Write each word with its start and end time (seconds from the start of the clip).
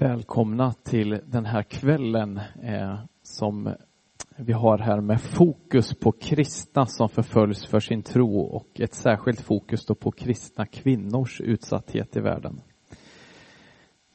Välkomna 0.00 0.72
till 0.72 1.20
den 1.26 1.46
här 1.46 1.62
kvällen 1.62 2.40
eh, 2.62 2.98
som 3.22 3.74
vi 4.36 4.52
har 4.52 4.78
här 4.78 5.00
med 5.00 5.20
fokus 5.20 5.94
på 5.94 6.12
kristna 6.12 6.86
som 6.86 7.08
förföljs 7.08 7.66
för 7.66 7.80
sin 7.80 8.02
tro 8.02 8.40
och 8.40 8.80
ett 8.80 8.94
särskilt 8.94 9.40
fokus 9.40 9.86
då 9.86 9.94
på 9.94 10.10
kristna 10.10 10.66
kvinnors 10.66 11.40
utsatthet 11.40 12.16
i 12.16 12.20
världen. 12.20 12.60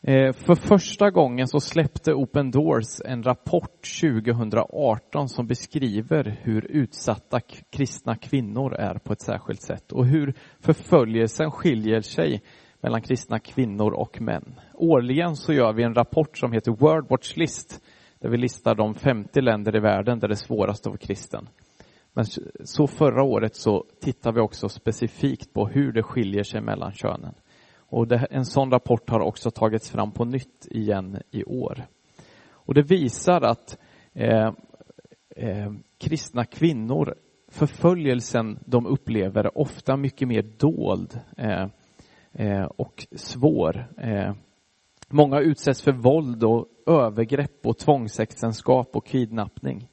Eh, 0.02 0.34
för 0.34 0.56
första 0.56 1.12
gången 1.12 1.48
så 1.48 1.60
släppte 1.60 2.14
Open 2.14 2.52
Doors 2.52 3.02
en 3.06 3.24
rapport 3.24 3.88
2018 4.02 5.30
som 5.30 5.48
beskriver 5.48 6.40
hur 6.42 6.72
utsatta 6.72 7.40
kristna 7.70 8.16
kvinnor 8.16 8.74
är 8.74 8.94
på 8.96 9.14
ett 9.14 9.22
särskilt 9.22 9.62
sätt 9.62 9.92
och 9.92 10.06
hur 10.06 10.34
förföljelsen 10.60 11.52
skiljer 11.52 12.02
sig 12.02 12.42
mellan 12.86 13.02
kristna 13.02 13.40
kvinnor 13.40 13.94
och 13.94 14.22
män. 14.22 14.60
Årligen 14.74 15.36
så 15.36 15.54
gör 15.54 15.74
vi 15.74 15.84
en 15.84 15.94
rapport 15.94 16.38
som 16.38 16.52
heter 16.52 16.72
World 16.72 17.10
Watch 17.10 17.38
List 17.38 17.84
där 18.20 18.30
vi 18.30 18.38
listar 18.38 18.76
de 18.76 18.96
50 18.96 19.42
länder 19.42 19.76
i 19.76 19.80
världen 19.80 20.20
där 20.20 20.28
det 20.28 20.34
är 20.34 20.36
svårast 20.36 20.88
att 20.88 20.92
vara 20.92 20.98
kristen. 20.98 21.50
Men 22.14 22.26
så 22.64 22.88
förra 22.88 23.24
året 23.24 23.56
så 23.56 23.86
tittar 24.02 24.32
vi 24.32 24.40
också 24.40 24.70
specifikt 24.70 25.54
på 25.54 25.68
hur 25.68 25.92
det 25.92 26.04
skiljer 26.04 26.44
sig 26.44 26.62
mellan 26.62 26.92
könen. 26.92 27.34
Och 27.78 28.08
det, 28.08 28.28
en 28.32 28.46
sån 28.46 28.72
rapport 28.72 29.10
har 29.10 29.20
också 29.20 29.52
tagits 29.52 29.92
fram 29.92 30.12
på 30.12 30.26
nytt 30.26 30.68
igen 30.70 31.22
i 31.32 31.44
år. 31.44 31.86
Och 32.50 32.74
det 32.74 32.82
visar 32.82 33.42
att 33.42 33.78
eh, 34.14 34.52
eh, 35.36 35.74
kristna 35.98 36.46
kvinnor, 36.46 37.16
förföljelsen 37.52 38.60
de 38.66 38.86
upplever 38.86 39.44
är 39.44 39.58
ofta 39.58 39.98
mycket 39.98 40.28
mer 40.28 40.42
dold 40.58 41.20
eh, 41.38 41.68
Eh, 42.38 42.64
och 42.64 43.08
svår. 43.12 43.88
Eh, 43.98 44.34
många 45.10 45.40
utsätts 45.40 45.82
för 45.82 45.92
våld 45.92 46.44
och 46.44 46.68
övergrepp 46.88 47.66
och 47.66 47.78
tvångsäktenskap 47.78 48.96
och 48.96 49.06
kidnappning. 49.06 49.88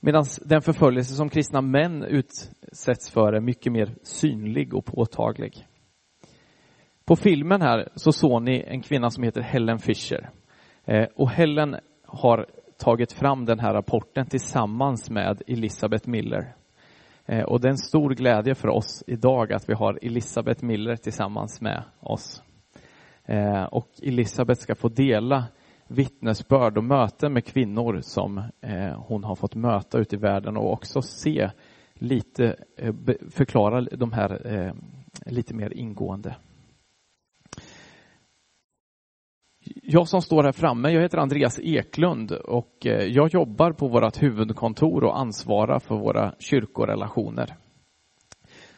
Medan 0.00 0.24
den 0.44 0.62
förföljelse 0.62 1.14
som 1.14 1.28
kristna 1.28 1.60
män 1.60 2.02
utsätts 2.02 3.10
för 3.10 3.32
är 3.32 3.40
mycket 3.40 3.72
mer 3.72 3.94
synlig 4.02 4.74
och 4.74 4.84
påtaglig. 4.84 5.66
På 7.04 7.16
filmen 7.16 7.62
här 7.62 7.88
så 7.94 8.12
såg 8.12 8.42
ni 8.42 8.64
en 8.66 8.82
kvinna 8.82 9.10
som 9.10 9.24
heter 9.24 9.40
Helen 9.40 9.78
Fisher. 9.78 10.30
Eh, 10.84 11.06
och 11.16 11.30
Helen 11.30 11.76
har 12.06 12.46
tagit 12.78 13.12
fram 13.12 13.44
den 13.44 13.58
här 13.58 13.74
rapporten 13.74 14.26
tillsammans 14.26 15.10
med 15.10 15.42
Elisabeth 15.46 16.08
Miller. 16.08 16.54
Eh, 17.30 17.42
och 17.42 17.60
det 17.60 17.68
är 17.68 17.70
en 17.70 17.78
stor 17.78 18.10
glädje 18.10 18.54
för 18.54 18.68
oss 18.68 19.04
idag 19.06 19.52
att 19.52 19.68
vi 19.68 19.74
har 19.74 19.98
Elisabeth 20.02 20.64
Miller 20.64 20.96
tillsammans 20.96 21.60
med 21.60 21.82
oss. 22.00 22.42
Eh, 23.24 23.64
och 23.64 23.88
Elisabeth 24.02 24.60
ska 24.60 24.74
få 24.74 24.88
dela 24.88 25.44
vittnesbörd 25.88 26.78
och 26.78 26.84
möten 26.84 27.32
med 27.32 27.44
kvinnor 27.44 28.00
som 28.02 28.38
eh, 28.60 29.02
hon 29.06 29.24
har 29.24 29.34
fått 29.34 29.54
möta 29.54 29.98
ute 29.98 30.16
i 30.16 30.18
världen 30.18 30.56
och 30.56 30.72
också 30.72 31.02
se 31.02 31.50
lite, 31.94 32.56
förklara 33.30 33.80
de 33.80 34.12
här 34.12 34.72
lite 35.26 35.54
mer 35.54 35.72
ingående. 35.72 36.36
Jag 39.74 40.08
som 40.08 40.22
står 40.22 40.42
här 40.42 40.52
framme, 40.52 40.90
jag 40.90 41.02
heter 41.02 41.18
Andreas 41.18 41.60
Eklund 41.60 42.32
och 42.32 42.86
eh, 42.86 43.04
jag 43.04 43.34
jobbar 43.34 43.72
på 43.72 43.88
vårt 43.88 44.22
huvudkontor 44.22 45.04
och 45.04 45.18
ansvarar 45.18 45.78
för 45.78 45.94
våra 45.94 46.34
kyrkorelationer. 46.38 47.56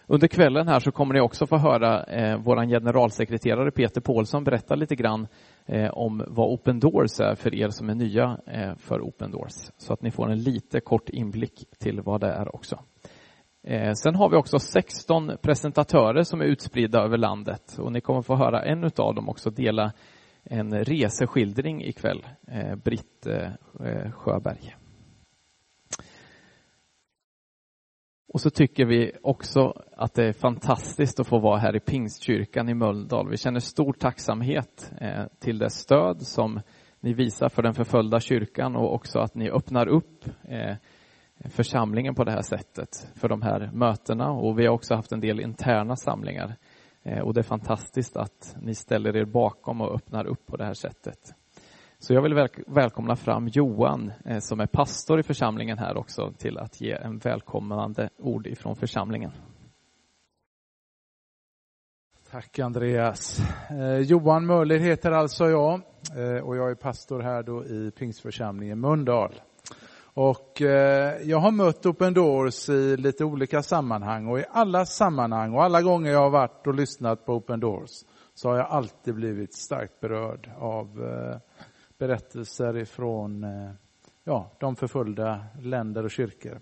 Under 0.07 0.29
kvällen 0.29 0.69
här 0.69 0.81
så 0.81 0.93
kommer 0.93 1.15
ni 1.15 1.21
också 1.21 1.47
få 1.47 1.57
höra 1.57 2.05
eh, 2.05 2.39
vår 2.39 2.67
generalsekreterare 2.67 3.71
Peter 3.71 4.01
Paulsson 4.01 4.45
berätta 4.45 4.75
lite 4.75 4.95
grann 4.95 5.27
eh, 5.67 5.91
om 5.91 6.25
vad 6.29 6.49
Open 6.49 6.81
Doors 6.81 7.21
är 7.21 7.35
för 7.35 7.55
er 7.55 7.69
som 7.69 7.91
är 7.91 7.95
nya 7.95 8.39
eh, 8.47 8.75
för 8.77 9.01
Open 9.01 9.31
Doors. 9.31 9.71
Så 9.77 9.93
att 9.93 10.03
ni 10.03 10.11
får 10.11 10.31
en 10.31 10.43
lite 10.43 10.81
kort 10.81 11.09
inblick 11.09 11.65
till 11.79 12.01
vad 12.01 12.21
det 12.21 12.33
är 12.33 12.57
också. 12.57 12.79
Eh, 13.67 13.93
sen 13.93 14.15
har 14.15 14.31
vi 14.31 14.37
också 14.37 14.59
16 14.59 15.33
presentatörer 15.43 16.23
som 16.23 16.41
är 16.41 16.45
utspridda 16.45 17.01
över 17.01 17.19
landet 17.19 17.79
och 17.79 17.93
ni 17.93 18.01
kommer 18.01 18.23
få 18.23 18.37
höra 18.37 18.63
en 18.63 18.85
av 18.85 19.15
dem 19.15 19.29
också 19.29 19.51
dela 19.51 19.93
en 20.45 20.85
reseskildring 20.85 21.85
ikväll, 21.85 22.27
eh, 22.49 22.75
Britt 22.75 23.27
eh, 23.27 24.11
Sjöberg. 24.13 24.77
Och 28.33 28.41
så 28.41 28.51
tycker 28.51 28.87
vi 28.87 29.13
också 29.23 29.83
att 29.97 30.15
det 30.15 30.25
är 30.25 30.33
fantastiskt 30.33 31.21
att 31.21 31.27
få 31.27 31.39
vara 31.39 31.59
här 31.59 31.77
i 31.77 31.81
Pingstkyrkan 31.81 32.69
i 32.69 32.75
Mölndal. 32.75 33.29
Vi 33.29 33.37
känner 33.37 33.61
stor 33.61 33.93
tacksamhet 33.93 34.93
eh, 35.01 35.25
till 35.41 35.59
det 35.59 35.71
stöd 35.71 36.23
som 36.23 36.61
ni 37.01 37.13
visar 37.13 37.49
för 37.49 37.63
den 37.63 37.75
förföljda 37.75 38.21
kyrkan 38.21 38.77
och 38.77 38.95
också 38.95 39.19
att 39.19 39.35
ni 39.35 39.51
öppnar 39.51 39.87
upp 39.87 40.25
eh, 40.45 40.77
församlingen 41.45 42.15
på 42.15 42.25
det 42.25 42.33
här 42.33 42.43
sättet 42.43 43.09
för 43.15 43.29
de 43.29 43.43
här 43.43 43.71
mötena. 43.73 44.31
Och 44.31 44.59
vi 44.59 44.67
har 44.67 44.75
också 44.75 44.95
haft 44.95 45.13
en 45.13 45.21
del 45.21 45.41
interna 45.41 45.97
samlingar 45.97 46.57
Eh, 47.03 47.21
och 47.21 47.35
det 47.35 47.41
är 47.41 47.43
fantastiskt 47.43 48.17
att 48.17 48.57
ni 48.61 48.75
ställer 48.75 49.17
er 49.17 49.25
bakom 49.25 49.81
och 49.81 49.95
öppnar 49.95 50.25
upp 50.25 50.47
på 50.47 50.57
det 50.57 50.65
här 50.65 50.75
sättet. 50.75 51.35
Så 51.99 52.15
jag 52.15 52.23
vill 52.23 52.35
väl 52.35 52.49
välkomna 52.67 53.17
fram 53.17 53.49
Johan 53.49 54.13
eh, 54.25 54.39
som 54.39 54.61
är 54.61 54.67
pastor 54.67 55.21
i 55.21 55.23
församlingen 55.23 55.79
här 55.79 55.97
också 55.97 56.33
till 56.39 56.59
att 56.59 56.81
ge 56.81 56.93
en 56.93 57.19
välkomnande 57.19 58.09
ord 58.19 58.47
ifrån 58.47 58.77
församlingen. 58.77 59.31
Tack 62.31 62.59
Andreas. 62.59 63.41
Eh, 63.71 63.99
Johan 63.99 64.47
Möller 64.47 64.79
heter 64.79 65.11
alltså 65.11 65.45
jag 65.45 65.81
eh, 66.17 66.43
och 66.43 66.57
jag 66.57 66.71
är 66.71 66.75
pastor 66.75 67.21
här 67.21 67.43
då 67.43 67.65
i 67.65 67.91
Pingstförsamlingen 67.91 68.81
Mundal. 68.81 69.35
Och 70.15 70.63
eh, 70.63 71.23
jag 71.23 71.39
har 71.39 71.51
mött 71.51 71.87
Open 71.87 72.15
Doors 72.15 72.69
i 72.69 72.97
lite 72.97 73.25
olika 73.25 73.63
sammanhang 73.63 74.27
och 74.27 74.39
i 74.39 74.45
alla 74.51 74.87
sammanhang 74.87 75.55
och 75.55 75.65
alla 75.65 75.83
gånger 75.83 76.11
jag 76.11 76.21
har 76.21 76.31
varit 76.31 76.67
och 76.67 76.75
lyssnat 76.75 77.27
på 77.27 77.35
Open 77.35 77.61
Doors 77.61 77.91
så 78.35 78.49
har 78.49 78.57
jag 78.57 78.67
alltid 78.67 79.15
blivit 79.15 79.55
starkt 79.55 80.01
berörd 80.01 80.51
av 80.59 81.05
eh, 81.05 81.37
berättelser 81.99 82.77
ifrån 82.77 83.45
eh, 83.45 83.71
ja, 84.25 84.51
de 84.61 84.77
förföljda 84.77 85.45
länder 85.61 86.05
och 86.05 86.11
kyrkor. 86.11 86.61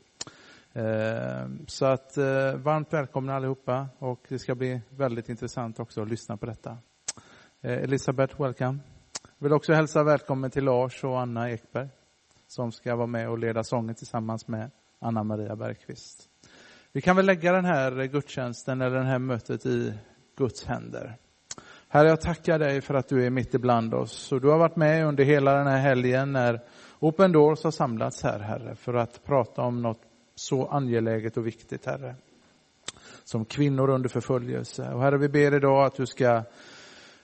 Eh, 0.72 1.48
så 1.66 1.86
att 1.86 2.16
eh, 2.16 2.54
varmt 2.54 2.92
välkomna 2.92 3.34
allihopa 3.34 3.88
och 3.98 4.26
det 4.28 4.38
ska 4.38 4.54
bli 4.54 4.80
väldigt 4.88 5.28
intressant 5.28 5.80
också 5.80 6.02
att 6.02 6.08
lyssna 6.08 6.36
på 6.36 6.46
detta. 6.46 6.78
Eh, 7.60 7.72
Elisabeth, 7.72 8.42
welcome. 8.42 8.78
Jag 9.38 9.44
vill 9.44 9.52
också 9.52 9.72
hälsa 9.72 10.02
välkommen 10.02 10.50
till 10.50 10.64
Lars 10.64 11.04
och 11.04 11.20
Anna 11.20 11.50
Ekberg 11.50 11.88
som 12.50 12.72
ska 12.72 12.96
vara 12.96 13.06
med 13.06 13.28
och 13.30 13.38
leda 13.38 13.64
sången 13.64 13.94
tillsammans 13.94 14.48
med 14.48 14.70
Anna 14.98 15.24
Maria 15.24 15.56
Bergqvist. 15.56 16.28
Vi 16.92 17.00
kan 17.00 17.16
väl 17.16 17.26
lägga 17.26 17.52
den 17.52 17.64
här 17.64 18.04
gudstjänsten 18.04 18.80
eller 18.80 18.96
det 18.96 19.04
här 19.04 19.18
mötet 19.18 19.66
i 19.66 19.94
Guds 20.36 20.64
händer. 20.64 21.16
Herre, 21.88 22.08
jag 22.08 22.20
tackar 22.20 22.58
dig 22.58 22.80
för 22.80 22.94
att 22.94 23.08
du 23.08 23.26
är 23.26 23.30
mitt 23.30 23.54
ibland 23.54 23.94
oss 23.94 24.32
och 24.32 24.40
du 24.40 24.48
har 24.48 24.58
varit 24.58 24.76
med 24.76 25.06
under 25.06 25.24
hela 25.24 25.54
den 25.54 25.66
här 25.66 25.78
helgen 25.78 26.32
när 26.32 26.60
Open 26.98 27.32
Doors 27.32 27.64
har 27.64 27.70
samlats 27.70 28.22
här, 28.22 28.38
Herre, 28.38 28.74
för 28.74 28.94
att 28.94 29.24
prata 29.24 29.62
om 29.62 29.82
något 29.82 30.02
så 30.34 30.66
angeläget 30.66 31.36
och 31.36 31.46
viktigt, 31.46 31.86
Herre. 31.86 32.14
Som 33.24 33.44
kvinnor 33.44 33.90
under 33.90 34.08
förföljelse. 34.08 34.92
Och 34.92 35.02
Herre, 35.02 35.18
vi 35.18 35.28
ber 35.28 35.54
idag 35.54 35.86
att 35.86 35.94
du 35.94 36.06
ska 36.06 36.42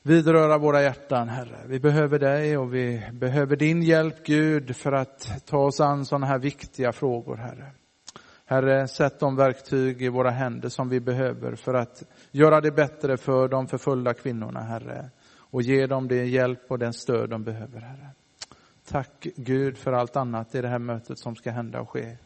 vidröra 0.06 0.58
våra 0.58 0.82
hjärtan, 0.82 1.28
Herre. 1.28 1.58
Vi 1.66 1.80
behöver 1.80 2.18
dig 2.18 2.56
och 2.56 2.74
vi 2.74 3.10
behöver 3.12 3.56
din 3.56 3.82
hjälp, 3.82 4.26
Gud, 4.26 4.76
för 4.76 4.92
att 4.92 5.46
ta 5.46 5.58
oss 5.58 5.80
an 5.80 6.04
sådana 6.04 6.26
här 6.26 6.38
viktiga 6.38 6.92
frågor, 6.92 7.36
Herre. 7.36 7.70
Herre, 8.44 8.88
sätt 8.88 9.20
de 9.20 9.36
verktyg 9.36 10.02
i 10.02 10.08
våra 10.08 10.30
händer 10.30 10.68
som 10.68 10.88
vi 10.88 11.00
behöver 11.00 11.54
för 11.54 11.74
att 11.74 12.02
göra 12.30 12.60
det 12.60 12.70
bättre 12.70 13.16
för 13.16 13.48
de 13.48 13.66
förföljda 13.66 14.14
kvinnorna, 14.14 14.60
Herre. 14.60 15.10
Och 15.38 15.62
ge 15.62 15.86
dem 15.86 16.08
den 16.08 16.28
hjälp 16.28 16.60
och 16.68 16.78
den 16.78 16.92
stöd 16.92 17.30
de 17.30 17.44
behöver, 17.44 17.80
Herre. 17.80 18.10
Tack 18.88 19.26
Gud 19.36 19.78
för 19.78 19.92
allt 19.92 20.16
annat 20.16 20.54
i 20.54 20.60
det 20.60 20.68
här 20.68 20.78
mötet 20.78 21.18
som 21.18 21.36
ska 21.36 21.50
hända 21.50 21.80
och 21.80 21.90
ske. 21.90 22.16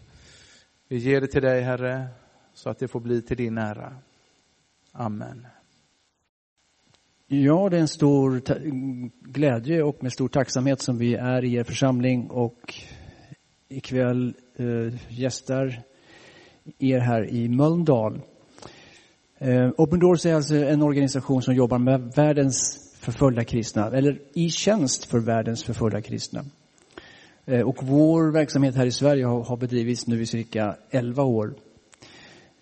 Vi 0.88 0.96
ger 0.96 1.20
det 1.20 1.26
till 1.26 1.42
dig, 1.42 1.60
Herre, 1.60 2.08
så 2.54 2.70
att 2.70 2.78
det 2.78 2.88
får 2.88 3.00
bli 3.00 3.22
till 3.22 3.36
din 3.36 3.58
ära. 3.58 3.96
Amen. 4.92 5.46
Ja, 7.32 7.68
det 7.68 7.76
är 7.76 7.80
en 7.80 7.88
stor 7.88 8.42
glädje 9.32 9.82
och 9.82 10.02
med 10.02 10.12
stor 10.12 10.28
tacksamhet 10.28 10.80
som 10.80 10.98
vi 10.98 11.14
är 11.14 11.44
i 11.44 11.54
er 11.54 11.64
församling 11.64 12.30
och 12.30 12.74
ikväll 13.68 14.34
eh, 14.56 14.94
gästar 15.08 15.82
er 16.78 16.98
här 16.98 17.30
i 17.30 17.48
Mölndal. 17.48 18.20
Eh, 19.38 19.70
Open 19.76 19.98
Doors 19.98 20.26
är 20.26 20.34
alltså 20.34 20.54
en 20.54 20.82
organisation 20.82 21.42
som 21.42 21.54
jobbar 21.54 21.78
med 21.78 22.12
världens 22.16 22.78
förföljda 23.00 23.44
kristna, 23.44 23.86
eller 23.86 24.20
i 24.34 24.50
tjänst 24.50 25.04
för 25.04 25.18
världens 25.18 25.64
förföljda 25.64 26.02
kristna. 26.02 26.44
Eh, 27.46 27.60
och 27.60 27.76
vår 27.82 28.32
verksamhet 28.32 28.74
här 28.74 28.86
i 28.86 28.92
Sverige 28.92 29.24
har, 29.24 29.44
har 29.44 29.56
bedrivits 29.56 30.06
nu 30.06 30.22
i 30.22 30.26
cirka 30.26 30.76
11 30.90 31.22
år. 31.22 31.54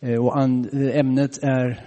Eh, 0.01 0.25
och 0.25 0.39
an, 0.39 0.69
eh, 0.73 0.99
ämnet 0.99 1.39
är 1.43 1.85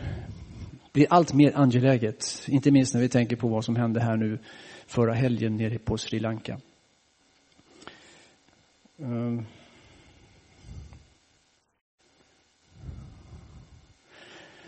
blir 0.94 1.08
allt 1.10 1.34
mer 1.34 1.52
angeläget. 1.56 2.44
Inte 2.48 2.72
minst 2.72 2.94
när 2.94 3.02
vi 3.02 3.10
tänker 3.10 3.36
på 3.36 3.48
vad 3.48 3.66
som 3.66 3.76
hände 3.76 4.02
här 4.02 4.18
nu 4.18 4.40
förra 4.88 5.14
helgen 5.14 5.58
nere 5.58 5.80
på 5.80 5.98
Sri 5.98 6.20
Lanka. 6.20 6.60
Ehm. 9.00 9.46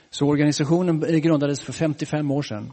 Så 0.10 0.28
organisationen 0.28 1.00
grundades 1.00 1.62
för 1.62 1.74
55 1.74 2.31
år 2.31 2.42
sedan. 2.42 2.72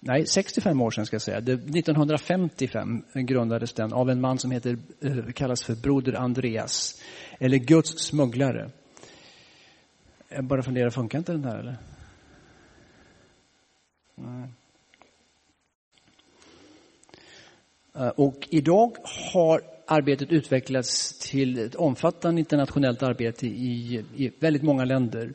Nej, 0.00 0.26
65 0.26 0.80
år 0.80 0.90
sedan 0.90 1.06
ska 1.06 1.14
jag 1.14 1.22
säga. 1.22 1.38
1955 1.38 3.02
grundades 3.14 3.72
den 3.72 3.92
av 3.92 4.10
en 4.10 4.20
man 4.20 4.38
som 4.38 4.50
heter, 4.50 4.78
eh, 5.00 5.32
kallas 5.32 5.62
för 5.62 5.74
Broder 5.74 6.12
Andreas. 6.12 7.02
Eller 7.38 7.58
Guds 7.58 7.98
smugglare. 7.98 8.70
Jag 10.28 10.44
bara 10.44 10.62
funderar, 10.62 10.90
funkar 10.90 11.18
inte 11.18 11.32
den 11.32 11.44
här 11.44 11.58
eller? 11.58 11.76
Nej. 14.20 14.48
Eh, 17.94 18.08
och 18.08 18.48
idag 18.50 18.96
har 19.32 19.62
arbetet 19.86 20.32
utvecklats 20.32 21.18
till 21.18 21.58
ett 21.58 21.74
omfattande 21.74 22.40
internationellt 22.40 23.02
arbete 23.02 23.46
i, 23.46 24.04
i 24.16 24.30
väldigt 24.40 24.62
många 24.62 24.84
länder. 24.84 25.34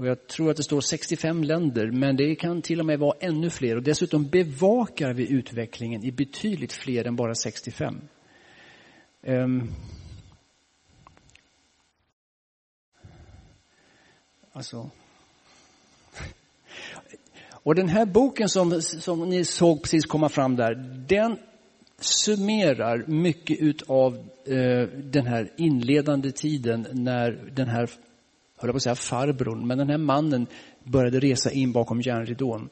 Och 0.00 0.06
jag 0.06 0.26
tror 0.26 0.50
att 0.50 0.56
det 0.56 0.62
står 0.62 0.80
65 0.80 1.44
länder, 1.44 1.90
men 1.90 2.16
det 2.16 2.34
kan 2.34 2.62
till 2.62 2.80
och 2.80 2.86
med 2.86 2.98
vara 2.98 3.16
ännu 3.20 3.50
fler. 3.50 3.76
Och 3.76 3.82
dessutom 3.82 4.28
bevakar 4.28 5.12
vi 5.12 5.32
utvecklingen 5.32 6.04
i 6.04 6.12
betydligt 6.12 6.72
fler 6.72 7.06
än 7.06 7.16
bara 7.16 7.34
65. 7.34 7.94
Um, 7.94 8.00
ehm. 9.22 9.68
alltså. 14.52 14.90
Och 17.62 17.74
den 17.74 17.88
här 17.88 18.06
boken 18.06 18.48
som, 18.48 18.82
som 18.82 19.28
ni 19.28 19.44
såg 19.44 19.82
precis 19.82 20.06
komma 20.06 20.28
fram 20.28 20.56
där, 20.56 20.74
den 21.08 21.38
summerar 21.98 23.04
mycket 23.06 23.58
utav 23.60 24.16
eh, 24.46 24.88
den 25.04 25.26
här 25.26 25.52
inledande 25.56 26.30
tiden 26.30 26.86
när 26.92 27.50
den 27.54 27.68
här 27.68 27.90
höll 28.56 28.70
på 28.70 28.76
att 28.76 28.82
säga 28.82 28.94
farbrorn, 28.94 29.66
men 29.66 29.78
den 29.78 29.90
här 29.90 29.98
mannen 29.98 30.46
började 30.84 31.20
resa 31.20 31.50
in 31.50 31.72
bakom 31.72 32.00
järnridån. 32.00 32.68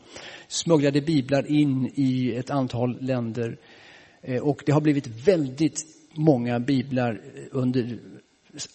Smugglade 0.49 1.01
biblar 1.01 1.51
in 1.51 1.91
i 1.95 2.35
ett 2.37 2.51
antal 2.51 2.97
länder. 3.01 3.59
Eh, 4.23 4.43
och 4.43 4.63
det 4.67 4.73
har 4.73 4.81
blivit 4.81 5.07
väldigt 5.29 5.81
många 6.15 6.61
biblar 6.61 7.21
under 7.51 7.99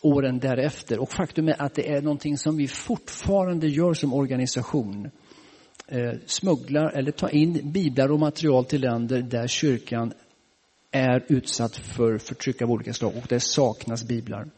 åren 0.02 0.40
därefter. 0.40 1.00
Och 1.00 1.12
faktum 1.12 1.48
är 1.48 1.62
att 1.62 1.76
det 1.76 1.90
är 1.90 2.02
någonting 2.02 2.38
som 2.38 2.58
vi 2.58 2.68
fortfarande 2.68 3.68
gör 3.68 3.94
som 3.94 4.14
organisation. 4.14 5.10
Eh, 5.88 6.14
smugglar 6.26 6.92
eller 6.92 7.12
tar 7.12 7.36
in 7.36 7.72
biblar 7.72 8.12
och 8.12 8.20
material 8.20 8.66
till 8.66 8.82
länder 8.82 9.22
där 9.22 9.48
kyrkan 9.48 10.14
är 10.92 11.26
utsatt 11.28 11.76
för 11.76 12.18
förtryck 12.18 12.62
av 12.62 12.72
olika 12.72 12.94
slag 12.94 13.14
och 13.18 13.26
det 13.30 13.40
saknas 13.40 14.04
biblar. 14.04 14.50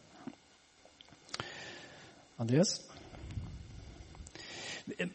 Andreas? 2.35 2.81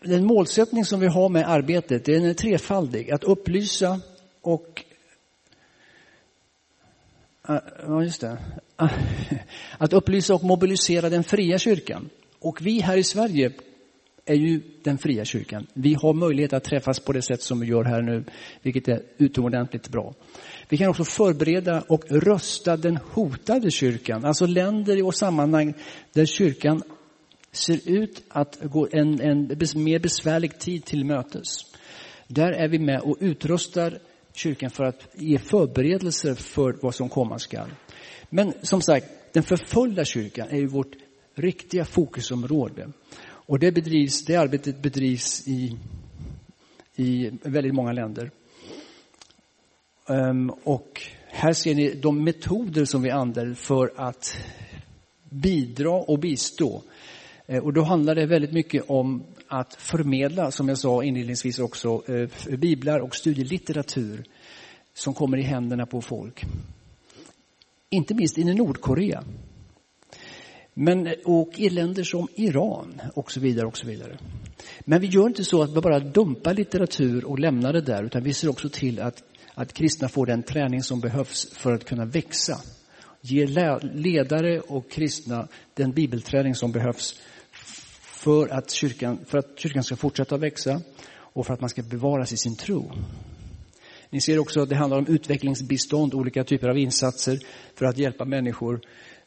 Den 0.00 0.24
målsättning 0.24 0.84
som 0.84 1.00
vi 1.00 1.06
har 1.06 1.28
med 1.28 1.48
arbetet 1.48 2.04
den 2.04 2.24
är 2.24 2.34
trefaldig. 2.34 3.10
Att 3.10 3.24
upplysa 3.24 4.00
och 4.40 4.84
eh, 7.48 7.58
Ja, 7.86 8.02
just 8.02 8.20
det. 8.20 8.38
Att 9.78 9.92
upplysa 9.92 10.34
och 10.34 10.44
mobilisera 10.44 11.10
den 11.10 11.24
fria 11.24 11.58
kyrkan. 11.58 12.10
Och 12.38 12.66
vi 12.66 12.80
här 12.80 12.96
i 12.96 13.04
Sverige 13.04 13.52
är 14.30 14.34
ju 14.34 14.60
den 14.82 14.98
fria 14.98 15.24
kyrkan. 15.24 15.66
Vi 15.74 15.94
har 15.94 16.14
möjlighet 16.14 16.52
att 16.52 16.64
träffas 16.64 17.00
på 17.00 17.12
det 17.12 17.22
sätt 17.22 17.42
som 17.42 17.60
vi 17.60 17.66
gör 17.66 17.84
här 17.84 18.02
nu, 18.02 18.24
vilket 18.62 18.88
är 18.88 19.02
utomordentligt 19.18 19.88
bra. 19.88 20.14
Vi 20.68 20.76
kan 20.76 20.88
också 20.88 21.04
förbereda 21.04 21.84
och 21.88 22.04
rösta 22.10 22.76
den 22.76 22.96
hotade 22.96 23.70
kyrkan, 23.70 24.24
alltså 24.24 24.46
länder 24.46 25.04
och 25.04 25.14
sammanhang 25.14 25.74
där 26.12 26.26
kyrkan 26.26 26.82
ser 27.52 27.90
ut 27.90 28.22
att 28.28 28.58
gå 28.62 28.88
en, 28.92 29.20
en 29.20 29.58
mer 29.74 29.98
besvärlig 29.98 30.58
tid 30.58 30.84
till 30.84 31.04
mötes. 31.04 31.46
Där 32.26 32.52
är 32.52 32.68
vi 32.68 32.78
med 32.78 33.00
och 33.00 33.16
utrustar 33.20 33.98
kyrkan 34.32 34.70
för 34.70 34.84
att 34.84 35.08
ge 35.14 35.38
förberedelser 35.38 36.34
för 36.34 36.76
vad 36.82 36.94
som 36.94 37.08
komma 37.08 37.38
skall. 37.38 37.70
Men 38.28 38.52
som 38.62 38.82
sagt, 38.82 39.06
den 39.32 39.42
förföljda 39.42 40.04
kyrkan 40.04 40.48
är 40.50 40.56
ju 40.56 40.66
vårt 40.66 40.92
riktiga 41.34 41.84
fokusområde. 41.84 42.88
Och 43.50 43.58
det, 43.58 43.72
bedrivs, 43.72 44.24
det 44.24 44.36
arbetet 44.36 44.82
bedrivs 44.82 45.48
i, 45.48 45.76
i 46.96 47.30
väldigt 47.42 47.74
många 47.74 47.92
länder. 47.92 48.30
Um, 50.06 50.50
och 50.64 51.02
här 51.26 51.52
ser 51.52 51.74
ni 51.74 51.94
de 51.94 52.24
metoder 52.24 52.84
som 52.84 53.02
vi 53.02 53.10
använder 53.10 53.54
för 53.54 53.92
att 53.96 54.36
bidra 55.30 55.90
och 55.90 56.18
bistå 56.18 56.82
eh, 57.46 57.64
och 57.64 57.72
då 57.72 57.82
handlar 57.82 58.14
det 58.14 58.26
väldigt 58.26 58.52
mycket 58.52 58.90
om 58.90 59.22
att 59.48 59.74
förmedla, 59.74 60.50
som 60.50 60.68
jag 60.68 60.78
sa 60.78 61.04
inledningsvis 61.04 61.58
också, 61.58 62.02
eh, 62.06 62.56
biblar 62.56 63.00
och 63.00 63.16
studielitteratur 63.16 64.24
som 64.94 65.14
kommer 65.14 65.38
i 65.38 65.42
händerna 65.42 65.86
på 65.86 66.00
folk. 66.00 66.42
Inte 67.88 68.14
minst 68.14 68.38
i 68.38 68.44
Nordkorea. 68.44 69.24
Men, 70.74 71.14
och 71.24 71.58
i 71.58 71.70
länder 71.70 72.02
som 72.02 72.28
Iran 72.34 73.00
och 73.14 73.32
så 73.32 73.40
vidare 73.40 73.66
och 73.66 73.78
så 73.78 73.86
vidare. 73.86 74.18
Men 74.80 75.00
vi 75.00 75.06
gör 75.06 75.26
inte 75.26 75.44
så 75.44 75.62
att 75.62 75.76
vi 75.76 75.80
bara 75.80 76.00
dumpar 76.00 76.54
litteratur 76.54 77.24
och 77.24 77.38
lämnar 77.38 77.72
det 77.72 77.80
där, 77.80 78.04
utan 78.04 78.22
vi 78.22 78.34
ser 78.34 78.48
också 78.48 78.68
till 78.68 79.00
att, 79.00 79.22
att 79.54 79.72
kristna 79.72 80.08
får 80.08 80.26
den 80.26 80.42
träning 80.42 80.82
som 80.82 81.00
behövs 81.00 81.52
för 81.52 81.72
att 81.72 81.84
kunna 81.84 82.04
växa. 82.04 82.60
Ge 83.20 83.46
ledare 83.82 84.60
och 84.60 84.90
kristna 84.90 85.48
den 85.74 85.92
bibelträning 85.92 86.54
som 86.54 86.72
behövs 86.72 87.20
för 88.02 88.48
att, 88.48 88.70
kyrkan, 88.70 89.18
för 89.26 89.38
att 89.38 89.58
kyrkan 89.58 89.84
ska 89.84 89.96
fortsätta 89.96 90.36
växa 90.36 90.80
och 91.12 91.46
för 91.46 91.54
att 91.54 91.60
man 91.60 91.70
ska 91.70 91.82
bevaras 91.82 92.32
i 92.32 92.36
sin 92.36 92.56
tro. 92.56 92.92
Ni 94.10 94.20
ser 94.20 94.38
också 94.38 94.60
att 94.60 94.68
det 94.68 94.76
handlar 94.76 94.98
om 94.98 95.06
utvecklingsbistånd, 95.06 96.14
olika 96.14 96.44
typer 96.44 96.68
av 96.68 96.78
insatser 96.78 97.38
för 97.74 97.86
att 97.86 97.98
hjälpa 97.98 98.24
människor 98.24 98.74
eh, 98.74 98.80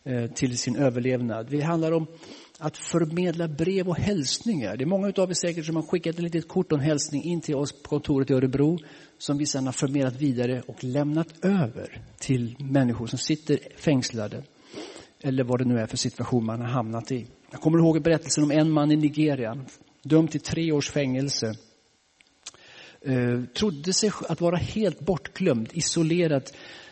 Eh, 0.05 0.31
till 0.31 0.57
sin 0.57 0.75
överlevnad. 0.75 1.47
Det 1.50 1.61
handlar 1.61 1.91
om 1.91 2.07
att 2.59 2.77
förmedla 2.77 3.47
brev 3.47 3.89
och 3.89 3.95
hälsningar. 3.95 4.77
Det 4.77 4.83
är 4.83 4.85
många 4.85 5.13
av 5.17 5.29
er 5.29 5.33
säkert 5.33 5.65
som 5.65 5.75
har 5.75 5.83
skickat 5.83 6.15
ett 6.15 6.21
litet 6.21 6.47
kort 6.47 6.71
och 6.71 6.77
en 6.77 6.83
hälsning 6.83 7.23
in 7.23 7.41
till 7.41 7.55
oss 7.55 7.71
på 7.71 7.89
kontoret 7.89 8.29
i 8.29 8.33
Örebro 8.33 8.79
som 9.17 9.38
vi 9.38 9.45
sedan 9.45 9.65
har 9.65 9.73
förmedlat 9.73 10.21
vidare 10.21 10.61
och 10.67 10.83
lämnat 10.83 11.45
över 11.45 12.01
till 12.19 12.55
människor 12.60 13.07
som 13.07 13.19
sitter 13.19 13.60
fängslade 13.75 14.43
eller 15.22 15.43
vad 15.43 15.60
det 15.60 15.65
nu 15.65 15.79
är 15.79 15.86
för 15.86 15.98
situation 15.98 16.45
man 16.45 16.62
har 16.62 16.67
hamnat 16.67 17.12
i. 17.12 17.27
Jag 17.51 17.62
kommer 17.62 17.77
ihåg 17.77 18.01
berättelsen 18.01 18.43
om 18.43 18.51
en 18.51 18.72
man 18.72 18.91
i 18.91 18.95
Nigeria, 18.95 19.65
dömd 20.03 20.31
till 20.31 20.41
tre 20.41 20.72
års 20.72 20.91
fängelse. 20.91 21.53
Eh, 23.01 23.43
trodde 23.43 23.93
sig 23.93 24.12
att 24.29 24.41
vara 24.41 24.55
helt 24.55 25.00
bortglömd, 25.00 25.69
isolerad, 25.74 26.50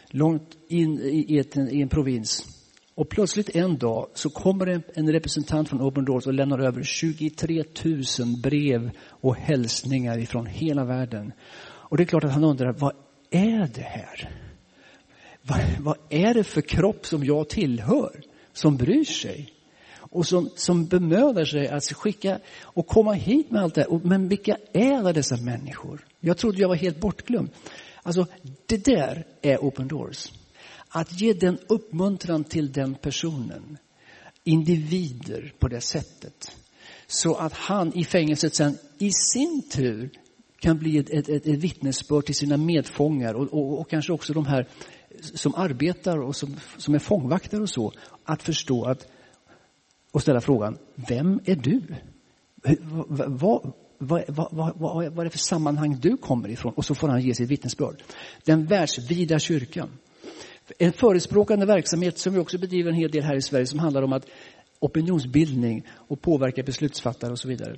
långt 0.10 0.58
in 0.68 1.00
i, 1.02 1.38
ett, 1.38 1.58
i 1.58 1.82
en 1.82 1.90
provins. 1.90 2.61
Och 2.96 3.10
plötsligt 3.10 3.56
en 3.56 3.78
dag 3.78 4.08
så 4.14 4.30
kommer 4.30 4.84
en, 4.94 5.12
representant 5.12 5.70
från 5.70 5.82
Open 5.82 6.06
Doors 6.06 6.28
och 6.28 6.34
lämnar 6.34 6.60
över 6.60 6.84
23 6.84 7.64
000 7.84 8.04
brev 8.44 8.92
och 9.08 9.36
hälsningar 9.36 10.18
ifrån 10.18 10.46
hela 10.46 10.86
världen. 10.86 11.34
Och 11.62 11.98
det 11.98 12.04
är 12.04 12.06
klart 12.06 12.24
att 12.24 12.34
han 12.34 12.44
undrar, 12.44 12.74
vad 12.74 12.94
är 13.30 13.72
det 13.76 13.82
här? 13.82 14.30
Vad, 15.42 15.60
vad 15.80 15.98
är 16.10 16.34
det 16.34 16.44
för 16.44 16.62
kropp 16.62 17.06
som 17.06 17.24
jag 17.24 17.50
tillhör, 17.50 18.22
som 18.54 18.78
bryr 18.78 19.04
sig? 19.04 19.54
och 20.12 20.28
som, 20.28 20.50
som 20.56 20.86
bemödar 20.86 21.46
sig 21.46 21.68
att 21.68 21.84
skicka 21.84 22.40
och 22.62 22.88
komma 22.88 23.14
hit 23.14 23.52
med 23.52 23.62
allt 23.62 23.76
det 23.76 23.82
här. 23.82 24.00
Men 24.04 24.28
vilka 24.28 24.58
är 24.74 24.92
alla 24.92 25.14
dessa 25.14 25.38
människor? 25.38 26.06
Jag 26.20 26.38
trodde 26.38 26.62
jag 26.62 26.68
var 26.68 26.76
helt 26.76 27.00
bortglömd. 27.00 27.50
Alltså, 28.04 28.28
det 28.66 28.86
där 28.86 29.26
är 29.42 29.58
open 29.58 29.88
doors. 29.88 30.32
Att 30.94 31.22
ge 31.22 31.34
den 31.34 31.60
uppmuntran 31.70 32.44
till 32.44 32.72
den 32.72 32.96
personen, 32.96 33.78
individer 34.44 35.54
på 35.60 35.68
det 35.68 35.82
sättet, 35.82 36.58
så 37.08 37.36
att 37.36 37.54
han 37.54 37.98
i 37.98 38.04
fängelset 38.04 38.56
sen 38.56 38.78
i 38.98 39.12
sin 39.12 39.62
tur 39.72 40.10
kan 40.60 40.78
bli 40.78 40.98
ett, 40.98 41.10
ett, 41.10 41.30
ett, 41.30 41.48
ett 41.48 41.60
vittnesbörd 41.60 42.26
till 42.26 42.36
sina 42.36 42.58
medfångar 42.58 43.34
och, 43.34 43.54
och, 43.54 43.80
och, 43.80 43.90
kanske 43.90 44.14
också 44.14 44.34
de 44.34 44.46
här 44.46 44.68
som 45.22 45.56
arbetar 45.56 46.18
och 46.18 46.36
som, 46.36 46.56
som 46.78 46.96
är 46.96 47.00
fångvaktare 47.00 47.62
och 47.62 47.70
så, 47.70 47.94
att 48.24 48.44
förstå 48.44 48.86
att 48.86 49.08
och 50.12 50.22
ställa 50.22 50.42
frågan, 50.42 50.78
vem 50.96 51.40
är 51.46 51.56
du? 51.56 51.82
Vad, 53.28 53.74
vad, 53.98 54.24
vad, 54.28 54.78
vad, 54.78 55.20
är 55.20 55.24
det 55.24 55.30
för 55.30 55.38
sammanhang 55.38 56.00
du 56.00 56.18
kommer 56.18 56.50
ifrån? 56.50 56.74
Och 56.74 56.86
så 56.86 56.96
får 56.96 57.08
han 57.08 57.22
ge 57.22 57.36
sitt 57.36 57.50
vittnesbörd. 57.50 58.04
Den 58.44 58.66
världsvida 58.66 59.40
kyrkan. 59.40 59.90
En 60.80 60.94
förespråkande 60.94 61.66
verksamhet 61.66 62.18
som 62.18 62.34
vi 62.34 62.40
också 62.40 62.58
bedriver 62.58 62.90
en 62.90 62.96
hel 62.96 63.12
del 63.12 63.24
här 63.24 63.36
i 63.36 63.42
Sverige 63.42 63.66
som 63.66 63.80
handlar 63.80 64.02
om 64.02 64.14
att 64.14 64.26
opinionsbildning 64.80 65.88
och 65.96 66.22
påverka 66.22 66.64
beslutsfattare 66.64 67.32
och 67.32 67.40
så 67.40 67.48
vidare. 67.48 67.78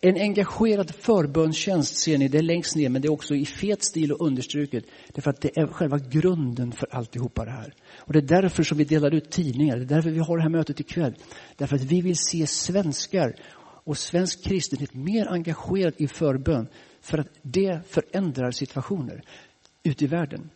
En 0.00 0.16
engagerad 0.16 0.94
förbönstjänst 0.94 1.96
ser 1.96 2.18
ni, 2.18 2.28
det 2.28 2.38
är 2.38 2.42
längst 2.42 2.76
ner 2.76 2.88
men 2.88 3.02
det 3.02 3.08
är 3.08 3.12
också 3.12 3.34
i 3.34 3.46
fet 3.46 3.84
stil 3.84 4.12
och 4.12 4.26
understruket. 4.26 4.84
Därför 5.12 5.30
att 5.30 5.40
det 5.40 5.58
är 5.58 5.66
själva 5.66 5.98
grunden 5.98 6.72
för 6.72 6.94
alltihopa 6.94 7.44
det 7.44 7.50
här. 7.50 7.74
Och 7.98 8.12
det 8.12 8.18
är 8.18 8.42
därför 8.42 8.62
som 8.62 8.78
vi 8.78 8.84
delar 8.84 9.14
ut 9.14 9.30
tidningar, 9.30 9.76
det 9.76 9.82
är 9.82 9.86
därför 9.86 10.10
vi 10.10 10.18
har 10.18 10.36
det 10.36 10.42
här 10.42 10.50
mötet 10.50 10.80
ikväll. 10.80 11.14
Därför 11.56 11.76
att 11.76 11.82
vi 11.82 12.00
vill 12.00 12.16
se 12.16 12.46
svenskar 12.46 13.34
och 13.84 13.98
svensk 13.98 14.44
kristenhet 14.44 14.94
mer 14.94 15.28
engagerad 15.28 15.94
i 15.96 16.08
förbön. 16.08 16.68
För 17.00 17.18
att 17.18 17.28
det 17.42 17.80
förändrar 17.86 18.50
situationer 18.50 19.22
ute 19.82 20.04
i 20.04 20.06
världen. 20.06 20.50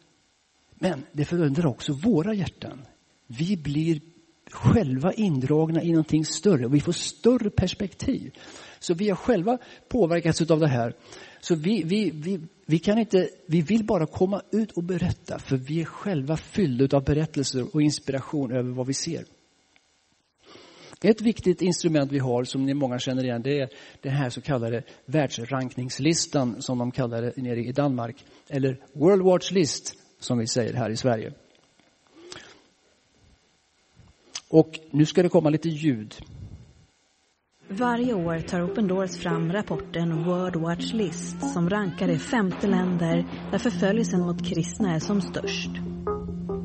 Men 0.78 1.06
det 1.12 1.24
förändrar 1.24 1.66
också 1.66 1.92
våra 1.92 2.34
hjärtan. 2.34 2.86
Vi 3.26 3.56
blir 3.56 4.00
själva 4.50 5.12
indragna 5.12 5.82
i 5.82 5.90
någonting 5.90 6.24
större 6.24 6.66
och 6.66 6.74
vi 6.74 6.80
får 6.80 6.92
större 6.92 7.50
perspektiv. 7.50 8.34
Så 8.78 8.94
vi 8.94 9.08
har 9.08 9.16
själva 9.16 9.58
påverkats 9.88 10.50
av 10.50 10.60
det 10.60 10.68
här. 10.68 10.94
Så 11.40 11.54
vi, 11.54 11.82
vi, 11.82 12.10
vi, 12.10 12.40
vi, 12.66 12.78
kan 12.78 12.98
inte, 12.98 13.28
vi 13.46 13.62
vill 13.62 13.84
bara 13.84 14.06
komma 14.06 14.42
ut 14.52 14.72
och 14.72 14.84
berätta 14.84 15.38
för 15.38 15.56
vi 15.56 15.80
är 15.80 15.84
själva 15.84 16.36
fyllda 16.36 16.96
av 16.96 17.04
berättelser 17.04 17.74
och 17.74 17.82
inspiration 17.82 18.52
över 18.52 18.70
vad 18.70 18.86
vi 18.86 18.94
ser. 18.94 19.24
Ett 21.02 21.20
viktigt 21.20 21.62
instrument 21.62 22.12
vi 22.12 22.18
har 22.18 22.44
som 22.44 22.66
ni 22.66 22.74
många 22.74 22.98
känner 22.98 23.24
igen 23.24 23.42
det 23.42 23.60
är 23.60 23.68
den 24.02 24.12
här 24.12 24.30
så 24.30 24.40
kallade 24.40 24.82
världsrankningslistan 25.06 26.62
som 26.62 26.78
de 26.78 26.90
kallar 26.90 27.22
det 27.22 27.36
nere 27.36 27.60
i 27.60 27.72
Danmark. 27.72 28.24
Eller 28.48 28.80
World 28.92 29.22
Watch 29.22 29.50
List 29.50 29.94
som 30.26 30.38
vi 30.38 30.46
säger 30.46 30.74
här 30.74 30.90
i 30.90 30.96
Sverige. 30.96 31.32
Och 34.48 34.80
nu 34.90 35.06
ska 35.06 35.22
det 35.22 35.28
komma 35.28 35.50
lite 35.50 35.68
ljud. 35.68 36.14
Varje 37.68 38.14
år 38.14 38.40
tar 38.40 38.62
Open 38.62 38.88
Doors 38.88 39.16
fram 39.16 39.52
rapporten 39.52 40.24
World 40.24 40.56
Watch 40.56 40.92
List 40.92 41.52
som 41.52 41.70
rankar 41.70 42.08
de 42.08 42.18
50 42.18 42.66
länder 42.66 43.26
där 43.50 43.58
förföljelsen 43.58 44.20
mot 44.20 44.48
kristna 44.48 44.94
är 44.94 44.98
som 44.98 45.20
störst. 45.20 45.70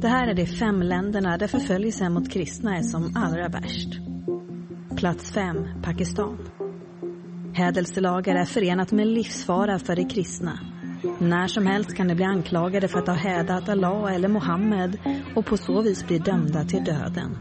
Det 0.01 0.08
här 0.08 0.27
är 0.27 0.34
de 0.34 0.46
fem 0.46 0.82
länderna 0.82 1.38
där 1.38 1.48
förföljelsen 1.48 2.13
mot 2.13 2.32
kristna 2.32 2.77
är 2.77 2.82
som 2.82 3.12
allra 3.15 3.48
värst. 3.48 4.00
Plats 4.98 5.32
5, 5.32 5.68
Pakistan. 5.84 6.38
Hädelselagar 7.53 8.36
är 8.36 8.46
förenat 8.46 8.91
med 8.91 9.08
livsfara 9.08 9.80
för 9.80 9.96
de 9.96 10.10
kristna. 10.10 10.60
När 11.20 11.48
som 11.48 11.65
helst 11.65 11.96
kan 11.96 12.08
de 12.08 12.15
bli 12.15 12.25
anklagade 12.25 12.88
för 12.88 13.00
att 13.00 13.08
ha 13.08 13.15
hädat 13.15 13.70
Allah 13.70 14.15
eller 14.15 14.27
Mohammed 14.27 14.98
och 15.36 15.46
på 15.46 15.58
så 15.58 15.81
vis 15.81 16.08
bli 16.08 16.20
dömda 16.20 16.63
till 16.63 16.84
döden. 16.84 17.38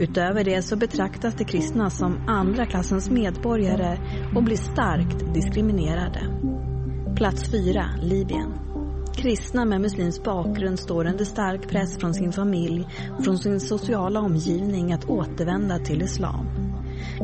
Utöver 0.00 0.44
det 0.44 0.62
så 0.62 0.76
betraktas 0.76 1.34
de 1.34 1.44
kristna 1.44 1.90
som 1.90 2.28
andra 2.28 2.66
klassens 2.66 3.10
medborgare 3.10 3.98
och 4.34 4.42
blir 4.42 4.56
starkt 4.56 5.34
diskriminerade. 5.34 6.20
Plats 7.16 7.50
4, 7.50 7.84
Libyen. 8.02 8.52
Kristna 9.16 9.64
med 9.64 9.80
muslimsk 9.80 10.24
bakgrund 10.24 10.78
står 10.78 11.06
under 11.06 11.24
stark 11.24 11.68
press 11.68 11.98
från 11.98 12.14
sin 12.14 12.32
familj 12.32 12.86
och 13.18 13.24
från 13.24 13.38
sin 13.38 13.60
sociala 13.60 14.20
omgivning 14.20 14.92
att 14.92 15.04
återvända 15.04 15.78
till 15.78 16.02
islam. 16.02 16.67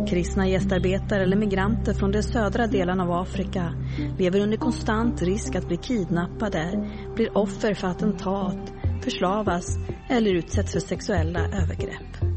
Kristna 0.09 0.49
gästarbetare 0.49 1.23
eller 1.23 1.37
migranter 1.37 1.95
från 1.95 2.13
de 2.13 2.23
södra 2.23 2.67
delarna 2.67 3.03
av 3.03 3.13
Afrika 3.13 3.75
lever 4.19 4.41
under 4.41 4.57
konstant 4.57 5.23
risk 5.23 5.55
att 5.55 5.69
bli 5.69 5.77
kidnappade, 5.77 6.91
blir 7.15 7.39
offer 7.39 7.75
för 7.75 7.89
attentat, 7.89 8.73
förslavas 9.03 9.79
eller 10.09 10.35
utsätts 10.35 10.73
för 10.73 10.81
sexuella 10.81 11.41
övergrepp. 11.41 12.35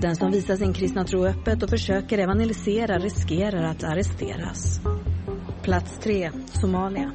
Den 0.00 0.16
som 0.16 0.30
visar 0.30 0.56
sin 0.56 0.72
kristna 0.72 1.04
tro 1.04 1.26
öppet 1.26 1.62
och 1.62 1.70
försöker 1.70 2.18
evangelisera 2.18 2.98
riskerar 2.98 3.62
att 3.62 3.84
arresteras. 3.84 4.80
Plats 5.62 5.98
3. 5.98 6.30
Somalia. 6.46 7.12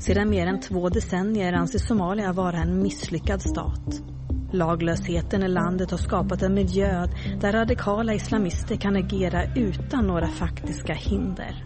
Sedan 0.00 0.30
mer 0.30 0.46
än 0.46 0.60
två 0.60 0.88
decennier 0.88 1.52
anses 1.52 1.86
Somalia 1.86 2.32
vara 2.32 2.56
en 2.56 2.82
misslyckad 2.82 3.42
stat. 3.42 4.02
Laglösheten 4.52 5.42
i 5.42 5.48
landet 5.48 5.90
har 5.90 5.98
skapat 5.98 6.42
en 6.42 6.54
miljö 6.54 7.06
där 7.40 7.52
radikala 7.52 8.14
islamister 8.14 8.76
kan 8.76 8.96
agera 8.96 9.54
utan 9.54 10.06
några 10.06 10.26
faktiska 10.28 10.92
hinder. 10.92 11.64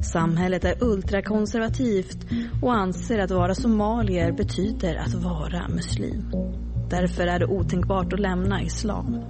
Samhället 0.00 0.64
är 0.64 0.84
ultrakonservativt 0.84 2.26
och 2.62 2.74
anser 2.74 3.18
att 3.18 3.30
vara 3.30 3.54
somalier 3.54 4.32
betyder 4.32 4.96
att 4.96 5.14
vara 5.14 5.68
muslim. 5.68 6.30
Därför 6.90 7.26
är 7.26 7.38
det 7.38 7.46
otänkbart 7.46 8.12
att 8.12 8.20
lämna 8.20 8.62
islam. 8.62 9.20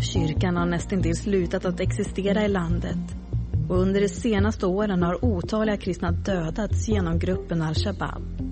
Kyrkan 0.00 0.56
har 0.56 0.66
nästintill 0.66 1.16
slutat 1.16 1.64
att 1.64 1.80
existera 1.80 2.44
i 2.44 2.48
landet 2.48 3.16
och 3.68 3.78
under 3.78 4.00
de 4.00 4.08
senaste 4.08 4.66
åren 4.66 5.02
har 5.02 5.24
otaliga 5.24 5.76
kristna 5.76 6.10
dödats 6.10 6.88
genom 6.88 7.18
gruppen 7.18 7.62
al-Shabaab. 7.62 8.51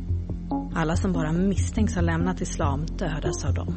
Alla 0.74 0.96
som 0.96 1.12
bara 1.12 1.32
misstänks 1.32 1.94
ha 1.94 2.02
lämnat 2.02 2.40
islam 2.40 2.86
dödas 2.86 3.44
av 3.44 3.54
dem. 3.54 3.74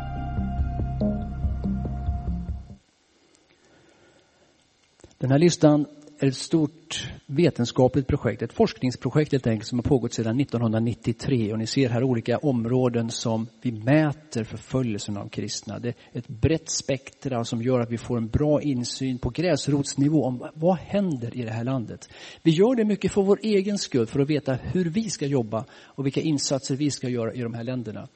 Den 5.28 5.32
här 5.32 5.40
listan 5.40 5.86
är 6.20 6.28
ett 6.28 6.36
stort 6.36 7.10
vetenskapligt 7.26 8.08
projekt, 8.08 8.42
ett 8.42 8.54
forskningsprojekt 8.54 9.32
helt 9.32 9.48
enkelt 9.48 9.68
som 9.68 9.80
har 9.80 9.84
pågått 9.84 10.14
sedan 10.14 10.40
1993 10.40 11.52
och 11.52 11.60
ni 11.60 11.68
ser 11.68 11.90
här 11.90 12.04
olika 12.04 12.38
områden 12.38 13.10
som 13.10 13.48
vi 13.62 13.72
mäter 13.72 14.44
förföljelsen 14.44 15.18
av 15.18 15.30
kristna. 15.30 15.80
Det 15.80 15.88
är 15.88 15.96
ett 16.14 16.28
brett 16.28 16.70
spektra 16.70 17.44
som 17.44 17.62
gör 17.62 17.80
att 17.80 17.92
vi 17.92 17.98
får 17.98 18.18
en 18.18 18.28
bra 18.28 18.62
insyn 18.62 19.20
på 19.20 19.30
gräsrotsnivå 19.30 20.26
om 20.26 20.50
vad 20.54 20.78
händer 20.78 21.38
i 21.38 21.42
det 21.42 21.52
här 21.52 21.64
landet. 21.64 22.10
Vi 22.44 22.52
gör 22.52 22.76
det 22.76 22.86
mycket 22.86 23.12
för 23.12 23.22
vår 23.22 23.40
egen 23.42 23.78
skull, 23.78 24.06
för 24.06 24.20
att 24.20 24.30
veta 24.30 24.54
hur 24.54 24.86
vi 24.90 25.10
ska 25.10 25.26
jobba 25.26 25.66
och 25.84 26.06
vilka 26.06 26.22
insatser 26.22 26.76
vi 26.76 26.92
ska 26.92 27.10
göra 27.10 27.34
i 27.34 27.42
de 27.42 27.54
här 27.54 27.64
länderna. 27.64 28.08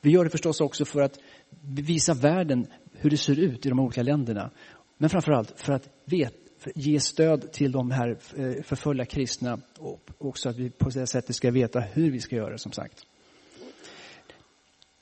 Vi 0.00 0.10
gör 0.10 0.24
det 0.24 0.30
förstås 0.30 0.60
också 0.60 0.84
för 0.84 1.00
att 1.00 1.18
visa 1.62 2.14
världen 2.14 2.66
hur 2.92 3.10
det 3.10 3.16
ser 3.16 3.38
ut 3.38 3.66
i 3.66 3.68
de 3.68 3.80
olika 3.80 4.02
länderna. 4.02 4.50
Men 4.98 5.10
framförallt 5.10 5.60
för 5.60 5.72
att 5.72 5.88
ge 6.74 7.00
stöd 7.00 7.52
till 7.52 7.72
de 7.72 7.90
här 7.90 8.08
eh, 8.36 8.62
förföljda 8.62 9.04
kristna 9.04 9.58
och 9.78 10.10
också 10.18 10.48
att 10.48 10.56
vi 10.56 10.70
på 10.70 10.88
det 10.88 11.06
sättet 11.06 11.36
ska 11.36 11.50
veta 11.50 11.80
hur 11.80 12.10
vi 12.10 12.20
ska 12.20 12.36
göra 12.36 12.58
som 12.58 12.72
sagt. 12.72 13.06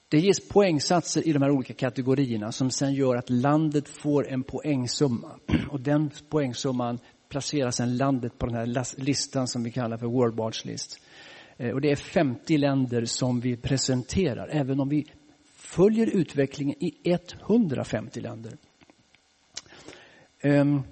Det 0.08 0.18
ges 0.18 0.48
poängsatser 0.48 1.28
i 1.28 1.32
de 1.32 1.42
här 1.42 1.50
olika 1.50 1.74
kategorierna 1.74 2.52
som 2.52 2.70
sen 2.70 2.94
gör 2.94 3.16
att 3.16 3.30
landet 3.30 3.88
får 3.88 4.28
en 4.28 4.42
poängsumma 4.42 5.30
och 5.70 5.80
den 5.80 6.10
poängsumman 6.28 6.98
placerar 7.28 7.70
sen 7.70 7.96
landet 7.96 8.38
på 8.38 8.46
den 8.46 8.54
här 8.54 9.00
listan 9.00 9.48
som 9.48 9.62
vi 9.62 9.70
kallar 9.70 9.96
för 9.96 10.06
World 10.06 10.36
Watch 10.36 10.64
List. 10.64 11.00
Eh, 11.56 11.70
och 11.70 11.80
det 11.80 11.90
är 11.90 11.96
50 11.96 12.58
länder 12.58 13.04
som 13.04 13.40
vi 13.40 13.56
presenterar, 13.56 14.48
även 14.52 14.80
om 14.80 14.88
vi 14.88 15.06
följer 15.56 16.06
utvecklingen 16.06 16.84
i 16.84 16.92
150 17.04 18.20
länder. 18.20 18.52
Ehm, 20.44 20.82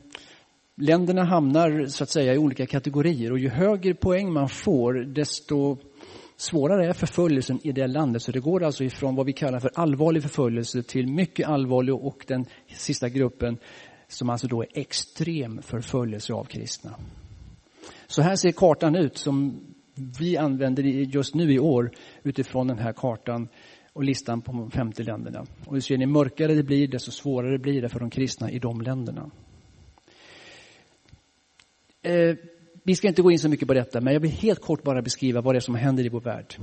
länderna 0.76 1.24
hamnar 1.24 1.86
så 1.86 2.04
att 2.04 2.10
säga 2.10 2.34
i 2.34 2.38
olika 2.38 2.66
kategorier 2.66 3.32
och 3.32 3.38
ju 3.38 3.48
högre 3.48 3.94
poäng 3.94 4.32
man 4.32 4.48
får 4.48 4.94
desto 4.94 5.76
svårare 6.36 6.88
är 6.88 6.92
förföljelsen 6.92 7.58
i 7.62 7.72
det 7.72 7.86
landet. 7.86 8.22
Så 8.22 8.32
det 8.32 8.40
går 8.40 8.62
alltså 8.62 8.84
ifrån 8.84 9.14
vad 9.14 9.26
vi 9.26 9.32
kallar 9.32 9.60
för 9.60 9.70
allvarlig 9.74 10.22
förföljelse 10.22 10.82
till 10.82 11.06
mycket 11.06 11.48
allvarlig 11.48 11.94
och 11.94 12.24
den 12.28 12.46
sista 12.68 13.08
gruppen 13.08 13.58
som 14.08 14.30
alltså 14.30 14.46
då 14.46 14.62
är 14.62 14.68
extrem 14.74 15.62
förföljelse 15.62 16.32
av 16.32 16.44
kristna. 16.44 16.96
Så 18.06 18.22
här 18.22 18.36
ser 18.36 18.52
kartan 18.52 18.96
ut 18.96 19.16
som 19.16 19.60
vi 20.20 20.36
använder 20.36 20.82
just 20.82 21.34
nu 21.34 21.52
i 21.52 21.58
år 21.58 21.90
utifrån 22.22 22.66
den 22.66 22.78
här 22.78 22.92
kartan 22.92 23.48
och 23.92 24.04
listan 24.04 24.42
på 24.42 24.52
de 24.52 24.70
50 24.70 25.02
länderna. 25.02 25.46
Och 25.66 25.74
ju 25.74 25.80
ser 25.80 25.98
ni 25.98 26.06
mörkare 26.06 26.54
det 26.54 26.62
blir, 26.62 26.88
desto 26.88 27.10
svårare 27.10 27.58
blir 27.58 27.82
det 27.82 27.88
för 27.88 28.00
de 28.00 28.10
kristna 28.10 28.50
i 28.50 28.58
de 28.58 28.80
länderna. 28.80 29.30
Eh, 32.02 32.36
vi 32.84 32.96
ska 32.96 33.08
inte 33.08 33.22
gå 33.22 33.30
in 33.30 33.38
så 33.38 33.48
mycket 33.48 33.68
på 33.68 33.74
detta, 33.74 34.00
men 34.00 34.12
jag 34.12 34.20
vill 34.20 34.30
helt 34.30 34.60
kort 34.60 34.82
bara 34.82 35.02
beskriva 35.02 35.40
vad 35.40 35.54
det 35.54 35.58
är 35.58 35.60
som 35.60 35.74
händer 35.74 36.06
i 36.06 36.08
vår 36.08 36.20
värld. 36.20 36.54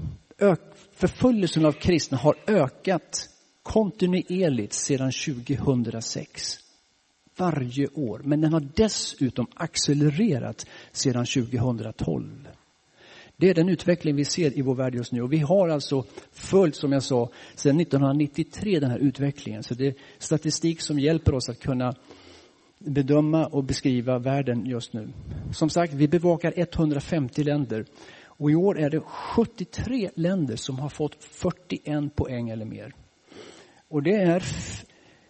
förföljelsen 0.93 1.65
av 1.65 1.71
kristna 1.71 2.17
har 2.17 2.35
ökat 2.47 3.29
kontinuerligt 3.63 4.73
sedan 4.73 5.11
2006. 5.11 6.57
Varje 7.37 7.87
år. 7.87 8.21
Men 8.23 8.41
den 8.41 8.53
har 8.53 8.67
dessutom 8.75 9.47
accelererat 9.55 10.65
sedan 10.91 11.25
2012. 11.25 12.47
Det 13.37 13.49
är 13.49 13.53
den 13.53 13.69
utveckling 13.69 14.15
vi 14.15 14.25
ser 14.25 14.57
i 14.57 14.61
vår 14.61 14.75
värld 14.75 14.95
just 14.95 15.11
nu. 15.11 15.21
Och 15.21 15.33
vi 15.33 15.37
har 15.37 15.69
alltså 15.69 16.05
följt, 16.31 16.75
som 16.75 16.91
jag 16.91 17.03
sa, 17.03 17.29
sedan 17.55 17.79
1993 17.79 18.79
den 18.79 18.91
här 18.91 18.99
utvecklingen. 18.99 19.63
Så 19.63 19.73
det 19.73 19.87
är 19.87 19.93
statistik 20.17 20.81
som 20.81 20.99
hjälper 20.99 21.33
oss 21.33 21.49
att 21.49 21.59
kunna 21.59 21.93
bedöma 22.79 23.45
och 23.45 23.63
beskriva 23.63 24.19
världen 24.19 24.65
just 24.65 24.93
nu. 24.93 25.09
Som 25.53 25.69
sagt, 25.69 25.93
vi 25.93 26.07
bevakar 26.07 26.53
150 26.55 27.43
länder. 27.43 27.85
Och 28.23 28.51
i 28.51 28.55
år 28.55 28.79
är 28.79 28.89
det 28.89 28.99
73 28.99 30.09
länder 30.15 30.55
som 30.55 30.79
har 30.79 30.89
fått 30.89 31.23
41 31.23 32.15
poäng 32.15 32.49
eller 32.49 32.65
mer. 32.65 32.93
Och 33.87 34.03
det 34.03 34.15
är, 34.15 34.43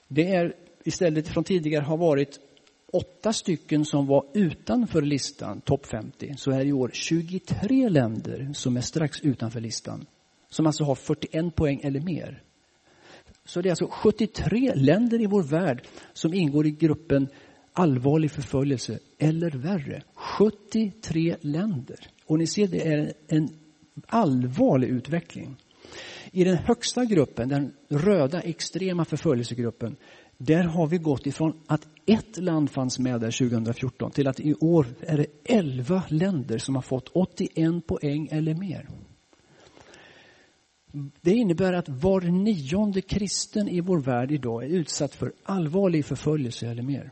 det 0.07 0.35
är 0.35 0.53
istället 0.83 1.27
från 1.27 1.43
tidigare 1.43 1.83
har 1.83 1.97
varit 1.97 2.39
åtta 2.93 3.33
stycken 3.33 3.85
som 3.85 4.07
var 4.07 4.25
utanför 4.33 5.01
listan, 5.01 5.61
topp 5.61 5.85
50, 5.85 6.33
så 6.37 6.51
är 6.51 6.57
det 6.57 6.65
i 6.65 6.73
år 6.73 6.89
23 6.93 7.89
länder 7.89 8.49
som 8.53 8.77
är 8.77 8.81
strax 8.81 9.21
utanför 9.21 9.59
listan. 9.59 10.05
Som 10.49 10.65
alltså 10.65 10.83
har 10.83 10.95
41 10.95 11.55
poäng 11.55 11.79
eller 11.83 11.99
mer. 11.99 12.43
Så 13.49 13.61
det 13.61 13.69
är 13.69 13.71
alltså 13.71 13.87
73 13.87 14.73
länder 14.75 15.21
i 15.21 15.25
vår 15.25 15.43
värld 15.43 15.83
som 16.13 16.33
ingår 16.33 16.67
i 16.67 16.71
gruppen 16.71 17.27
allvarlig 17.73 18.31
förföljelse 18.31 18.99
eller 19.17 19.51
värre. 19.51 20.03
73 20.37 21.35
länder. 21.41 21.99
Och 22.25 22.37
ni 22.37 22.47
ser, 22.47 22.67
det 22.67 22.87
är 22.87 23.13
en 23.27 23.49
allvarlig 24.07 24.87
utveckling. 24.87 25.55
I 26.31 26.43
den 26.43 26.57
högsta 26.57 27.05
gruppen, 27.05 27.49
den 27.49 27.73
röda 27.89 28.41
extrema 28.41 29.05
förföljelsegruppen, 29.05 29.95
där 30.37 30.63
har 30.63 30.87
vi 30.87 30.97
gått 30.97 31.27
ifrån 31.27 31.61
att 31.67 31.87
ett 32.05 32.37
land 32.37 32.69
fanns 32.69 32.99
med 32.99 33.21
där 33.21 33.49
2014 33.49 34.11
till 34.11 34.27
att 34.27 34.39
i 34.39 34.53
år 34.53 34.85
är 35.01 35.17
det 35.17 35.25
11 35.43 36.03
länder 36.07 36.57
som 36.57 36.75
har 36.75 36.81
fått 36.81 37.09
81 37.13 37.87
poäng 37.87 38.27
eller 38.31 38.53
mer. 38.53 38.87
Det 41.21 41.31
innebär 41.31 41.73
att 41.73 41.89
var 41.89 42.21
nionde 42.21 43.01
kristen 43.01 43.67
i 43.67 43.81
vår 43.81 43.99
värld 43.99 44.31
idag 44.31 44.63
är 44.63 44.67
utsatt 44.67 45.15
för 45.15 45.33
allvarlig 45.43 46.05
förföljelse 46.05 46.67
eller 46.67 46.83
mer. 46.83 47.11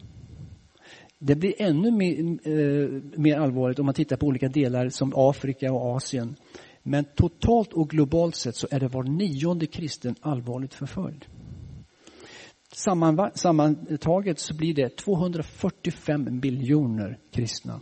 Det 1.19 1.35
blir 1.35 1.61
ännu 1.61 1.91
mer, 1.91 2.19
eh, 2.47 2.89
mer 3.19 3.37
allvarligt 3.37 3.79
om 3.79 3.85
man 3.85 3.95
tittar 3.95 4.17
på 4.17 4.25
olika 4.25 4.47
delar 4.47 4.89
som 4.89 5.13
Afrika 5.15 5.73
och 5.73 5.95
Asien. 5.95 6.35
Men 6.83 7.05
totalt 7.15 7.73
och 7.73 7.89
globalt 7.89 8.35
sett 8.35 8.55
så 8.55 8.67
är 8.71 8.79
det 8.79 8.87
var 8.87 9.03
nionde 9.03 9.65
kristen 9.65 10.15
allvarligt 10.21 10.73
förföljd. 10.73 11.25
Sammantaget 13.33 14.39
så 14.39 14.55
blir 14.55 14.73
det 14.73 14.97
245 14.97 16.39
miljoner 16.43 17.19
kristna 17.31 17.79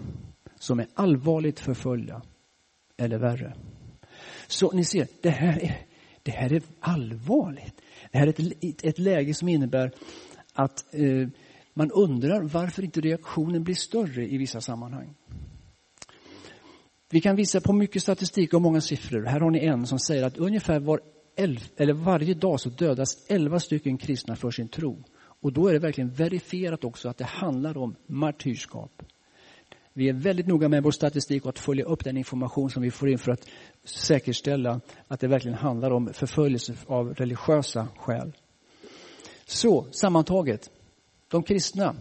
som 0.60 0.80
är 0.80 0.88
allvarligt 0.94 1.60
förföljda 1.60 2.22
eller 2.98 3.18
värre. 3.18 3.54
Så 4.48 4.72
ni 4.72 4.84
ser, 4.84 5.08
det 5.22 5.30
här 5.30 5.64
är, 5.64 5.86
det 6.24 6.32
här 6.32 6.54
är 6.54 6.62
allvarligt. 6.80 7.82
Det 8.12 8.18
här 8.18 8.28
är 8.28 8.30
ett, 8.30 8.84
ett 8.84 9.00
läge 9.00 9.34
som 9.34 9.48
innebär 9.48 9.92
att 10.54 10.94
eh, 10.94 11.28
man 11.74 11.92
undrar 11.92 12.42
varför 12.42 12.84
inte 12.84 13.02
reaktionen 13.02 13.64
blir 13.64 13.76
större 13.76 14.28
i 14.28 14.38
vissa 14.38 14.62
sammanhang. 14.62 15.16
Vi 17.10 17.22
kan 17.22 17.36
visa 17.36 17.62
på 17.62 17.74
mycket 17.74 18.02
statistik 18.02 18.54
och 18.54 18.62
många 18.62 18.82
siffror. 18.82 19.26
Här 19.26 19.40
har 19.40 19.52
ni 19.52 19.66
en 19.66 19.88
som 19.88 20.00
säger 20.00 20.24
att 20.24 20.38
ungefär 20.38 20.80
var 20.80 21.00
elf, 21.36 21.72
eller 21.78 21.94
varje 21.94 22.34
dag 22.34 22.60
så 22.60 22.70
dödas 22.70 23.26
elva 23.30 23.60
stycken 23.60 23.98
kristna 23.98 24.36
för 24.36 24.52
sin 24.52 24.68
tro. 24.68 25.04
Och 25.42 25.54
då 25.54 25.68
är 25.68 25.74
det 25.74 25.80
verkligen 25.80 26.10
verifierat 26.10 26.84
också 26.84 27.10
att 27.10 27.18
det 27.18 27.26
handlar 27.26 27.78
om 27.78 27.96
martyrskap. 28.08 29.04
Vi 29.98 30.10
är 30.10 30.14
väldigt 30.14 30.48
noga 30.48 30.70
med 30.70 30.84
vår 30.84 30.92
statistik 30.92 31.44
och 31.44 31.50
att 31.50 31.60
följa 31.60 31.86
upp 31.86 32.04
den 32.04 32.18
information 32.18 32.70
som 32.70 32.84
vi 32.84 32.92
får 32.92 33.10
in 33.10 33.18
för 33.18 33.32
att 33.32 33.50
säkerställa 33.84 34.82
att 35.08 35.20
det 35.20 35.28
verkligen 35.28 35.58
handlar 35.58 35.92
om 35.92 36.14
förföljelse 36.14 36.76
av 36.88 37.14
religiösa 37.14 37.88
skäl. 37.98 38.34
Så 39.46 39.88
sammantaget, 39.92 40.72
de 41.28 41.44
kristna 41.44 41.96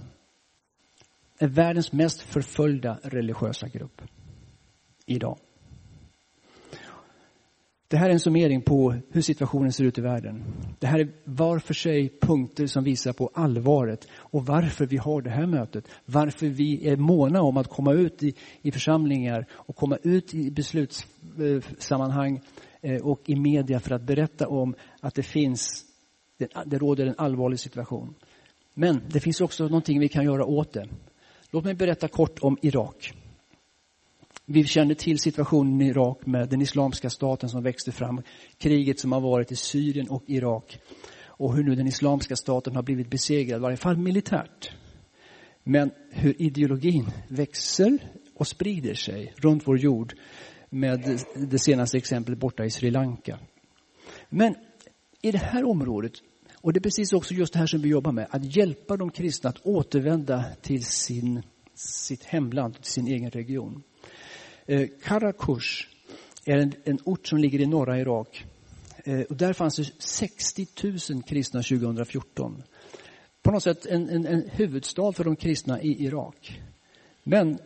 är 1.38 1.48
världens 1.48 1.92
mest 1.92 2.20
förföljda 2.20 2.98
religiösa 3.02 3.68
grupp 3.68 4.02
idag. 5.06 5.38
Det 7.94 7.98
här 7.98 8.08
är 8.08 8.12
en 8.12 8.20
summering 8.20 8.62
på 8.62 8.94
hur 9.10 9.22
situationen 9.22 9.72
ser 9.72 9.84
ut 9.84 9.98
i 9.98 10.00
världen. 10.00 10.44
Det 10.78 10.86
här 10.86 10.98
är 10.98 11.08
var 11.24 11.58
för 11.58 11.74
sig 11.74 12.18
punkter 12.20 12.66
som 12.66 12.84
visar 12.84 13.12
på 13.12 13.30
allvaret 13.34 14.08
och 14.16 14.46
varför 14.46 14.86
vi 14.86 14.96
har 14.96 15.22
det 15.22 15.30
här 15.30 15.46
mötet. 15.46 15.88
Varför 16.04 16.46
vi 16.46 16.88
är 16.88 16.96
måna 16.96 17.42
om 17.42 17.56
att 17.56 17.68
komma 17.68 17.92
ut 17.92 18.22
i, 18.22 18.34
i 18.62 18.72
församlingar 18.72 19.46
och 19.52 19.76
komma 19.76 19.98
ut 20.02 20.34
i 20.34 20.50
beslutssammanhang 20.50 22.40
eh, 22.80 23.02
och 23.02 23.20
i 23.26 23.36
media 23.36 23.80
för 23.80 23.94
att 23.94 24.02
berätta 24.02 24.48
om 24.48 24.74
att 25.00 25.14
det 25.14 25.22
finns, 25.22 25.84
det, 26.38 26.48
det 26.66 26.78
råder 26.78 27.06
en 27.06 27.14
allvarlig 27.18 27.60
situation. 27.60 28.14
Men 28.74 29.00
det 29.08 29.20
finns 29.20 29.40
också 29.40 29.64
någonting 29.64 30.00
vi 30.00 30.08
kan 30.08 30.24
göra 30.24 30.44
åt 30.44 30.72
det. 30.72 30.88
Låt 31.50 31.64
mig 31.64 31.74
berätta 31.74 32.08
kort 32.08 32.38
om 32.40 32.58
Irak. 32.62 33.14
Vi 34.46 34.64
känner 34.64 34.94
till 34.94 35.18
situationen 35.18 35.80
i 35.80 35.88
Irak 35.88 36.26
med 36.26 36.48
den 36.48 36.62
islamska 36.62 37.10
staten 37.10 37.48
som 37.48 37.62
växte 37.62 37.92
fram, 37.92 38.22
kriget 38.58 39.00
som 39.00 39.12
har 39.12 39.20
varit 39.20 39.52
i 39.52 39.56
Syrien 39.56 40.08
och 40.08 40.22
Irak 40.26 40.78
och 41.26 41.56
hur 41.56 41.64
nu 41.64 41.74
den 41.74 41.86
islamska 41.86 42.36
staten 42.36 42.76
har 42.76 42.82
blivit 42.82 43.10
besegrad, 43.10 43.58
i 43.58 43.62
varje 43.62 43.76
fall 43.76 43.96
militärt. 43.96 44.70
Men 45.62 45.90
hur 46.10 46.42
ideologin 46.42 47.06
växer 47.28 47.98
och 48.34 48.46
sprider 48.46 48.94
sig 48.94 49.32
runt 49.36 49.62
vår 49.66 49.78
jord 49.78 50.14
med 50.70 51.20
det 51.36 51.58
senaste 51.58 51.98
exemplet 51.98 52.38
borta 52.38 52.64
i 52.64 52.70
Sri 52.70 52.90
Lanka. 52.90 53.38
Men 54.28 54.54
i 55.22 55.30
det 55.30 55.38
här 55.38 55.64
området, 55.64 56.12
och 56.60 56.72
det 56.72 56.78
är 56.78 56.82
precis 56.82 57.12
också 57.12 57.34
just 57.34 57.52
det 57.52 57.58
här 57.58 57.66
som 57.66 57.80
vi 57.80 57.88
jobbar 57.88 58.12
med, 58.12 58.26
att 58.30 58.56
hjälpa 58.56 58.96
de 58.96 59.10
kristna 59.10 59.50
att 59.50 59.66
återvända 59.66 60.44
till 60.62 60.84
sin, 60.84 61.42
sitt 61.74 62.24
hemland, 62.24 62.74
till 62.74 62.92
sin 62.92 63.06
egen 63.06 63.30
region. 63.30 63.82
Eh, 64.66 64.88
Karakush 65.02 65.86
är 66.44 66.58
en, 66.58 66.72
en 66.84 66.98
ort 67.04 67.26
som 67.26 67.38
ligger 67.38 67.60
i 67.60 67.66
norra 67.66 67.98
Irak. 67.98 68.44
Eh, 69.04 69.20
och 69.20 69.36
där 69.36 69.52
fanns 69.52 69.76
det 69.76 69.90
60 69.98 70.66
000 71.10 71.22
kristna 71.22 71.62
2014. 71.62 72.62
På 73.42 73.50
något 73.50 73.62
sätt 73.62 73.86
en, 73.86 74.08
en, 74.08 74.26
en 74.26 74.48
huvudstad 74.48 75.12
för 75.12 75.24
de 75.24 75.36
kristna 75.36 75.82
i 75.82 76.04
Irak. 76.04 76.60
Men 77.22 77.58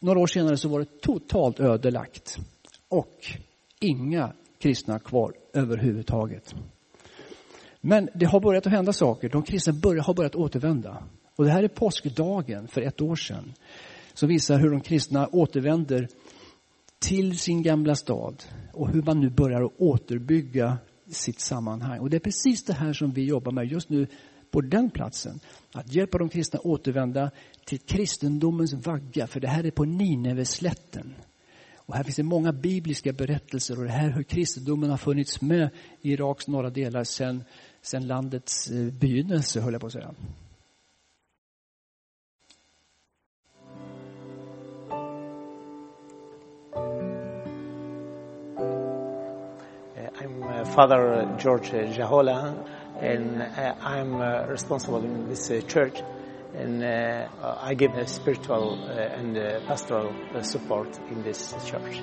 några 0.00 0.20
år 0.20 0.26
senare 0.26 0.56
så 0.56 0.68
var 0.68 0.80
det 0.80 1.00
totalt 1.00 1.60
ödelagt. 1.60 2.38
Och 2.88 3.26
inga 3.80 4.32
kristna 4.58 4.98
kvar 4.98 5.34
överhuvudtaget. 5.52 6.54
Men 7.80 8.08
det 8.14 8.26
har 8.26 8.40
börjat 8.40 8.66
att 8.66 8.72
hända 8.72 8.92
saker. 8.92 9.28
De 9.28 9.42
kristna 9.42 9.72
börjar, 9.72 10.02
har 10.02 10.14
börjat 10.14 10.34
återvända. 10.34 11.04
Och 11.36 11.44
det 11.44 11.50
här 11.50 11.62
är 11.62 11.68
påskdagen 11.68 12.68
för 12.68 12.80
ett 12.80 13.00
år 13.00 13.16
sedan. 13.16 13.54
Som 14.14 14.28
visar 14.28 14.58
hur 14.58 14.70
de 14.70 14.80
kristna 14.80 15.28
återvänder 15.32 16.08
till 17.00 17.38
sin 17.38 17.62
gamla 17.62 17.94
stad 17.94 18.44
och 18.72 18.88
hur 18.88 19.02
man 19.02 19.20
nu 19.20 19.30
börjar 19.30 19.70
återbygga 19.82 20.78
sitt 21.10 21.40
sammanhang. 21.40 21.98
Och 22.00 22.10
det 22.10 22.16
är 22.16 22.20
precis 22.20 22.64
det 22.64 22.72
här 22.72 22.92
som 22.92 23.12
vi 23.12 23.24
jobbar 23.24 23.52
med 23.52 23.66
just 23.66 23.88
nu 23.88 24.06
på 24.50 24.60
den 24.60 24.90
platsen. 24.90 25.40
Att 25.72 25.94
hjälpa 25.94 26.18
de 26.18 26.28
kristna 26.28 26.60
återvända 26.60 27.30
till 27.64 27.78
kristendomens 27.78 28.74
vagga, 28.86 29.26
för 29.26 29.40
det 29.40 29.48
här 29.48 29.64
är 29.66 29.70
på 29.70 29.84
Nineveslätten. 29.84 31.14
Och 31.74 31.94
här 31.94 32.04
finns 32.04 32.16
det 32.16 32.22
många 32.22 32.52
bibliska 32.52 33.12
berättelser 33.12 33.78
och 33.78 33.84
det 33.84 33.90
här 33.90 34.10
hur 34.10 34.22
kristendomen 34.22 34.90
har 34.90 34.96
funnits 34.96 35.40
med 35.40 35.70
i 36.00 36.12
Iraks 36.12 36.48
norra 36.48 36.70
delar 36.70 37.04
sedan, 37.04 37.44
sedan 37.82 38.06
landets 38.06 38.70
eh, 38.70 38.92
begynnelse, 38.92 39.60
höll 39.60 39.72
jag 39.72 39.80
på 39.80 39.86
att 39.86 39.92
säga. 39.92 40.14
Father 50.74 51.34
George 51.36 51.70
Jahola, 51.70 52.64
and 53.00 53.42
uh, 53.42 53.74
I'm 53.80 54.20
uh, 54.20 54.46
responsible 54.46 54.98
in 54.98 55.28
this 55.28 55.50
uh, 55.50 55.60
church, 55.66 56.00
and 56.54 56.82
uh, 56.82 57.26
uh, 57.42 57.58
I 57.60 57.74
give 57.74 57.90
spiritual 58.08 58.78
uh, 58.84 58.92
and 58.92 59.34
pastoral 59.66 60.14
support 60.42 60.96
in 61.10 61.24
this 61.24 61.54
church. 61.66 62.00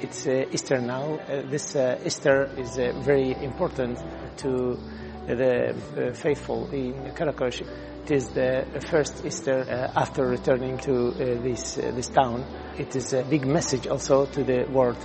It's 0.00 0.26
Easter 0.26 0.80
now. 0.80 1.18
This 1.50 1.76
Easter 1.76 2.50
is 2.56 2.76
very 3.04 3.32
important 3.42 3.98
to 4.38 4.78
the 5.26 5.74
faithful 6.14 6.70
in 6.70 6.94
Karakosh. 7.14 7.60
It 8.04 8.10
is 8.10 8.28
the 8.28 8.64
first 8.90 9.24
Easter 9.26 9.90
after 9.94 10.26
returning 10.26 10.78
to 10.78 11.10
this 11.10 11.74
this 11.74 12.08
town. 12.08 12.46
It 12.78 12.96
is 12.96 13.12
a 13.12 13.22
big 13.24 13.44
message 13.44 13.86
also 13.86 14.24
to 14.26 14.44
the 14.44 14.64
world 14.70 14.96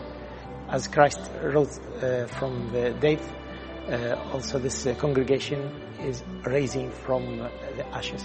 as 0.74 0.88
Christ 0.88 1.20
rose 1.44 1.78
uh, 1.80 2.26
from 2.28 2.72
the 2.72 2.90
dead, 3.00 3.22
uh, 3.88 4.16
also 4.34 4.58
this 4.58 4.88
uh, 4.88 4.96
congregation 4.96 5.62
is 6.00 6.24
raising 6.46 6.90
from 6.90 7.42
uh, 7.42 7.50
the 7.78 7.86
ashes. 7.90 8.24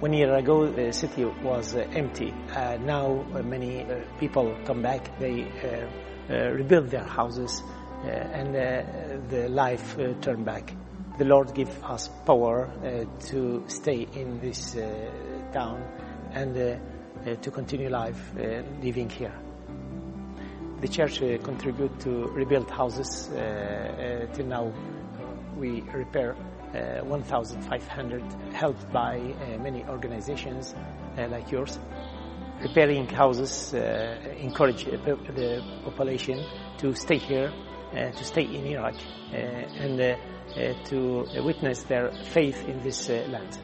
One 0.00 0.12
year 0.12 0.34
ago, 0.34 0.68
the 0.68 0.92
city 0.92 1.24
was 1.24 1.76
uh, 1.76 1.86
empty. 1.92 2.34
Uh, 2.50 2.76
now, 2.80 3.22
many 3.44 3.86
people 4.18 4.56
come 4.64 4.82
back. 4.82 5.16
They 5.20 5.46
rebuild 6.28 6.90
their 6.90 7.04
houses, 7.04 7.62
and 8.02 8.52
the 9.30 9.48
life 9.48 9.96
uh, 10.00 10.34
back. 10.38 10.74
The 11.18 11.24
Lord 11.24 11.54
give 11.54 11.70
us 11.84 12.08
power 12.26 12.68
to 13.26 13.62
stay 13.68 14.08
in 14.14 14.40
this 14.40 14.76
town 15.52 15.84
and 16.32 16.80
to 17.40 17.50
continue 17.52 17.88
life 17.88 18.32
living 18.82 19.08
here. 19.08 19.41
The 20.82 20.88
church 20.88 21.22
uh, 21.22 21.38
contribute 21.38 22.00
to 22.00 22.26
rebuild 22.32 22.68
houses. 22.68 23.30
Uh, 23.32 23.38
uh, 23.38 24.34
till 24.34 24.46
now, 24.46 24.72
we 25.56 25.82
repair 25.82 26.34
uh, 26.74 27.04
1,500, 27.04 28.24
helped 28.52 28.92
by 28.92 29.16
uh, 29.20 29.62
many 29.62 29.84
organizations 29.84 30.74
uh, 31.16 31.28
like 31.28 31.52
yours. 31.52 31.78
Repairing 32.60 33.06
houses 33.06 33.72
encourage 33.74 34.84
the 34.86 35.62
population 35.84 36.44
to 36.78 36.96
stay 36.96 37.18
here, 37.18 37.52
to 37.92 38.24
stay 38.24 38.42
in 38.42 38.66
Iraq, 38.66 38.94
and 39.32 40.16
to 40.86 41.26
witness 41.44 41.84
their 41.84 42.10
faith 42.30 42.68
in 42.68 42.82
this 42.82 43.08
land. 43.08 43.56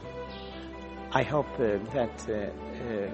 I 1.12 1.22
hope 1.22 1.56
that 1.58 2.52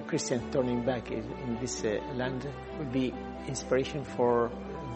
Christians 0.06 0.42
turning 0.52 0.84
back 0.84 1.10
in, 1.10 1.30
in 1.44 1.58
this 1.60 1.82
land 1.84 2.48
will 2.78 2.86
be 2.86 3.12
inspiration 3.48 4.04
for 4.04 4.50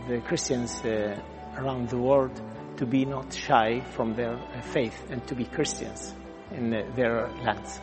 the 0.09 0.21
Christians 0.21 0.85
uh, 0.85 1.17
around 1.57 1.89
the 1.89 1.97
world 1.97 2.43
to 2.77 2.87
be 2.87 3.05
not 3.05 3.33
shy 3.33 3.83
from 3.91 4.15
their 4.15 4.35
uh, 4.35 4.61
faith 4.61 5.11
and 5.11 5.27
to 5.27 5.35
be 5.35 5.45
Christians 5.45 6.15
in 6.57 6.75
uh, 6.75 6.95
their 6.97 7.29
lands. 7.45 7.81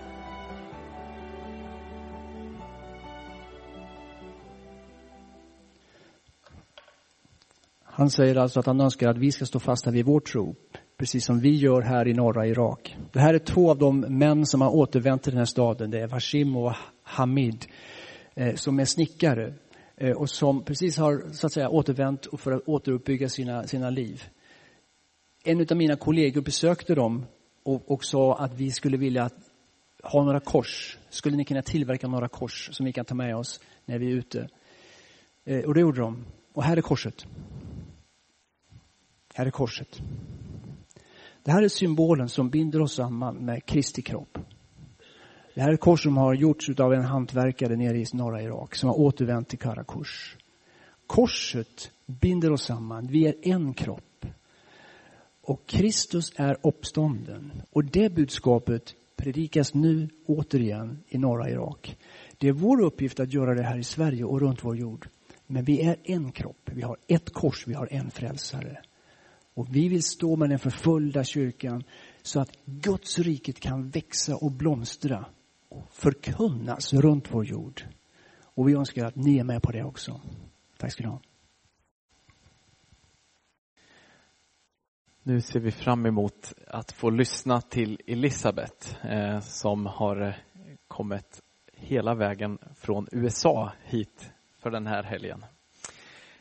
Han 7.84 8.10
säger 8.10 8.36
alltså 8.36 8.60
att 8.60 8.66
han 8.66 8.82
önskar 8.82 9.10
att 9.10 9.18
vi 9.18 9.32
ska 9.32 9.46
stå 9.46 9.60
fasta 9.60 9.92
vid 9.92 10.06
vår 10.06 10.20
tro, 10.20 10.56
precis 10.98 11.26
som 11.26 11.40
vi 11.40 11.56
gör 11.56 11.82
här 11.82 12.08
i 12.08 12.14
norra 12.14 12.48
Irak. 12.48 12.98
Det 13.12 13.20
här 13.20 13.34
är 13.34 13.40
två 13.40 13.72
av 13.72 13.78
de 13.78 14.00
män 14.00 14.46
som 14.46 14.62
har 14.62 14.76
återvänt 14.76 15.24
till 15.24 15.32
den 15.32 15.38
här 15.38 15.46
staden. 15.46 15.92
Det 15.92 16.00
är 16.00 16.08
Vashim 16.08 16.56
och 16.56 16.74
Hamid, 17.04 17.66
eh, 18.34 18.56
som 18.56 18.80
är 18.80 18.86
snickare 18.86 19.54
Eh, 19.98 20.12
och 20.12 20.30
som 20.30 20.64
precis 20.64 20.98
har 20.98 21.34
så 21.34 21.48
att 21.48 21.54
säga 21.54 21.70
återvänt 21.70 22.28
för 22.38 22.52
att 22.52 22.68
återuppbygga 22.68 23.30
sina, 23.30 23.68
sina 23.68 23.90
liv. 23.90 24.24
En 25.44 25.68
av 25.72 25.78
mina 25.78 25.96
kollegor 25.96 26.42
besökte 26.42 26.96
dem 26.96 27.26
och, 27.64 27.92
och 27.92 28.06
sa 28.06 28.38
att 28.38 28.54
vi 28.54 28.72
skulle 28.72 28.98
vilja 28.98 29.30
ha 30.04 30.24
några 30.24 30.40
kors. 30.40 30.98
Skulle 31.10 31.38
ni 31.38 31.46
kunna 31.46 31.62
tillverka 31.62 32.08
några 32.08 32.28
kors 32.28 32.70
som 32.72 32.86
vi 32.86 32.94
kan 32.94 33.06
ta 33.06 33.16
med 33.16 33.36
oss 33.36 33.62
när 33.86 34.00
vi 34.00 34.12
är 34.12 34.16
ute? 34.16 34.50
Eh, 35.44 35.64
och 35.64 35.74
det 35.74 35.80
gjorde 35.80 36.02
de. 36.02 36.26
Och 36.54 36.64
här 36.64 36.78
är 36.78 36.82
korset. 36.82 37.26
Här 39.34 39.46
är 39.46 39.52
korset. 39.52 40.02
Det 41.44 41.52
här 41.52 41.64
är 41.64 41.68
symbolen 41.68 42.30
som 42.30 42.50
binder 42.50 42.82
oss 42.82 42.94
samman 42.94 43.36
med 43.36 43.66
Kristi 43.66 44.02
kropp. 44.02 44.38
Det 45.56 45.62
här 45.62 45.70
är 45.70 45.74
ett 45.74 45.80
kors 45.80 46.04
som 46.04 46.18
har 46.18 46.34
gjorts 46.34 46.70
av 46.70 46.94
en 46.94 47.04
hantverkare 47.04 47.76
nere 47.76 47.98
i 47.98 48.06
norra 48.14 48.42
Irak 48.42 48.76
som 48.76 48.90
har 48.90 49.00
återvänt 49.00 49.50
till 49.50 49.60
Karakush. 49.60 50.38
Korset 51.08 51.92
binder 52.06 52.52
oss 52.52 52.64
samman. 52.66 53.08
Vi 53.08 53.28
är 53.28 53.36
en 53.42 53.74
kropp. 53.74 54.26
Och 55.42 55.68
Kristus 55.68 56.34
är 56.36 56.58
uppstånden. 56.62 57.52
Och 57.72 57.86
det 57.86 58.16
budskapet 58.16 58.96
predikas 59.16 59.74
nu 59.74 60.10
återigen 60.26 61.04
i 61.08 61.18
norra 61.18 61.50
Irak. 61.50 61.98
Det 62.38 62.48
är 62.48 62.54
vår 62.54 62.82
uppgift 62.82 63.20
att 63.20 63.34
göra 63.34 63.54
det 63.56 63.64
här 63.64 63.78
i 63.78 63.84
Sverige 63.84 64.24
och 64.24 64.42
runt 64.42 64.64
vår 64.64 64.78
jord. 64.78 65.08
Men 65.48 65.64
vi 65.64 65.82
är 65.82 65.98
en 66.04 66.32
kropp. 66.32 66.70
Vi 66.72 66.82
har 66.82 66.98
ett 67.08 67.34
kors. 67.34 67.68
Vi 67.68 67.74
har 67.74 67.88
en 67.92 68.12
frälsare. 68.12 68.82
Och 69.54 69.76
vi 69.76 69.88
vill 69.90 70.04
stå 70.04 70.36
med 70.36 70.50
den 70.50 70.60
förföljda 70.60 71.24
kyrkan 71.24 71.84
så 72.22 72.40
att 72.40 72.52
Guds 72.66 73.20
riket 73.20 73.60
kan 73.60 73.90
växa 73.90 74.36
och 74.36 74.52
blomstra 74.52 75.26
förkunnas 75.92 76.94
runt 76.94 77.34
vår 77.34 77.46
jord. 77.46 77.82
Och 78.44 78.70
vi 78.70 78.74
önskar 78.74 79.06
att 79.06 79.16
ni 79.16 79.38
är 79.38 79.44
med 79.44 79.64
på 79.64 79.72
det 79.72 79.84
också. 79.84 80.22
Tack 80.78 80.92
ska 80.92 81.04
ni 81.04 81.10
ha. 81.10 81.22
Nu 85.24 85.42
ser 85.42 85.60
vi 85.60 85.72
fram 85.72 86.06
emot 86.06 86.54
att 86.68 86.92
få 86.92 87.10
lyssna 87.10 87.62
till 87.62 88.02
Elisabeth 88.08 89.06
eh, 89.06 89.40
som 89.40 89.86
har 89.86 90.22
eh, 90.22 90.34
kommit 90.88 91.42
hela 91.74 92.16
vägen 92.16 92.58
från 92.76 93.08
USA 93.12 93.72
hit 93.84 94.32
för 94.58 94.72
den 94.72 94.88
här 94.88 95.04
helgen. 95.04 95.46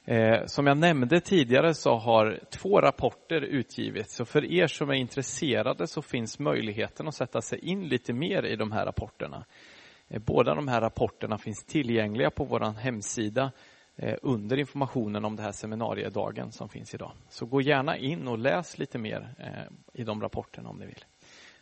Eh, 0.06 0.46
som 0.46 0.66
jag 0.66 0.76
nämnde 0.76 1.20
tidigare 1.20 1.74
så 1.74 1.94
har 1.96 2.40
två 2.50 2.80
rapporter 2.80 3.40
utgivits. 3.40 4.14
Så 4.14 4.24
för 4.24 4.44
er 4.44 4.66
som 4.66 4.90
är 4.90 4.94
intresserade 4.94 5.86
så 5.86 6.02
finns 6.02 6.38
möjligheten 6.38 7.08
att 7.08 7.14
sätta 7.14 7.42
sig 7.42 7.58
in 7.58 7.88
lite 7.88 8.12
mer 8.12 8.42
i 8.42 8.56
de 8.56 8.72
här 8.72 8.86
rapporterna. 8.86 9.44
Eh, 10.08 10.22
båda 10.22 10.54
de 10.54 10.68
här 10.68 10.80
rapporterna 10.80 11.38
finns 11.38 11.64
tillgängliga 11.64 12.30
på 12.30 12.44
vår 12.44 12.60
hemsida 12.60 13.52
eh, 13.96 14.16
under 14.22 14.58
informationen 14.58 15.24
om 15.24 15.36
det 15.36 15.42
här 15.42 15.52
seminariedagen 15.52 16.52
som 16.52 16.68
finns 16.68 16.94
idag. 16.94 17.12
Så 17.28 17.46
gå 17.46 17.60
gärna 17.60 17.96
in 17.96 18.28
och 18.28 18.38
läs 18.38 18.78
lite 18.78 18.98
mer 18.98 19.34
eh, 19.38 20.00
i 20.00 20.04
de 20.04 20.20
rapporterna 20.20 20.68
om 20.68 20.78
ni 20.78 20.86
vill. 20.86 21.04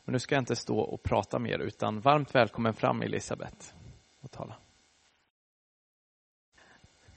Men 0.05 0.13
nu 0.13 0.19
ska 0.19 0.35
jag 0.35 0.43
inte 0.43 0.57
stå 0.57 0.79
och 0.79 1.03
prata 1.03 1.39
mer 1.39 1.59
utan 1.59 2.01
varmt 2.01 2.35
välkommen 2.35 2.75
fram 2.75 3.03
Elisabeth 3.03 3.75
och 4.21 4.31
tala. 4.31 4.57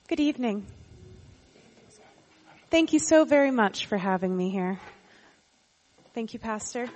Good 0.08 0.20
evening. 0.20 0.66
Thank 2.72 2.94
you 2.94 3.00
so 3.00 3.26
very 3.26 3.52
much 3.52 3.86
for 3.86 3.98
having 3.98 4.36
me 4.36 4.50
here. 4.50 4.80
Thank 6.14 6.34
you, 6.34 6.40
Pastor. 6.40 6.90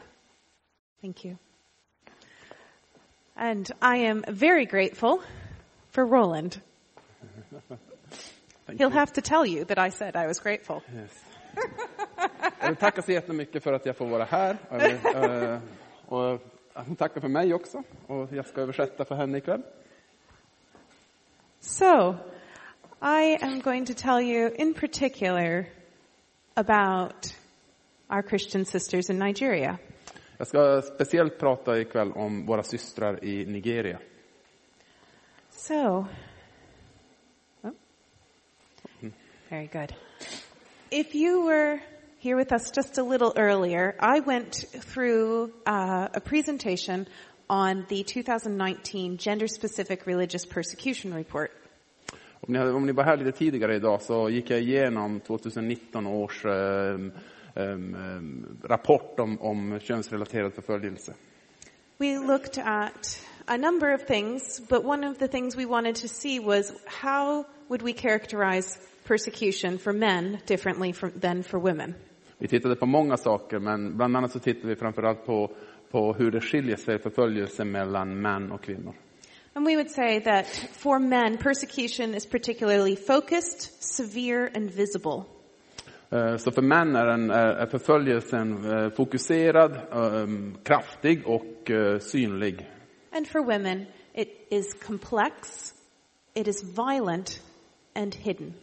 Thank 1.01 1.23
you. 1.23 1.38
And 3.36 3.69
I 3.82 3.97
am 3.97 4.23
very 4.27 4.65
grateful 4.65 5.21
for 5.91 6.05
Roland. 6.05 6.60
He'll 8.77 8.89
have 8.89 9.13
to 9.13 9.21
tell 9.21 9.45
you 9.45 9.65
that 9.65 9.77
I 9.77 9.89
said 9.89 10.15
I 10.15 10.27
was 10.27 10.39
grateful. 10.39 10.82
Yes. 10.93 11.12
Jag 12.60 12.67
vill 12.67 12.75
tacka 12.75 13.01
så 13.01 13.12
jättemycket 13.12 13.63
för 13.63 13.73
att 13.73 13.86
jag 13.86 13.95
får 13.95 14.08
vara 14.08 14.23
här. 14.23 14.58
Vill, 14.71 15.51
eh, 15.51 15.60
och 16.05 16.34
att 16.73 16.88
hon 16.88 16.95
tackar 16.95 17.21
för 17.21 17.27
mig 17.27 17.53
också. 17.53 17.84
Och 18.08 18.27
jag 18.34 18.45
ska 18.47 18.62
översätta 18.62 19.05
för 19.05 19.15
henne 19.15 19.38
ikväll. 19.38 19.62
So, 21.60 22.15
I 23.01 23.38
am 23.41 23.62
going 23.62 23.85
to 23.85 23.93
tell 23.93 24.19
you 24.19 24.51
in 24.53 24.73
particular 24.73 25.67
about 26.57 27.33
our 28.09 28.21
Christian 28.21 28.65
sisters 28.65 29.09
in 29.09 29.17
Nigeria. 29.17 29.79
Jag 30.38 30.47
ska 30.47 30.81
speciellt 30.81 31.38
prata 31.39 31.79
ikväll 31.79 32.12
om 32.12 32.45
våra 32.45 32.63
systrar 32.63 33.23
i 33.23 33.45
Nigeria. 33.45 33.99
So, 35.51 36.07
oh, 37.63 37.71
very 39.49 39.67
good. 39.67 39.95
If 40.91 41.15
you 41.15 41.45
were 41.45 41.79
here 42.19 42.35
with 42.35 42.51
us 42.51 42.71
just 42.71 42.97
a 42.97 43.03
little 43.03 43.33
earlier, 43.35 43.95
I 43.99 44.19
went 44.19 44.65
through 44.93 45.53
uh, 45.65 46.07
a 46.13 46.19
presentation 46.19 47.07
on 47.49 47.85
the 47.88 48.03
2019 48.03 49.17
Gender 49.17 49.47
Specific 49.47 50.05
Religious 50.05 50.45
Persecution 50.45 51.13
Report. 51.13 51.51
Om 52.41 52.54
ni, 52.54 52.60
om 52.60 52.86
ni 52.86 52.91
var 52.91 53.04
här 53.04 53.17
lite 53.17 53.38
tidigare 53.38 53.75
idag 53.75 54.02
så 54.02 54.30
gick 54.30 54.49
jag 54.49 54.62
igenom 54.62 55.19
2019 55.19 56.08
års 56.08 56.45
eh, 56.45 56.95
eh, 57.56 57.78
rapport 58.63 59.19
om, 59.19 59.41
om 59.41 59.80
könsrelaterad 59.80 60.54
förföljelse. 60.54 61.13
We 61.97 62.17
looked 62.17 62.63
at 62.65 63.28
a 63.45 63.58
number 63.58 63.93
of 63.93 64.06
things, 64.06 64.67
but 64.69 64.86
one 64.86 65.10
of 65.10 65.17
the 65.17 65.28
things 65.28 65.58
we 65.58 65.65
wanted 65.65 65.95
to 65.95 66.08
see 66.08 66.39
was 66.39 66.73
how 66.86 67.43
would 67.67 67.82
we 67.82 67.93
characterize 67.93 68.80
persecution 69.04 69.78
for 69.78 69.93
men 69.93 70.38
differently 70.47 70.93
from, 70.93 71.12
than 71.12 71.43
for 71.43 71.60
women? 71.60 71.93
Vi 72.38 72.47
tittade 72.47 72.75
på 72.75 72.86
många 72.86 73.17
saker, 73.17 73.60
men 73.60 73.97
bland 73.97 74.17
annat 74.17 74.32
så 74.32 74.39
tittade 74.39 74.67
vi 74.67 74.75
framförallt 74.75 75.25
på, 75.25 75.52
på 75.91 76.13
hur 76.13 76.32
det 76.32 76.41
skiljer 76.41 76.75
sig 76.75 76.99
förföljelse 76.99 77.65
mellan 77.65 78.21
män 78.21 78.52
och 78.52 78.62
kvinnor. 78.62 78.93
And 79.60 79.67
we 79.67 79.76
would 79.76 79.91
say 79.91 80.19
that 80.19 80.45
for 80.72 81.00
men, 81.00 81.38
persecution 81.38 82.13
is 82.15 82.26
particularly 82.26 82.95
focused, 82.95 83.69
severe, 83.84 84.50
and 84.56 84.72
visible. 84.72 85.26
Eh, 86.12 86.38
Så 86.38 86.52
för 86.52 86.62
män 86.62 86.95
är, 86.95 87.06
den, 87.06 87.32
är 87.32 87.45
är 87.48 87.65
förföljelsen 87.65 88.72
eh, 88.72 88.89
fokuserad, 88.89 89.76
eh, 89.76 90.28
kraftig 90.63 91.28
och 91.28 91.72
eh, 91.72 92.00
synlig. 92.00 92.69
And 93.12 93.28
for 93.28 93.39
women, 93.39 93.86
it 94.13 94.48
is 94.50 94.74
complex, 94.74 95.74
it 96.34 96.48
is 96.48 96.63
violent, 96.63 97.41
and 97.95 98.15
hidden. 98.15 98.54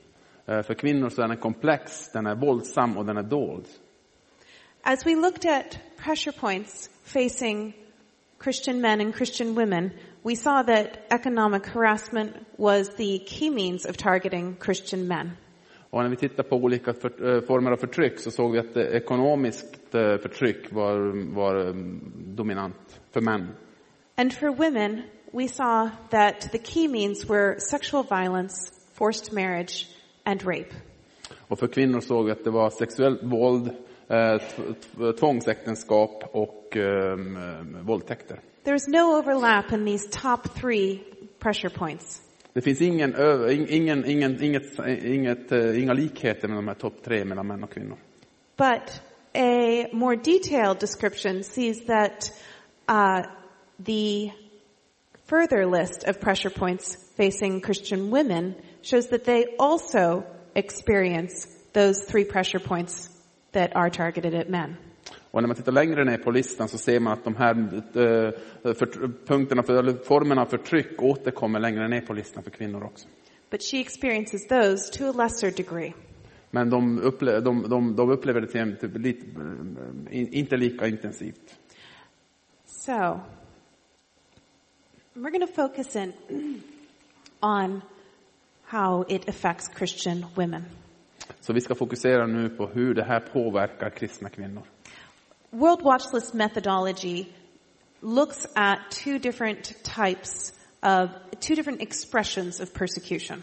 Eh, 0.47 0.63
För 0.63 0.75
kvinnor 0.75 1.09
så 1.11 1.23
är 1.23 1.29
den 1.29 1.37
komplex, 1.37 2.13
den 2.13 2.27
är 2.27 2.35
våldsam 2.35 2.97
och 2.97 3.07
den 3.07 3.17
är 3.17 3.23
dold. 3.23 3.67
As 4.83 5.07
we 5.07 5.15
looked 5.15 5.51
at 5.51 5.79
pressure 5.97 6.33
points 6.41 6.91
facing 7.05 7.73
Christian 8.45 8.81
men 8.81 9.01
and 9.01 9.15
Christian 9.17 9.55
women, 9.55 9.91
we 10.27 10.35
saw 10.35 10.63
that 10.63 11.07
economic 11.11 11.67
harassment 11.67 12.33
was 12.57 12.89
the 12.97 13.19
key 13.19 13.51
means 13.51 13.87
of 13.87 13.97
targeting 13.97 14.57
Christian 14.61 15.09
men. 15.09 15.31
Och 15.91 16.03
när 16.03 16.09
vi 16.09 16.17
tittar 16.17 16.43
på 16.43 16.57
olika 16.57 16.93
för, 16.93 17.35
eh, 17.35 17.41
former 17.41 17.71
av 17.71 17.77
förtryck 17.77 18.19
så 18.19 18.31
såg 18.31 18.53
vi 18.53 18.59
att 18.59 18.77
eh, 18.77 18.83
ekonomiskt 18.83 19.95
eh, 19.95 20.17
förtryck 20.17 20.73
var, 20.73 20.99
var 21.35 21.67
eh, 21.67 21.75
dominant 22.17 23.01
för 23.13 23.21
män. 23.21 23.49
And 24.17 24.33
for 24.33 24.49
women, 24.49 25.03
we 25.33 25.49
saw 25.49 25.91
that 26.11 26.41
the 26.53 26.59
key 26.59 26.89
means 26.89 27.31
were 27.31 27.61
sexual 27.61 28.05
violence, 28.11 28.73
forced 28.95 29.33
marriage, 29.33 29.89
and 30.25 30.43
rape. 30.43 30.75
Och 31.49 31.59
för 31.59 31.67
kvinnor 31.67 32.01
såg 32.01 32.27
vi 32.27 32.33
att 32.33 32.45
det 32.45 32.51
var 32.51 32.71
sexuellt 32.71 33.23
våld, 33.23 33.71
tvångsäktenskap 35.21 36.25
och 36.33 36.77
eh, 36.77 37.17
våldtäkter. 37.83 38.41
There 38.67 38.75
is 38.75 38.89
no 38.89 39.17
overlap 39.17 39.73
in 39.73 39.85
these 39.85 40.09
top 40.09 40.49
three 40.57 41.05
pressure 41.39 41.71
points. 41.71 42.21
Det 42.53 42.63
finns 42.63 42.81
ingen, 42.81 43.15
ingen, 43.49 44.05
ingen, 44.05 44.43
inget, 44.43 44.79
inget, 45.05 45.53
eh, 45.53 45.83
inga 45.83 45.93
likheter 45.93 46.49
med 46.49 46.59
de 46.59 46.69
här 46.69 46.75
topp 46.75 47.03
tre 47.05 47.25
mellan 47.25 47.47
män 47.47 47.65
och 47.65 47.71
kvinnor. 47.71 47.97
But 48.57 49.01
a 49.35 49.87
more 49.93 50.17
detailed 50.17 50.79
description 50.81 51.45
sees 51.45 51.87
that 51.87 52.33
uh, 52.89 53.23
the 53.79 54.33
further 55.27 55.65
list 55.67 56.09
of 56.09 56.21
pressure 56.21 56.51
points 56.51 56.97
facing 57.17 57.61
Christian 57.61 58.11
women 58.11 58.55
shows 58.83 59.09
that 59.11 59.25
they 59.25 59.45
also 59.59 60.25
experience 60.55 61.47
those 61.73 62.05
three 62.05 62.25
pressure 62.25 62.59
points 62.59 63.11
that 63.53 63.77
are 63.77 63.91
targeted 63.91 64.35
at 64.35 64.51
men. 64.51 64.77
Och 65.37 65.43
när 65.43 65.47
man 65.47 65.57
tittar 65.57 65.73
längre 65.73 66.05
ner 66.05 66.19
på 66.19 66.31
listan 66.31 66.69
så 66.69 66.79
ser 66.79 67.01
man 67.01 67.13
att 67.13 67.25
de 67.25 67.37
här 67.37 67.51
eh, 67.53 68.75
för, 68.75 69.11
punkterna, 69.27 69.63
för, 69.63 70.05
formerna 70.05 70.43
av 70.43 70.47
förtryck 70.47 71.03
återkommer 71.03 71.61
längre 71.61 71.89
ner 71.89 72.01
på 72.01 72.13
listan 72.13 72.43
för 72.43 72.51
kvinnor 72.51 72.85
också. 72.85 73.09
But 73.51 73.63
she 73.63 73.81
experiences 73.81 74.47
those 74.49 74.99
to 74.99 75.05
a 75.05 75.13
lesser 75.23 75.51
degree. 75.51 75.95
Men 76.51 76.71
de, 76.71 77.01
upple, 77.01 77.41
de, 77.41 77.69
de, 77.69 77.97
de 77.97 78.11
upplever 78.11 78.41
det 78.41 78.47
till, 78.47 78.77
till 78.77 79.01
lite, 79.01 79.27
in, 80.11 80.33
inte 80.33 80.57
lika 80.57 80.87
intensivt. 80.87 81.59
So, 82.67 83.21
we're 85.15 85.31
going 85.31 85.47
to 85.47 85.53
focus 85.55 85.97
in 85.97 86.13
on 87.41 87.83
how 88.63 89.05
it 89.09 89.29
affects 89.29 89.71
Christian 89.79 90.27
women. 90.35 90.63
Så 91.41 91.53
vi 91.53 91.61
ska 91.61 91.75
fokusera 91.75 92.27
nu 92.27 92.49
på 92.49 92.67
hur 92.67 92.95
det 92.95 93.05
här 93.05 93.21
påverkar 93.21 93.91
kristna 93.91 94.29
kvinnor. 94.29 94.63
World 95.61 95.83
Watch 95.83 96.13
List 96.13 96.35
methodology 96.35 97.27
looks 98.03 98.47
at 98.55 98.79
two 98.91 99.19
different 99.19 99.73
types 99.85 100.53
of, 100.83 101.09
two 101.41 101.55
different 101.55 101.83
expressions 101.83 102.61
of 102.61 102.73
persecution. 102.75 103.43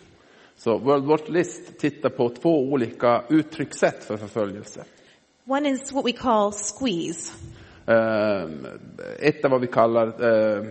Så 0.55 0.77
World 0.77 1.05
Watch 1.05 1.29
List 1.29 1.79
tittar 1.79 2.09
på 2.09 2.29
två 2.29 2.59
olika 2.71 3.23
uttryckssätt 3.29 4.03
för 4.03 4.17
förföljelse. 4.17 4.83
One 5.45 5.69
is 5.69 5.91
what 5.91 6.05
we 6.05 6.11
call 6.11 6.51
squeeze. 6.53 7.33
Eh, 7.87 8.43
Ett 9.19 9.45
är 9.45 9.49
vad 9.49 9.61
vi 9.61 9.67
kallar 9.67 10.07
eh, 10.07 10.63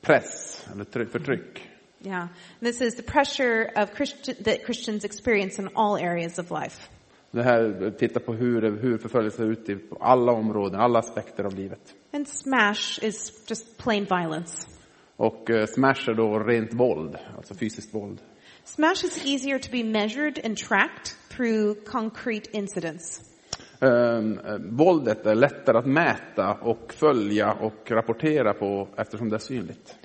press, 0.00 0.64
eller 0.72 0.84
try- 0.84 1.06
förtryck. 1.06 1.68
Yeah. 2.02 2.26
This 2.60 2.80
is 2.80 2.96
the 2.96 3.02
pressure 3.02 3.70
of 3.82 3.94
Christian, 3.96 4.36
that 4.44 4.64
Christians 4.64 5.04
experience 5.04 5.62
in 5.62 5.68
all 5.74 5.96
areas 5.96 6.38
of 6.38 6.50
life. 6.50 6.88
Det 7.30 7.42
här 7.42 7.90
tittar 7.98 8.20
på 8.20 8.32
hur, 8.32 8.62
hur 8.82 8.98
förföljelse 8.98 9.42
ut 9.42 9.68
i- 9.68 9.78
alla 10.00 10.32
områden, 10.32 10.80
alla 10.80 10.98
aspekter 10.98 11.44
av 11.44 11.54
livet. 11.54 11.80
And 12.12 12.28
smash 12.28 12.98
is 13.02 13.44
just 13.48 13.78
plain 13.78 14.04
violence. 14.10 14.66
Och 15.16 15.50
eh, 15.50 15.66
smash 15.66 16.08
är 16.08 16.14
då 16.14 16.38
rent 16.38 16.74
våld, 16.74 17.16
alltså 17.36 17.54
fysiskt 17.54 17.94
våld. 17.94 18.20
Smash 18.64 19.04
is 19.04 19.26
easier 19.26 19.58
to 19.58 19.68
be 19.72 19.84
measured 19.84 20.40
and 20.44 20.56
tracked 20.56 21.12
through 21.36 21.74
concrete 21.84 22.50
incidents. 22.52 23.20
Um, 23.80 24.40
våldet 24.76 25.26
är 25.26 25.34
lättare 25.34 25.78
att 25.78 25.86
mäta 25.86 26.54
och 26.54 26.92
följa 26.92 27.52
och 27.52 27.90
rapportera 27.90 28.54
på 28.54 28.88
eftersom 28.96 29.28
det 29.28 29.36
är 29.36 29.38
synligt. 29.38 29.98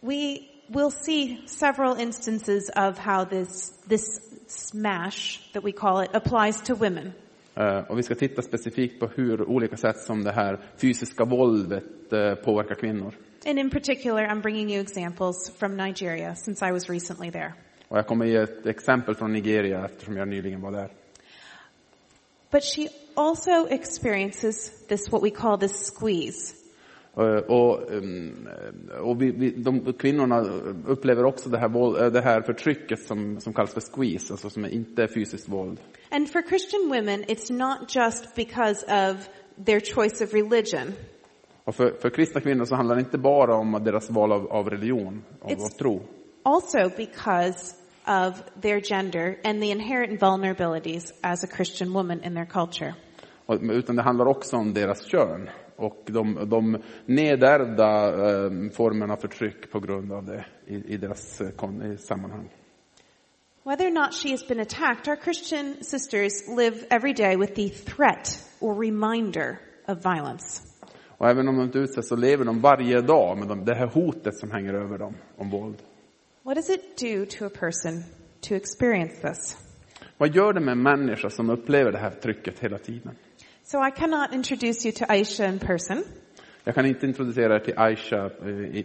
We 0.00 0.38
will 0.68 0.90
see 0.90 1.36
several 1.46 2.00
instances 2.00 2.70
of 2.76 2.98
how 2.98 3.24
this, 3.24 3.72
this 3.88 4.29
smash, 4.50 5.40
that 5.52 5.64
we 5.64 5.72
call 5.72 6.04
it, 6.04 6.10
applies 6.14 6.62
to 6.62 6.74
women. 6.74 7.12
Eh, 7.54 7.78
och 7.90 7.98
vi 7.98 8.02
ska 8.02 8.14
titta 8.14 8.42
specifikt 8.42 9.00
på 9.00 9.06
hur 9.06 9.42
olika 9.42 9.76
sätt 9.76 9.98
som 9.98 10.24
det 10.24 10.32
här 10.32 10.58
fysiska 10.76 11.24
våldet 11.24 12.12
eh, 12.12 12.34
påverkar 12.34 12.74
kvinnor. 12.74 13.14
And 13.46 13.58
in 13.58 13.70
particular, 13.70 14.22
I'm 14.24 14.42
bringing 14.42 14.70
you 14.70 14.80
examples 14.80 15.50
from 15.58 15.76
Nigeria 15.76 16.34
since 16.34 16.68
I 16.68 16.72
was 16.72 16.90
recently 16.90 17.30
there. 17.30 17.54
Och 17.88 17.98
jag 17.98 18.06
kommer 18.06 18.26
ge 18.26 18.36
ett 18.36 18.66
exempel 18.66 19.14
från 19.14 19.32
Nigeria 19.32 19.84
eftersom 19.84 20.16
jag 20.16 20.28
nyligen 20.28 20.60
var 20.60 20.72
där. 20.72 20.90
But 22.50 22.64
she 22.64 22.88
also 23.14 23.68
experiences 23.68 24.86
this, 24.88 25.12
what 25.12 25.22
we 25.22 25.30
call 25.30 25.58
this 25.58 25.92
squeeze. 25.94 26.59
Eh, 27.16 27.22
Och, 27.36 27.92
ehm, 27.92 28.48
och 29.02 29.22
vi, 29.22 29.30
vi, 29.30 29.50
de, 29.50 29.92
kvinnorna 29.92 30.40
upplever 30.86 31.24
också 31.24 31.48
det 31.48 31.58
här, 31.58 31.68
våld, 31.68 31.98
eh, 32.02 32.06
det 32.12 32.20
här 32.20 32.42
förtrycket 32.42 32.98
som, 33.06 33.40
som 33.40 33.52
kallas 33.52 33.74
för 33.74 33.80
squeeze, 33.80 34.32
alltså 34.32 34.50
som 34.50 34.64
är 34.64 34.68
inte 34.68 35.08
fysiskt 35.08 35.48
våld. 35.48 35.80
And 36.10 36.28
for 36.28 36.42
Christian 36.42 36.88
women, 36.88 37.24
it's 37.24 37.52
not 37.52 37.94
just 37.96 38.34
because 38.36 38.84
of 38.86 39.28
their 39.66 39.80
choice 39.94 40.20
of 40.20 40.34
religion. 40.34 40.92
Och 41.64 41.74
för, 41.74 41.90
för 42.00 42.10
kristna 42.10 42.40
kvinnor 42.40 42.64
så 42.64 42.74
handlar 42.74 42.94
det 42.96 43.00
inte 43.00 43.18
bara 43.18 43.54
om 43.56 43.80
deras 43.84 44.10
val 44.10 44.32
av, 44.32 44.46
av 44.52 44.70
religion, 44.70 45.22
av, 45.40 45.50
It's- 45.50 45.64
av 45.64 45.68
tro. 45.78 46.02
Also 46.42 46.78
because 46.96 47.74
of 48.28 48.42
their 48.62 48.80
gender 48.80 49.36
and 49.44 49.60
the 49.62 49.66
inherent 49.68 50.22
vulnerabilities 50.22 51.12
as 51.22 51.44
a 51.44 51.46
Christian 51.56 51.92
woman 51.92 52.24
in 52.24 52.34
their 52.34 52.46
culture. 52.46 52.94
Och- 53.46 53.62
Utan 53.62 53.96
det 53.96 54.02
handlar 54.02 54.26
också 54.26 54.56
om 54.56 54.74
deras 54.74 55.04
kön 55.04 55.48
och 55.80 56.02
de, 56.06 56.48
de 56.48 56.78
nedärvda 57.06 58.08
eh, 58.08 58.50
formerna 58.72 59.12
av 59.12 59.16
förtryck 59.16 59.70
på 59.72 59.80
grund 59.80 60.12
av 60.12 60.24
det 60.24 60.44
i, 60.66 60.94
i 60.94 60.96
deras 60.96 61.40
eh, 61.40 61.92
i 61.92 61.96
sammanhang. 61.96 62.48
Whether 63.64 63.86
or 63.86 63.90
not 63.90 64.14
she 64.14 64.30
has 64.30 64.48
been 64.48 64.60
attacked, 64.60 65.08
our 65.08 65.16
Christian 65.16 65.84
sisters 65.84 66.48
live 66.48 66.86
every 66.90 67.12
day 67.12 67.36
with 67.36 67.54
the 67.54 67.68
threat 67.68 68.46
or 68.60 68.74
reminder 68.74 69.58
of 69.86 69.98
violence. 70.02 70.62
Och 71.18 71.28
även 71.28 71.48
om 71.48 71.56
de 71.56 71.64
inte 71.64 71.78
utsätts 71.78 72.08
så 72.08 72.16
lever 72.16 72.44
de 72.44 72.60
varje 72.60 73.00
dag 73.00 73.38
med 73.38 73.48
de, 73.48 73.64
det 73.64 73.74
här 73.74 73.86
hotet 73.86 74.34
som 74.34 74.50
hänger 74.50 74.74
över 74.74 74.98
dem 74.98 75.14
om 75.36 75.50
våld. 75.50 75.76
What 76.42 76.56
does 76.56 76.70
it 76.70 76.98
do 76.98 77.26
to 77.38 77.44
a 77.46 77.50
person 77.60 78.04
to 78.40 78.54
experience 78.54 79.28
this? 79.28 79.56
Vad 80.18 80.34
gör 80.34 80.52
det 80.52 80.60
med 80.60 80.72
en 80.72 80.82
människa 80.82 81.30
som 81.30 81.50
upplever 81.50 81.92
det 81.92 81.98
här 81.98 82.10
trycket 82.10 82.58
hela 82.58 82.78
tiden? 82.78 83.14
So 83.70 83.78
I 83.78 83.90
cannot 83.90 84.32
introduce 84.32 84.84
you 84.84 84.92
to 84.92 85.04
Aisha 85.04 85.48
in 85.48 85.58
person, 85.58 86.04
Jag 86.64 86.74
kan 86.74 86.86
inte 86.86 87.06
introducera 87.06 87.54
er 87.54 87.58
till 87.58 87.78
Aisha 87.78 88.26
eh, 88.26 88.84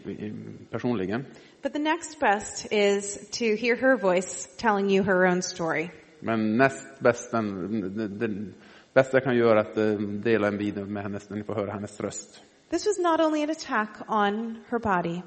personligen, 0.71 1.25
but 1.63 1.73
the 1.73 1.79
next 1.79 2.19
best 2.19 2.67
is 2.71 3.29
to 3.31 3.45
hear 3.45 3.75
her 3.75 3.97
voice 3.97 4.47
telling 4.57 4.89
you 4.89 5.03
her 5.03 5.25
own 5.25 5.41
story. 5.41 5.89
men 6.19 6.57
näst 6.57 6.99
bästa, 6.99 7.41
den, 7.41 8.19
den 8.19 8.53
bästa 8.93 9.17
jag 9.17 9.23
kan 9.23 9.35
göra 9.37 9.59
är 9.59 9.65
att 9.65 9.77
eh, 9.77 9.97
dela 9.99 10.47
en 10.47 10.57
video 10.57 10.85
med 10.85 11.03
henne 11.03 11.19
när 11.27 11.37
ni 11.37 11.43
får 11.43 11.55
höra 11.55 11.71
hennes 11.71 11.99
röst. 11.99 12.41
This 12.69 12.85
was 12.85 12.99
not 12.99 13.19
only 13.19 13.43
an 13.43 13.49
attack 13.49 13.89
on 14.07 14.57
her 14.69 14.79
body, 14.79 15.21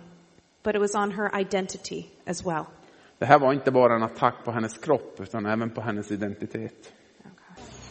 but 0.62 0.74
it 0.74 0.80
was 0.80 0.94
on 0.94 1.12
her 1.12 1.40
identity 1.40 2.04
as 2.26 2.46
well. 2.46 2.64
Det 3.18 3.26
här 3.26 3.38
var 3.38 3.52
inte 3.52 3.70
bara 3.70 3.94
en 3.94 4.02
attack 4.02 4.34
på 4.44 4.50
hennes 4.50 4.78
kropp, 4.78 5.20
utan 5.20 5.46
även 5.46 5.70
på 5.70 5.80
hennes 5.80 6.10
identitet. 6.10 6.92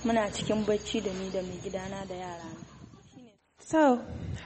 Muna 0.04 0.30
cikin 0.32 0.66
bacci 0.66 1.02
da 1.04 1.12
ni 1.14 1.30
da 1.30 1.42
mai 1.42 1.58
gidana 1.64 2.06
da 2.10 2.16
yara 2.16 2.50
So, 3.60 4.00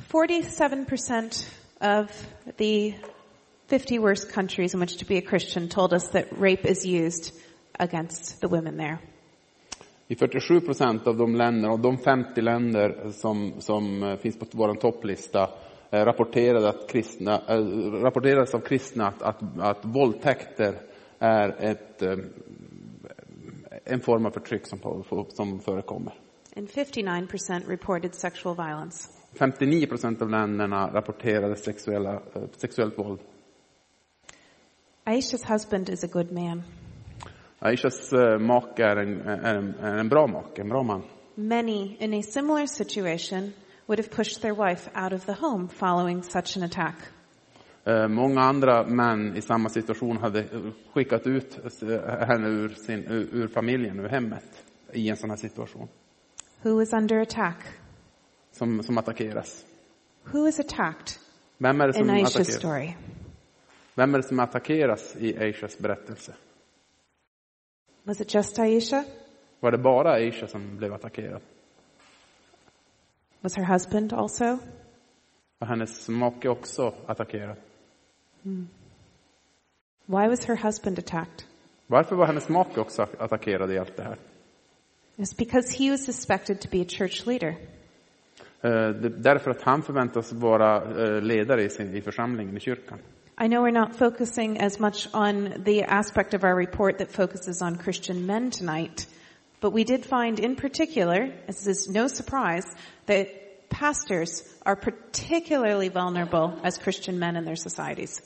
47% 0.09 1.47
of 1.79 2.27
the 2.57 2.95
50 3.67 3.99
worst 3.99 4.31
countries 4.31 4.73
in 4.73 4.79
which 4.79 4.97
to 4.97 5.05
be 5.05 5.17
a 5.17 5.21
Christian 5.21 5.69
told 5.69 5.93
us 5.93 6.07
that 6.09 6.39
rape 6.39 6.65
is 6.65 6.85
used 6.85 7.31
against 7.79 8.41
the 8.41 8.47
women 8.47 8.77
there. 8.77 8.99
I 10.09 10.15
47 10.15 10.61
procent 10.61 11.07
av 11.07 11.17
de 11.17 11.35
länder, 11.35 11.69
av 11.69 11.79
de 11.81 11.97
50 11.97 12.41
länder 12.41 13.11
som, 13.11 13.53
som 13.59 14.03
eh, 14.03 14.17
finns 14.17 14.37
på 14.39 14.45
vår 14.51 14.75
topplista, 14.75 15.49
eh, 15.91 16.05
rapporterade 16.05 16.69
att 16.69 16.89
kristna, 16.89 17.41
eh, 17.47 17.61
rapporterades 18.01 18.53
av 18.53 18.59
kristna 18.59 19.07
att, 19.07 19.21
att, 19.21 19.59
att 19.59 19.85
våldtäkter 19.85 20.75
är 21.19 21.55
ett, 21.59 22.03
en 23.85 23.99
form 23.99 24.25
av 24.25 24.31
förtryck 24.31 24.67
som, 24.67 25.03
som 25.29 25.59
förekommer. 25.59 26.13
And 26.55 26.67
59% 26.67 27.67
reported 27.67 28.15
sexual 28.15 28.55
violence. 28.55 29.09
59 29.33 29.87
procent 29.87 30.21
av 30.21 30.29
länderna 30.29 30.93
rapporterade 30.93 31.55
sexuella, 31.55 32.13
eh, 32.13 32.43
sexuellt 32.57 32.99
våld. 32.99 33.19
Aisha's 35.03 35.43
husband 35.43 35.89
is 35.89 36.03
a 36.03 36.07
good 36.07 36.31
man. 36.31 36.63
Aishas 37.59 38.13
eh, 38.13 38.39
make 38.39 38.83
är 38.83 38.95
en, 38.95 39.21
är, 39.21 39.55
en, 39.55 39.75
är 39.75 39.97
en 39.97 40.09
bra 40.09 40.27
make, 40.27 40.61
en 40.61 40.69
bra 40.69 40.83
man. 40.83 41.03
Many 41.35 41.97
in 41.99 42.13
a 42.13 42.23
similar 42.23 42.65
situation 42.65 43.53
would 43.87 43.99
have 43.99 44.09
pushed 44.09 44.41
their 44.41 44.53
wife 44.53 44.89
out 44.93 45.13
of 45.13 45.25
the 45.25 45.33
home 45.33 45.67
following 45.67 46.23
such 46.23 46.57
an 46.57 46.63
attack. 46.63 46.95
Eh, 47.83 48.07
Många 48.07 48.41
andra 48.41 48.83
män 48.83 49.35
i 49.37 49.41
samma 49.41 49.69
situation 49.69 50.17
hade 50.17 50.45
skickat 50.93 51.27
ut 51.27 51.59
eh, 51.81 52.25
henne 52.27 52.47
ur, 52.47 52.69
sin, 52.69 53.07
ur, 53.07 53.27
ur 53.31 53.47
familjen, 53.47 53.99
ur 53.99 54.07
hemmet, 54.09 54.63
i 54.93 55.09
en 55.09 55.17
sån 55.17 55.29
här 55.29 55.37
situation. 55.37 55.87
Who 56.61 56.81
is 56.81 56.93
under 56.93 57.17
attack? 57.21 57.57
Som, 58.51 58.83
som 58.83 58.97
attackeras. 58.97 59.65
Who 60.33 60.47
is 60.47 60.59
attacked 60.59 61.07
Vem 61.57 61.81
är, 61.81 61.87
det 61.87 61.93
som 61.93 62.03
in 62.03 62.09
Aisha's 62.09 62.25
attackeras? 62.27 62.55
story? 62.59 62.93
Vem 63.95 64.13
är 64.13 64.17
det 64.17 64.27
som 64.27 64.39
attackeras 64.39 65.15
i 65.15 65.37
Aishas 65.37 65.77
berättelse? 65.79 66.33
Was 68.03 68.21
it 68.21 68.33
just 68.33 68.59
Aisha? 68.59 69.03
Var 69.59 69.71
det 69.71 69.77
bara 69.77 70.11
Aisha 70.13 70.47
som 70.47 70.77
blev 70.77 70.93
attackerad? 70.93 71.41
Was 73.41 73.55
her 73.57 73.63
husband 73.63 74.13
also? 74.13 74.57
Var 75.59 75.67
hennes 75.67 76.09
make 76.09 76.49
också 76.49 76.93
attackerad? 77.05 77.57
Why 80.05 80.27
was 80.27 80.45
her 80.45 80.55
husband 80.55 80.99
attacked? 80.99 81.45
Varför 81.87 82.15
var 82.15 82.25
hennes 82.25 82.49
make 82.49 82.79
också 82.81 83.07
attackerad 83.19 83.71
i 83.71 83.77
allt 83.77 83.97
det 83.97 84.03
här? 84.03 84.17
It's 85.17 85.37
because 85.37 85.77
he 85.83 85.91
was 85.91 86.05
suspected 86.05 86.61
to 86.61 86.67
be 86.71 86.81
a 86.81 86.85
church 86.87 87.25
leader. 87.27 87.55
Det- 89.01 89.09
Därför 89.23 89.51
att 89.51 89.61
han 89.61 89.81
förväntas 89.83 90.33
vara 90.33 90.75
eh, 90.77 91.21
ledare 91.21 91.63
i, 91.63 91.69
sin, 91.69 91.95
i 91.95 92.01
församlingen, 92.01 92.57
i 92.57 92.59
kyrkan. 92.59 92.99
I 93.41 93.47
know 93.47 93.65
we're 93.65 93.79
not 93.87 93.95
focusing 93.95 94.59
as 94.61 94.79
much 94.79 95.07
on 95.13 95.49
the 95.65 95.83
aspect 95.83 96.33
of 96.33 96.43
our 96.43 96.55
report 96.55 96.97
that 96.97 97.11
focuses 97.11 97.61
on 97.61 97.77
Christian 97.77 98.25
men 98.25 98.51
tonight, 98.51 99.07
but 99.61 99.73
we 99.73 99.83
did 99.83 100.05
find 100.05 100.39
in 100.39 100.55
particular, 100.55 101.31
as 101.47 101.67
is 101.67 101.89
no 101.89 102.07
surprise, 102.07 102.65
that 103.05 103.27
pastors 103.69 104.43
are 104.65 104.75
particularly 104.75 105.89
vulnerable 105.89 106.59
as 106.63 106.77
Christian 106.77 107.19
men 107.19 107.35
in 107.35 107.45
their 107.45 107.55
societies. 107.55 108.21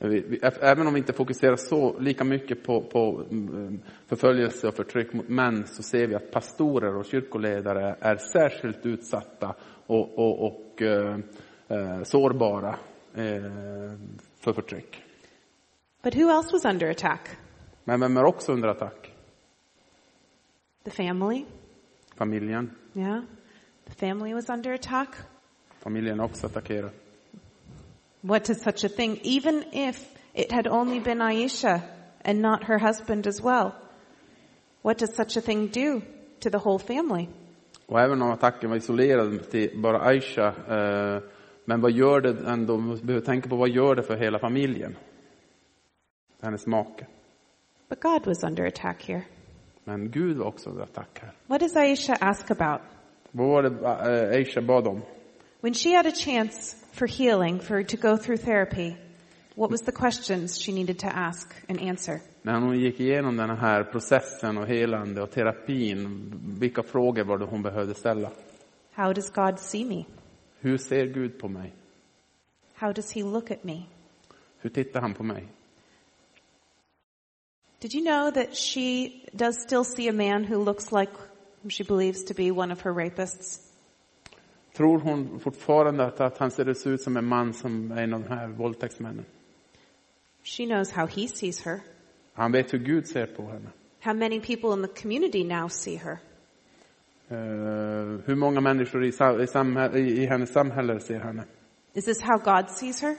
Även 0.00 0.86
om 0.86 0.94
vi 0.94 1.00
inte 1.00 1.12
fokuserar 1.12 1.56
så 1.56 1.98
lika 1.98 2.24
mycket 2.24 2.62
på, 2.62 2.82
på 2.82 3.22
mm, 3.30 3.80
förföljelse 4.06 4.68
och 4.68 4.74
förtryck 4.74 5.12
mot 5.12 5.28
män 5.28 5.66
så 5.66 5.82
ser 5.82 6.06
vi 6.06 6.14
att 6.14 6.30
pastorer 6.30 6.96
och 6.96 7.04
kyrkoledare 7.04 7.96
är 8.00 8.16
särskilt 8.16 8.86
utsatta 8.86 9.54
och, 9.86 10.18
och, 10.18 10.46
och 10.46 10.82
eh, 10.82 11.18
eh, 11.68 12.02
sårbara 12.02 12.78
eh, 13.14 13.92
för 14.40 14.52
förtryck. 14.52 15.02
But 16.02 16.16
who 16.16 16.38
else 16.38 16.52
was 16.52 16.64
under 16.64 16.90
attack? 16.90 17.28
Men 17.84 18.00
vem 18.00 18.16
är 18.16 18.24
också 18.24 18.52
under 18.52 18.68
attack? 18.68 19.14
The 20.84 20.90
family? 20.90 21.44
Familjen. 22.16 22.70
Yeah. 22.94 23.20
The 23.84 23.94
family 23.94 24.34
was 24.34 24.48
under 24.50 24.74
attack. 24.74 25.08
Familjen 25.78 26.20
är 26.20 26.24
också 26.24 26.46
attackerad. 26.46 26.90
What 28.28 28.44
does 28.44 28.60
such 28.60 28.84
a 28.84 28.88
thing, 28.90 29.20
even 29.22 29.64
if 29.72 30.06
it 30.34 30.52
had 30.52 30.66
only 30.66 31.00
been 31.00 31.22
Aisha 31.22 31.82
and 32.20 32.42
not 32.42 32.64
her 32.64 32.78
husband 32.78 33.26
as 33.26 33.40
well, 33.40 33.74
what 34.82 34.98
does 34.98 35.14
such 35.14 35.38
a 35.38 35.40
thing 35.40 35.68
do 35.68 36.02
to 36.40 36.50
the 36.50 36.58
whole 36.58 36.78
family? 36.78 37.28
Och 37.86 38.00
även 38.00 38.22
om 38.22 38.30
attacken 38.30 38.70
var 38.70 38.76
isolerad 38.76 39.50
till 39.50 39.80
bara 39.82 40.00
Aisha, 40.00 40.46
eh, 40.46 41.22
men 41.64 41.80
vad 41.80 41.92
gör 41.92 42.20
det 42.20 42.50
ändå, 42.50 42.76
vi 42.76 43.02
behöver 43.02 43.26
tänka 43.26 43.48
på 43.48 43.56
vad 43.56 43.68
gör 43.68 43.94
det 43.94 44.02
för 44.02 44.16
hela 44.16 44.38
familjen? 44.38 44.96
Hennes 46.42 46.66
make. 46.66 47.06
But 47.88 48.00
God 48.00 48.26
was 48.26 48.44
under 48.44 48.66
attack 48.66 49.08
here. 49.08 49.24
Men 49.84 50.10
Gud 50.10 50.36
var 50.36 50.46
också 50.46 50.70
under 50.70 50.82
attack 50.82 51.18
här. 51.22 51.32
What 51.46 51.60
does 51.60 51.76
Aisha 51.76 52.14
ask 52.20 52.50
about? 52.50 52.80
Vad 53.30 53.48
var 53.48 53.62
det 53.62 53.68
eh, 53.68 54.36
Aisha 54.36 54.60
bad 54.60 54.86
om? 54.86 55.02
When 55.60 55.74
she 55.74 55.96
had 55.96 56.06
a 56.06 56.12
chance 56.12 56.76
for 56.98 57.06
healing, 57.06 57.60
for 57.60 57.82
to 57.82 57.96
go 57.96 58.16
through 58.16 58.38
therapy, 58.38 58.96
what 59.54 59.70
was 59.70 59.82
the 59.82 59.92
questions 59.92 60.58
she 60.58 60.72
needed 60.72 60.98
to 60.98 61.06
ask 61.06 61.54
and 61.68 61.80
answer? 61.80 62.20
När 62.42 62.60
hon 62.60 62.80
gick 62.80 63.00
igenom 63.00 63.36
den 63.36 63.50
här 63.50 63.84
processen 63.84 64.58
och 64.58 64.66
helande 64.66 65.22
och 65.22 65.30
terapin, 65.30 66.32
vilka 66.58 66.82
frågor 66.82 67.24
var 67.24 67.38
det 67.38 67.44
hon 67.44 67.62
behövde 67.62 67.94
ställa? 67.94 68.30
How 68.92 69.12
does 69.12 69.30
God 69.30 69.58
see 69.58 69.84
me? 69.84 70.04
Hur 70.60 70.78
ser 70.78 71.06
Gud 71.06 71.38
på 71.38 71.48
mig? 71.48 71.72
How 72.74 72.92
does 72.92 73.12
he 73.12 73.22
look 73.22 73.50
at 73.50 73.64
me? 73.64 73.82
Hur 74.58 74.70
tittar 74.70 75.00
han 75.00 75.14
på 75.14 75.22
mig? 75.22 75.48
Did 77.80 77.94
you 77.94 78.04
know 78.04 78.30
that 78.30 78.56
she 78.56 79.10
does 79.32 79.62
still 79.62 79.84
see 79.84 80.08
a 80.08 80.12
man 80.12 80.44
who 80.44 80.64
looks 80.64 80.92
like 80.92 81.12
whom 81.62 81.70
she 81.70 81.84
believes 81.84 82.24
to 82.24 82.34
be 82.34 82.50
one 82.50 82.72
of 82.72 82.80
her 82.80 82.92
rapists? 82.92 83.67
Tror 84.78 84.98
hon 84.98 85.40
fortfarande 85.40 86.04
att, 86.04 86.20
att 86.20 86.38
han 86.38 86.50
ser 86.50 86.88
ut 86.88 87.00
som 87.00 87.16
en 87.16 87.24
man 87.24 87.52
som 87.52 87.92
är 87.92 88.02
en 88.02 88.14
av 88.14 88.22
de 88.22 88.28
här 88.28 88.48
våldtäktsmännen? 88.48 89.24
She 90.42 90.66
knows 90.66 90.92
how 90.92 91.06
he 91.06 91.28
sees 91.28 91.64
her. 91.64 91.80
Han 92.32 92.52
vet 92.52 92.72
hur 92.74 92.78
Gud 92.78 93.06
ser 93.08 93.26
på 93.26 93.42
henne. 93.42 93.68
How 94.00 94.14
many 94.14 94.40
people 94.40 94.72
in 94.72 94.88
the 94.88 95.02
community 95.02 95.44
now 95.44 95.68
see 95.68 95.96
her. 95.96 96.18
Eh, 97.30 97.38
hur 98.24 98.34
många 98.34 98.60
människor 98.60 99.04
i, 99.04 99.08
i, 99.08 99.46
samhä- 99.46 99.96
i, 99.96 100.22
i 100.22 100.26
hennes 100.26 100.52
samhälle 100.52 101.00
ser 101.00 101.20
henne? 101.20 101.44
Is 101.94 102.04
this 102.04 102.22
how 102.22 102.38
God 102.38 102.70
sees 102.70 103.02
her? 103.02 103.16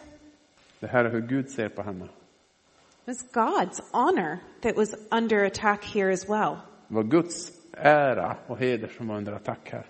Det 0.80 0.88
här 0.88 1.06
är 1.06 1.10
hur 1.10 1.22
Gud 1.22 1.50
ser 1.50 1.70
på 1.70 1.82
henne. 1.82 2.06
It 2.06 3.08
was 3.08 3.34
God's 3.34 3.82
honor 3.92 4.38
that 4.62 4.78
was 4.78 4.96
under 5.12 5.46
attack 5.46 5.86
here 5.96 6.14
as 6.14 6.30
well. 6.30 6.56
Det 6.88 6.96
var 6.96 7.04
Guds 7.04 7.52
ära 7.74 8.38
och 8.48 8.58
heder 8.58 8.88
som 8.88 9.08
var 9.08 9.18
under 9.18 9.34
attack 9.34 9.70
här. 9.72 9.86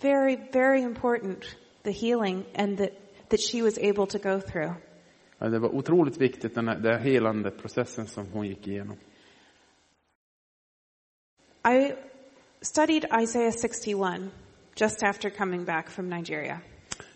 Very, 0.00 0.36
very 0.52 0.82
important, 0.82 1.56
the 1.82 1.92
healing 1.92 2.44
and 2.54 2.78
that, 2.78 2.92
that 3.28 3.40
she 3.40 3.62
was 3.62 3.78
able 3.78 4.06
to 4.06 4.18
go 4.18 4.40
through. 4.40 4.74
Ja, 5.38 5.48
Det 5.48 5.58
var 5.58 5.74
otroligt 5.74 6.16
viktigt, 6.16 6.54
den 6.54 6.68
här, 6.68 6.74
den 6.74 6.92
här 6.92 7.00
helande 7.00 7.50
processen 7.50 8.06
som 8.06 8.26
hon 8.32 8.46
gick 8.46 8.66
igenom. 8.66 8.96
I 11.64 11.92
studied 12.62 13.04
Isaiah 13.22 13.52
61 13.52 14.30
just 14.76 15.02
after 15.02 15.30
coming 15.30 15.64
back 15.64 15.90
from 15.90 16.08
Nigeria. 16.08 16.60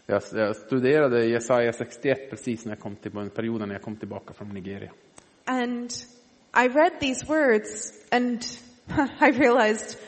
Jag, 0.06 0.22
jag 0.32 0.56
studerade 0.56 1.26
Jesaja 1.26 1.72
61 1.72 2.30
precis 2.30 2.64
när 2.64 2.72
jag 2.72 2.80
kom 2.80 2.96
till, 2.96 3.10
perioden 3.30 3.68
när 3.68 3.74
jag 3.74 3.82
kom 3.82 3.96
tillbaka 3.96 4.34
från 4.34 4.48
Nigeria. 4.48 4.92
And 5.44 5.90
I 6.56 6.68
read 6.68 7.00
these 7.00 7.26
words 7.26 7.92
and 8.10 8.40
I 9.20 9.30
realized 9.30 9.98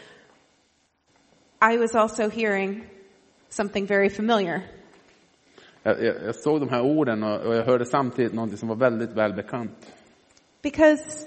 I 1.61 1.79
was 1.79 1.95
also 1.95 2.29
hearing 2.29 2.85
something 3.49 3.87
very 3.87 4.11
familiar. 4.11 4.63
Jag, 5.83 6.05
jag, 6.05 6.15
jag 6.25 6.35
såg 6.35 6.61
de 6.61 6.69
här 6.69 6.83
orden 6.83 7.23
och, 7.23 7.41
och 7.41 7.55
jag 7.55 7.65
hörde 7.65 7.85
samtidigt 7.85 8.33
något 8.33 8.59
som 8.59 8.69
var 8.69 8.77
väldigt 8.77 9.11
välbekant. 9.11 9.93
Because 10.63 11.27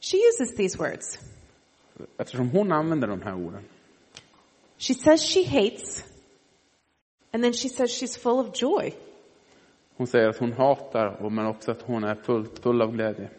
she 0.00 0.16
uses 0.16 0.56
these 0.56 0.78
words. 0.78 1.18
Eftersom 2.18 2.50
hon 2.50 2.72
använder 2.72 3.08
de 3.08 3.22
här 3.22 3.34
orden. 3.34 3.62
She 4.78 4.94
says 4.94 5.20
she 5.20 5.44
hates, 5.44 6.04
and 7.32 7.42
then 7.42 7.52
she 7.52 7.68
says 7.68 7.90
she's 7.90 8.18
full 8.18 8.38
of 8.38 8.54
joy. 8.54 8.94
Hon 9.96 10.06
säger 10.06 10.28
att 10.28 10.38
hon 10.38 10.52
hatar, 10.52 11.30
men 11.30 11.46
också 11.46 11.70
att 11.70 11.82
hon 11.82 12.04
är 12.04 12.14
fullt, 12.14 12.58
full 12.58 12.82
av 12.82 12.92
glädje. 12.92 13.30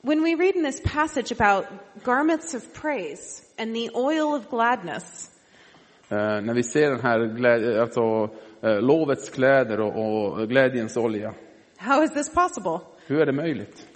When 0.00 0.22
we 0.22 0.34
read 0.34 0.56
in 0.56 0.64
this 0.64 0.82
passage 0.82 1.32
about 1.32 1.66
garments 2.04 2.54
of 2.54 2.74
praise 2.74 3.43
and 3.58 3.74
the 3.74 3.90
oil 3.94 4.34
of 4.40 4.50
gladness, 4.50 5.30
Eh, 6.08 6.16
när 6.40 6.54
vi 6.54 6.62
ser 6.62 6.90
den 6.90 7.00
här 7.00 7.38
alltså, 7.80 8.30
eh, 8.62 8.80
lovets 8.80 9.30
kläder 9.30 9.80
och, 9.80 10.32
och 10.32 10.48
glädjens 10.48 10.96
olja. 10.96 11.34
how 11.76 12.04
is 12.04 12.10
this 12.14 12.34
possible? 12.34 12.78
Hur 13.06 13.20
är 13.20 13.26
det 13.26 13.32
möjligt? 13.32 13.88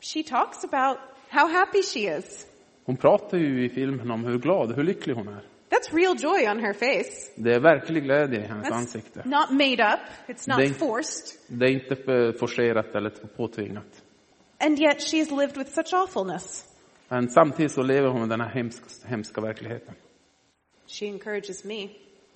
She 0.00 0.22
talks 0.22 0.64
about 0.64 0.98
how 1.28 1.48
happy 1.48 1.82
she 1.82 2.16
is. 2.18 2.46
Hon 2.84 2.96
pratar 2.96 3.38
ju 3.38 3.64
i 3.64 3.68
filmen 3.68 4.10
om 4.10 4.24
hur 4.24 4.38
glad, 4.38 4.76
hur 4.76 4.82
lycklig 4.84 5.14
hon 5.14 5.28
är. 5.28 5.40
That's 5.70 5.94
real 5.96 6.16
joy 6.18 6.48
on 6.50 6.60
her 6.60 6.72
face. 6.72 7.32
Det 7.36 7.54
är 7.54 7.60
verklig 7.60 8.04
glädje 8.04 8.38
i 8.40 8.42
hennes 8.46 8.66
That's 8.68 8.72
ansikte. 8.74 9.22
not 9.24 9.50
made 9.50 9.94
up. 9.94 10.00
It's 10.36 10.48
not 10.48 10.58
They- 10.58 10.72
forced. 10.72 11.38
Det 11.48 11.66
är 11.66 11.70
inte 11.70 12.12
eh, 12.12 12.32
forcerat 12.32 12.94
eller 12.94 13.10
påtvingat. 13.10 14.02
And 14.60 14.78
yet 14.80 14.98
she's 14.98 15.40
lived 15.40 15.56
with 15.56 15.70
such 15.70 15.94
awfulness. 15.94 16.64
Men 17.08 17.28
samtidigt 17.28 17.72
så 17.72 17.82
lever 17.82 18.08
hon 18.08 18.28
den 18.28 18.40
här 18.40 18.48
hemska, 18.48 19.08
hemska 19.08 19.40
verkligheten. 19.40 19.94
She 20.86 21.06
encourages 21.06 21.64
me 21.64 21.88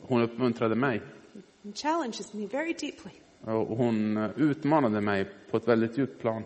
Hon 0.02 0.22
uppmuntrade 0.22 0.74
mig 0.74 1.02
and 1.64 1.76
challenges 1.76 2.34
me 2.34 2.46
very 2.46 2.72
deeply. 2.72 3.10
och 3.44 3.76
hon 3.76 4.16
eh, 4.16 4.30
utmanade 4.36 5.00
mig 5.00 5.28
på 5.50 5.56
ett 5.56 5.68
väldigt 5.68 5.98
djupt 5.98 6.20
plan. 6.20 6.42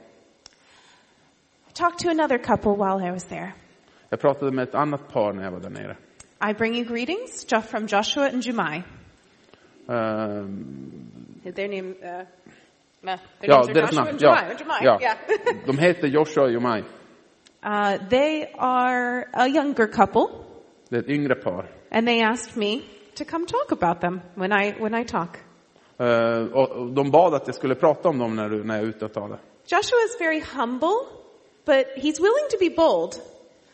I 1.68 1.72
talked 1.72 1.98
to 1.98 2.08
another 2.08 2.38
couple 2.38 2.72
while 2.72 3.08
I 3.08 3.10
was 3.10 3.24
there. 3.24 3.52
Jag 4.08 4.20
pratade 4.20 4.52
med 4.52 4.68
ett 4.68 4.74
annat 4.74 5.08
par 5.12 5.32
när 5.32 5.44
jag 5.44 5.50
var 5.50 5.60
där 5.60 5.70
nere. 5.70 5.96
I 6.50 6.54
bring 6.54 6.74
you 6.74 6.84
greetings 6.84 7.46
from 7.70 7.86
Joshua 7.86 8.28
and 8.28 8.42
Jumai. 8.42 8.82
Ehm, 9.88 10.64
Their 11.54 11.68
name, 11.68 11.88
uh, 11.90 12.26
their 13.02 13.18
ja, 13.40 13.56
names 13.56 13.68
are 13.68 13.74
deras 13.74 13.90
Joshua 13.90 14.04
namn. 14.04 14.08
and 14.08 14.22
Ja, 14.22 14.36
Jumai. 14.36 14.56
Jumai, 14.60 14.84
ja. 14.84 14.98
yeah. 15.00 15.16
De 15.66 15.78
heter 15.78 16.08
Joshua 16.08 16.44
och 16.44 16.52
Jomai. 16.52 16.82
Uh, 17.64 18.08
they 18.08 18.46
are 18.58 19.24
a 19.32 19.46
younger 19.48 19.86
couple, 19.92 20.26
Det 20.88 20.96
är 20.96 21.00
ett 21.00 21.08
yngre 21.08 21.34
par. 21.34 21.66
and 21.90 22.06
they 22.06 22.22
asked 22.22 22.56
me 22.56 22.80
to 23.14 23.24
come 23.24 23.46
talk 23.46 23.82
about 23.82 24.00
them 24.00 24.20
when 24.34 24.52
I 24.52 24.74
when 24.80 24.94
I 24.94 25.04
talk. 25.04 25.36
Eh, 25.98 26.42
och 26.52 26.92
de 26.92 27.10
bad 27.10 27.34
att 27.34 27.46
jag 27.46 27.54
skulle 27.54 27.74
prata 27.74 28.08
om 28.08 28.18
dem 28.18 28.36
när, 28.36 28.48
du, 28.48 28.64
när 28.64 28.74
jag 28.74 28.84
är 28.84 28.88
ute 28.88 29.04
och 29.04 29.12
talar. 29.12 29.38
Joshua 29.66 29.98
is 30.08 30.20
very 30.20 30.42
humble, 30.56 30.98
but 31.66 31.86
he's 31.96 32.18
willing 32.20 32.48
to 32.50 32.56
be 32.60 32.70
bold. 32.76 33.12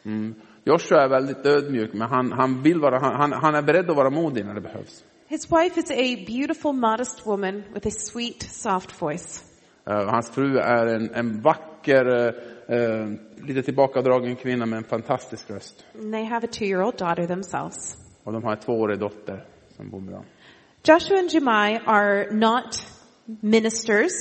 Mm. 0.04 0.34
Joshua 0.64 1.02
är 1.02 1.08
väldigt 1.08 1.46
ödmjuk, 1.46 1.92
men 1.92 2.08
han, 2.08 2.32
han, 2.32 2.62
vill 2.62 2.80
vara, 2.80 2.98
han, 2.98 3.32
han 3.32 3.54
är 3.54 3.62
beredd 3.62 3.90
att 3.90 3.96
vara 3.96 4.10
modig 4.10 4.44
när 4.46 4.54
det 4.54 4.60
behövs. 4.60 5.04
His 5.28 5.52
wife 5.52 5.80
is 5.80 5.90
a 5.90 6.24
beautiful, 6.26 6.72
modest 6.72 7.26
woman 7.26 7.62
with 7.74 7.86
a 7.86 7.90
sweet, 7.90 8.42
soft 8.42 9.02
voice. 9.02 9.44
Eh, 9.86 10.08
hans 10.08 10.30
fru 10.30 10.58
är 10.58 10.86
en, 10.86 11.14
en 11.14 11.40
vacker, 11.42 12.34
eh, 12.70 13.46
lite 13.46 13.62
tillbakadragen 13.62 14.36
kvinna 14.36 14.66
med 14.66 14.76
en 14.76 14.84
fantastisk 14.84 15.50
röst. 15.50 15.84
And 15.94 16.12
they 16.12 16.24
have 16.24 16.44
a 16.44 16.50
two-year-old 16.52 16.96
daughter 16.96 17.26
themselves. 17.26 17.96
Och 18.24 18.32
de 18.32 18.44
har 18.44 18.52
en 18.52 18.58
tvåårig 18.58 18.98
dotter 18.98 19.44
som 19.76 19.90
bor 19.90 20.00
med 20.00 20.14
dem. 20.14 20.24
Joshua 20.84 21.18
and 21.18 21.30
Jemai 21.30 21.78
are 21.86 22.30
not 22.30 22.86
ministers. 23.40 24.12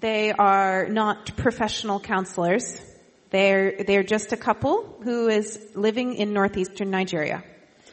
They 0.00 0.32
are 0.32 0.88
not 0.88 1.36
professional 1.36 2.00
counselors. 2.00 2.64
They're, 3.30 3.84
they're 3.86 4.12
just 4.12 4.32
a 4.32 4.36
couple 4.36 4.76
who 5.04 5.28
is 5.28 5.58
living 5.74 6.14
in 6.14 6.34
northeastern 6.34 6.90
Nigeria. 6.90 7.42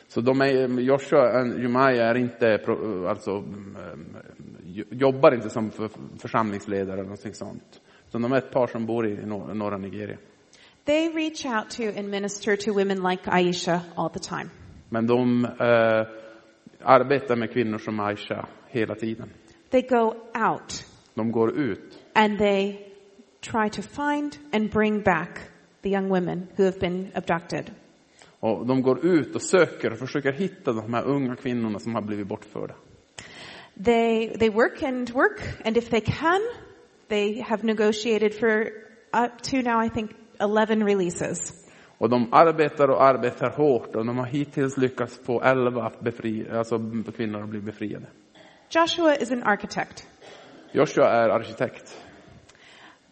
Så 0.07 0.21
de 0.21 0.41
är, 0.41 0.79
Joshua 0.79 1.41
och 1.41 1.59
Jumai 1.59 1.97
är 1.97 2.15
inte, 2.17 2.59
alltså, 3.09 3.31
mm, 3.31 3.75
eh, 3.75 4.83
jobbar 4.89 5.33
inte 5.33 5.49
som 5.49 5.71
för, 5.71 5.89
församlingsledare 6.19 6.93
eller 6.93 7.03
någonting 7.03 7.33
sånt. 7.33 7.80
Utan 8.11 8.21
de 8.21 8.31
är 8.31 8.37
ett 8.37 8.51
par 8.51 8.67
som 8.67 8.85
bor 8.85 9.07
i 9.07 9.15
nor- 9.25 9.53
norra 9.53 9.77
Nigeria. 9.77 10.17
They 10.85 11.09
reach 11.09 11.45
out 11.45 11.69
to 11.69 11.83
and 11.99 12.09
minister 12.09 12.55
to 12.55 12.73
women 12.73 13.03
like 13.03 13.29
Aisha 13.31 13.81
all 13.95 14.09
the 14.09 14.19
time. 14.19 14.49
Men 14.89 15.07
de 15.07 15.45
eh, 15.45 16.07
arbetar 16.83 17.35
med 17.35 17.51
kvinnor 17.53 17.77
som 17.77 17.99
Aisha 17.99 18.47
hela 18.67 18.95
tiden. 18.95 19.29
They 19.69 19.81
go 19.81 20.13
out 20.49 20.85
De 21.13 21.31
går 21.31 21.59
ut 21.59 21.99
and 22.13 22.37
they 22.37 22.79
try 23.41 23.69
to 23.69 23.81
find 23.81 24.37
and 24.53 24.71
bring 24.71 25.01
back 25.01 25.39
the 25.81 25.89
young 25.89 26.09
women 26.09 26.47
who 26.57 26.63
have 26.63 26.79
been 26.79 27.11
abducted. 27.15 27.71
och 28.39 28.65
de 28.67 28.81
går 28.81 29.05
ut 29.05 29.35
och 29.35 29.41
söker 29.41 29.91
och 29.91 29.97
försöker 29.97 30.31
hitta 30.31 30.73
de 30.73 30.93
här 30.93 31.03
unga 31.03 31.35
kvinnorna 31.35 31.79
som 31.79 31.95
har 31.95 32.01
blivit 32.01 32.27
bortförda. 32.27 32.75
They, 33.85 34.37
they 34.37 34.49
work 34.49 34.83
and 34.83 35.09
work, 35.09 35.41
and 35.65 35.77
if 35.77 35.89
they 35.89 36.01
can, 36.01 36.41
they 37.11 37.41
have 37.41 37.63
negotiated 37.63 38.33
for 38.33 38.71
up 39.13 39.41
to 39.41 39.61
now, 39.61 39.85
I 39.85 39.89
think, 39.89 40.11
11 40.39 40.85
releases. 40.85 41.53
Och 41.97 42.09
de 42.09 42.33
arbetar 42.33 42.87
och 42.87 43.03
arbetar 43.03 43.49
hårt 43.49 43.95
och 43.95 44.05
de 44.05 44.17
har 44.17 44.25
hittills 44.25 44.77
lyckats 44.77 45.19
få 45.25 45.41
elva 45.41 45.91
befri, 45.99 46.49
alltså 46.49 46.79
kvinnor 47.15 47.43
att 47.43 47.49
bli 47.49 47.61
befriade. 47.61 48.05
Joshua 48.69 49.15
is 49.15 49.31
an 49.31 49.43
architect, 49.43 50.07
Joshua 50.71 51.09
är 51.09 51.29
arkitekt. 51.29 51.97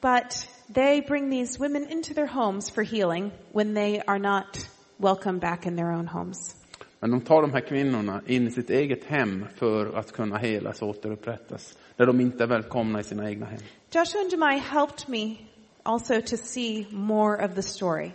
but 0.02 0.48
they 0.74 1.02
bring 1.02 1.30
these 1.30 1.60
women 1.60 1.88
into 1.90 2.14
their 2.14 2.28
homes 2.28 2.70
for 2.70 2.84
healing 2.84 3.32
when 3.52 3.74
they 3.74 4.02
are 4.08 4.20
not 4.20 4.70
welcome 4.98 5.40
back 5.40 5.66
in 5.66 5.76
their 5.76 5.92
own 5.92 6.08
homes. 6.08 6.56
Men 7.00 7.12
de 7.12 7.22
tar 7.22 7.42
de 7.42 7.52
här 7.52 7.62
kvinnorna 7.62 8.22
in 8.28 8.48
i 8.48 8.52
sitt 8.52 8.70
eget 8.70 9.04
hem 9.04 9.46
för 9.56 9.98
att 9.98 10.12
kunna 10.12 10.38
helas 10.38 10.82
och 10.82 10.90
återupprättas. 10.90 11.78
Där 11.96 12.06
de 12.06 12.22
inte 12.22 12.44
är 12.44 12.48
välkomna 12.48 13.00
i 13.00 13.04
sina 13.04 13.30
egna 13.30 13.46
hem. 13.46 13.60
Joshua 13.92 14.22
and 14.22 14.32
Jemai 14.32 14.60
helped 14.60 15.10
me 15.10 15.50
also 15.84 16.22
to 16.22 16.38
see 16.38 16.88
more 16.92 17.34
of 17.36 17.56
the 17.56 17.64
story. 17.64 18.14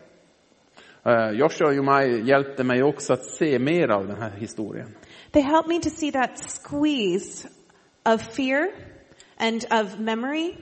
Eh, 1.04 1.32
Joshua 1.32 1.68
och 1.68 1.74
Jomai 1.74 2.22
hjälpte 2.22 2.64
mig 2.64 2.82
också 2.82 3.12
att 3.12 3.24
se 3.24 3.58
mer 3.58 3.88
av 3.88 4.06
den 4.06 4.16
här 4.16 4.30
historien. 4.30 4.94
They 5.32 5.42
helped 5.42 5.68
me 5.68 5.80
to 5.80 5.90
see 5.90 6.12
that 6.12 6.38
squeeze 6.38 7.48
of 8.04 8.22
fear 8.22 8.70
and 9.36 9.64
of 9.70 9.98
memory, 9.98 10.56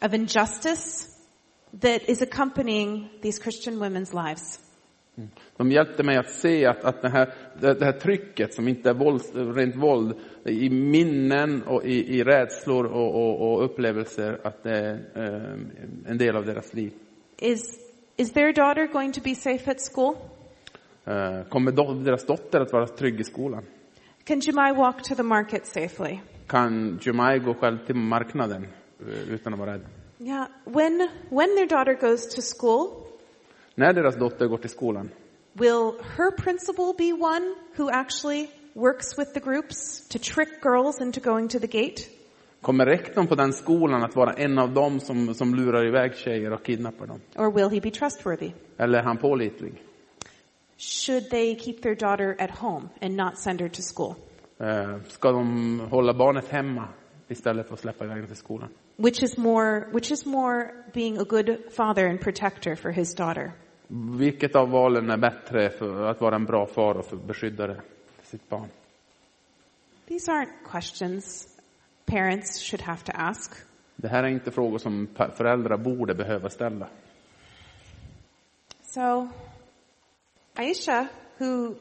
of 0.00 0.14
injustice 0.14 1.08
that 1.80 2.08
is 2.08 2.22
accompanying 2.22 3.08
these 3.22 3.42
Christian 3.42 3.78
women's 3.78 4.14
lives. 4.14 4.58
De 5.56 5.70
hjälpte 5.70 6.02
mig 6.02 6.16
att 6.16 6.30
se 6.30 6.66
att, 6.66 6.84
att 6.84 7.02
det, 7.02 7.08
här, 7.08 7.34
det, 7.60 7.84
här 7.84 7.92
trycket 7.92 8.54
som 8.54 8.68
inte 8.68 8.90
är 8.90 8.94
våld, 8.94 9.22
rent 9.56 9.76
våld 9.76 10.14
i 10.44 10.70
minnen 10.70 11.62
och 11.62 11.84
i, 11.84 12.18
i 12.18 12.24
rädslor 12.24 12.84
och, 12.84 13.14
och, 13.14 13.52
och 13.52 13.64
upplevelser 13.64 14.40
att 14.44 14.62
det 14.62 14.78
är 14.78 14.94
eh, 15.14 16.10
en 16.10 16.18
del 16.18 16.36
av 16.36 16.46
deras 16.46 16.74
liv. 16.74 16.92
Is, 17.38 17.78
is 18.16 18.32
their 18.32 18.52
daughter 18.52 18.86
going 18.86 19.12
to 19.12 19.20
be 19.24 19.34
safe 19.34 19.70
at 19.70 19.92
school? 19.92 20.16
Eh, 21.04 21.48
kommer 21.48 21.72
do, 21.72 21.94
deras 21.94 22.26
dotter 22.26 22.60
att 22.60 22.72
vara 22.72 22.86
trygg 22.86 23.20
i 23.20 23.24
skolan? 23.24 23.64
Can 24.24 24.40
Jemai 24.40 24.72
walk 24.72 25.02
to 25.02 25.14
the 25.14 25.22
market 25.22 25.66
safely? 25.66 26.18
Kan 26.46 26.98
Jemai 27.02 27.38
gå 27.38 27.54
själv 27.54 27.78
till 27.86 27.94
marknaden 27.94 28.66
eh, 29.00 29.34
utan 29.34 29.52
att 29.52 29.58
vara 29.58 29.72
rädd? 29.72 29.86
Yeah. 30.18 30.46
When, 30.64 31.08
when 31.30 31.56
their 31.56 31.68
daughter 31.68 31.94
goes 31.94 32.34
to 32.34 32.42
school, 32.42 33.05
När 33.78 33.92
deras 33.92 34.16
dotter 34.16 34.46
går 34.46 34.58
till 34.58 34.70
skolan, 34.70 35.10
will 35.52 35.92
her 36.16 36.30
principal 36.30 36.94
be 36.98 37.12
one 37.12 37.54
who 37.76 37.90
actually 37.90 38.48
works 38.74 39.18
with 39.18 39.32
the 39.34 39.40
groups 39.40 40.08
to 40.08 40.18
trick 40.18 40.48
girls 40.62 41.00
into 41.00 41.20
going 41.20 41.48
to 41.48 41.58
the 41.58 41.66
gate? 41.66 42.02
kommer 42.62 42.86
rektorn 42.86 43.26
på 43.26 43.34
den 43.34 43.52
skolan 43.52 44.02
att 44.02 44.16
vara 44.16 44.32
en 44.32 44.58
av 44.58 44.74
dem 44.74 45.00
som, 45.00 45.34
som 45.34 45.54
lurar 45.54 45.86
iväg 45.86 46.14
tjejer 46.14 46.52
och 46.52 46.62
kidnappar 46.62 47.06
dem? 47.06 47.20
Or 47.36 47.52
will 47.52 47.68
he 47.70 47.80
be 47.80 47.90
trustworthy? 47.90 48.52
Eller 48.76 48.98
är 48.98 49.02
han 49.02 49.16
pålitlig? 49.16 49.82
Should 50.78 51.30
they 51.30 51.58
keep 51.58 51.82
their 51.82 51.94
daughter 51.94 52.36
at 52.38 52.50
home 52.50 52.88
and 53.00 53.16
not 53.16 53.38
send 53.38 53.60
her 53.60 53.68
to 53.68 53.82
school? 53.94 54.14
Eh, 54.60 55.00
Ska 55.08 55.32
de 55.32 55.80
hålla 55.90 56.14
barnet 56.14 56.48
hemma 56.48 56.88
istället 57.28 57.66
för 57.66 57.74
att 57.74 57.80
släppa 57.80 58.04
iväg 58.04 58.16
den 58.16 58.26
till 58.26 58.36
skolan? 58.36 58.68
Which 58.96 59.22
is 59.22 59.36
more, 59.36 59.80
which 59.92 60.12
is 60.12 60.26
more 60.26 60.68
being 60.94 61.18
a 61.18 61.24
good 61.28 61.56
father 61.76 62.08
and 62.08 62.20
protector 62.20 62.74
for 62.74 62.90
his 62.90 63.14
daughter? 63.14 63.52
Vilket 63.88 64.56
av 64.56 64.70
valen 64.70 65.10
är 65.10 65.16
bättre 65.16 65.70
för 65.70 66.10
att 66.10 66.20
vara 66.20 66.34
en 66.34 66.44
bra 66.44 66.66
far 66.66 66.94
och 66.94 67.06
för 67.06 67.16
beskyddare 67.16 67.80
för 68.18 68.26
sitt 68.26 68.48
barn? 68.48 68.68
These 70.06 70.32
aren't 70.32 70.70
questions 70.70 71.48
parents 72.04 72.62
should 72.62 72.82
have 72.82 73.02
to 73.04 73.12
ask. 73.14 73.52
Det 73.96 74.08
här 74.08 74.24
är 74.24 74.28
inte 74.28 74.50
frågor 74.50 74.78
som 74.78 75.08
föräldrar 75.36 75.76
borde 75.76 76.14
behöva 76.14 76.50
ställa. 76.50 76.88
So, 78.82 79.28
Aisha, 80.54 81.08
who 81.38 81.74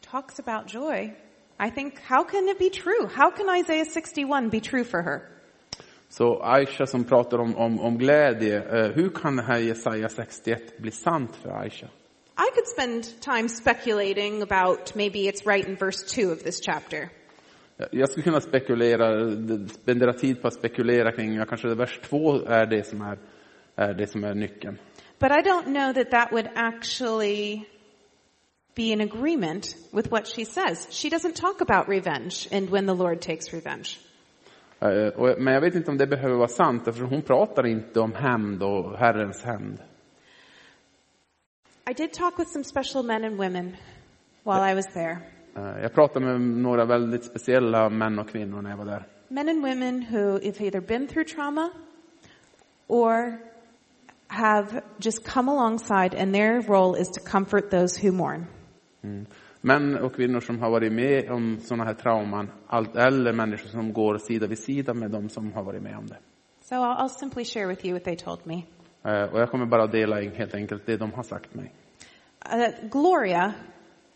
talks 0.00 0.38
about 0.38 0.74
joy, 0.74 1.14
I 1.58 1.70
think, 1.70 2.00
how 2.00 2.24
can 2.24 2.48
it 2.48 2.58
be 2.58 2.70
true? 2.70 3.08
How 3.14 3.30
can 3.30 3.56
Isaiah 3.56 3.86
61 3.86 4.50
be 4.50 4.60
true 4.60 4.84
for 4.84 5.02
her? 5.02 5.20
Så 6.12 6.42
Aisha 6.42 6.86
som 6.86 7.04
pratar 7.04 7.38
om, 7.38 7.56
om, 7.56 7.80
om 7.80 7.98
glädje, 7.98 8.62
eh, 8.62 8.90
hur 8.92 9.08
kan 9.08 9.36
det 9.36 9.42
här 9.42 9.58
Jesaja 9.58 10.08
61 10.08 10.78
bli 10.78 10.90
sant 10.90 11.36
för 11.36 11.50
Aisha? 11.50 11.86
I 11.86 12.54
could 12.54 12.66
spend 12.66 13.20
time 13.20 13.48
speculating 13.48 14.42
about 14.42 14.94
maybe 14.94 15.18
it's 15.18 15.46
right 15.46 15.68
in 15.68 15.74
verse 15.74 16.22
2 16.22 16.32
of 16.32 16.42
this 16.42 16.60
chapter. 16.60 17.08
Jag 17.92 18.08
skulle 18.08 18.24
kunna 18.24 18.40
spekulera, 18.40 19.30
spendera 19.68 20.12
tid 20.12 20.42
på 20.42 20.48
att 20.48 20.54
spekulera 20.54 21.12
kring, 21.12 21.34
ja, 21.34 21.44
kanske 21.44 21.74
vers 21.74 22.00
två 22.02 22.34
är 22.46 22.66
det 22.66 22.86
som 22.86 23.00
är, 23.02 23.18
är 23.76 23.94
det 23.94 24.06
som 24.06 24.24
är 24.24 24.34
nyckeln. 24.34 24.78
But 25.18 25.30
I 25.30 25.48
don't 25.48 25.64
know 25.64 25.92
that 25.92 26.10
that 26.10 26.32
would 26.32 26.48
actually 26.54 27.64
be 28.74 28.82
in 28.82 29.00
agreement 29.00 29.76
with 29.92 30.10
what 30.10 30.26
she 30.26 30.44
says. 30.44 30.88
She 30.90 31.08
doesn't 31.08 31.34
talk 31.34 31.60
about 31.60 31.88
revenge 31.88 32.48
and 32.52 32.70
when 32.70 32.86
the 32.86 32.94
Lord 32.94 33.20
takes 33.20 33.52
revenge. 33.52 33.98
Eh, 34.80 35.36
Men 35.38 35.54
jag 35.54 35.60
vet 35.60 35.74
inte 35.74 35.90
om 35.90 35.98
det 35.98 36.06
behöver 36.06 36.36
vara 36.36 36.48
sant, 36.48 36.84
för 36.84 37.02
hon 37.04 37.22
pratar 37.22 37.66
inte 37.66 38.00
om 38.00 38.12
hämnd 38.14 38.62
och 38.62 38.98
Herrens 38.98 39.42
hämnd. 39.44 39.78
I 41.90 41.92
did 41.92 42.12
talk 42.12 42.38
with 42.38 42.50
some 42.50 42.64
special 42.64 43.04
men 43.04 43.24
and 43.24 43.36
women 43.36 43.76
while 44.44 44.72
I 44.72 44.74
was 44.74 44.86
there. 44.92 45.18
Eh, 45.56 45.82
Jag 45.82 45.94
pratade 45.94 46.26
med 46.26 46.40
några 46.40 46.84
väldigt 46.84 47.24
speciella 47.24 47.88
män 47.88 48.18
och 48.18 48.28
kvinnor 48.28 48.62
när 48.62 48.70
jag 48.70 48.76
var 48.76 48.84
där. 48.84 49.06
Men 49.28 49.48
and 49.48 49.62
women 49.62 50.06
who 50.10 50.32
have 50.32 50.64
either 50.64 50.80
been 50.80 51.06
through 51.08 51.28
trauma 51.34 51.70
or 52.86 53.38
have 54.26 54.82
just 54.98 55.26
come 55.28 55.52
alongside 55.52 56.14
and 56.22 56.34
their 56.34 56.62
role 56.62 57.00
is 57.00 57.08
to 57.08 57.20
comfort 57.30 57.70
those 57.70 58.06
who 58.06 58.12
mourn. 58.12 58.46
Mm. 59.02 59.26
Män 59.60 59.98
och 59.98 60.14
kvinnor 60.14 60.40
som 60.40 60.58
har 60.58 60.70
varit 60.70 60.92
med 60.92 61.30
om 61.30 61.58
sådana 61.60 61.84
här 61.84 61.94
trauman, 61.94 62.50
eller 62.94 63.32
människor 63.32 63.68
som 63.68 63.92
går 63.92 64.18
sida 64.18 64.46
vid 64.46 64.58
sida 64.58 64.94
med 64.94 65.10
dem 65.10 65.28
som 65.28 65.52
har 65.52 65.62
varit 65.62 65.82
med 65.82 65.96
om 65.96 66.06
det. 66.06 66.16
So 66.62 66.74
I'll, 66.74 66.96
I'll 66.98 67.08
simply 67.08 67.44
share 67.44 67.66
with 67.66 67.84
you 67.84 67.94
what 67.94 68.04
they 68.04 68.16
told 68.16 68.40
me. 68.44 68.62
Eh, 69.04 69.32
Och 69.32 69.40
jag 69.40 69.50
kommer 69.50 69.66
bara 69.66 69.86
dela 69.86 70.20
helt 70.20 70.54
enkelt 70.54 70.86
det 70.86 70.96
de 70.96 71.12
har 71.12 71.22
sagt 71.22 71.54
mig. 71.54 71.72
Uh, 72.54 72.88
Gloria 72.90 73.54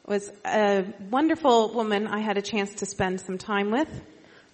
was 0.03 0.33
a 0.45 0.83
wonderful 1.11 1.75
woman 1.75 2.03
I 2.03 2.23
had 2.23 2.39
a 2.39 2.43
chance 2.45 2.79
to 2.79 2.87
spend 2.87 3.21
some 3.21 3.39
time 3.39 3.79
with. 3.79 3.91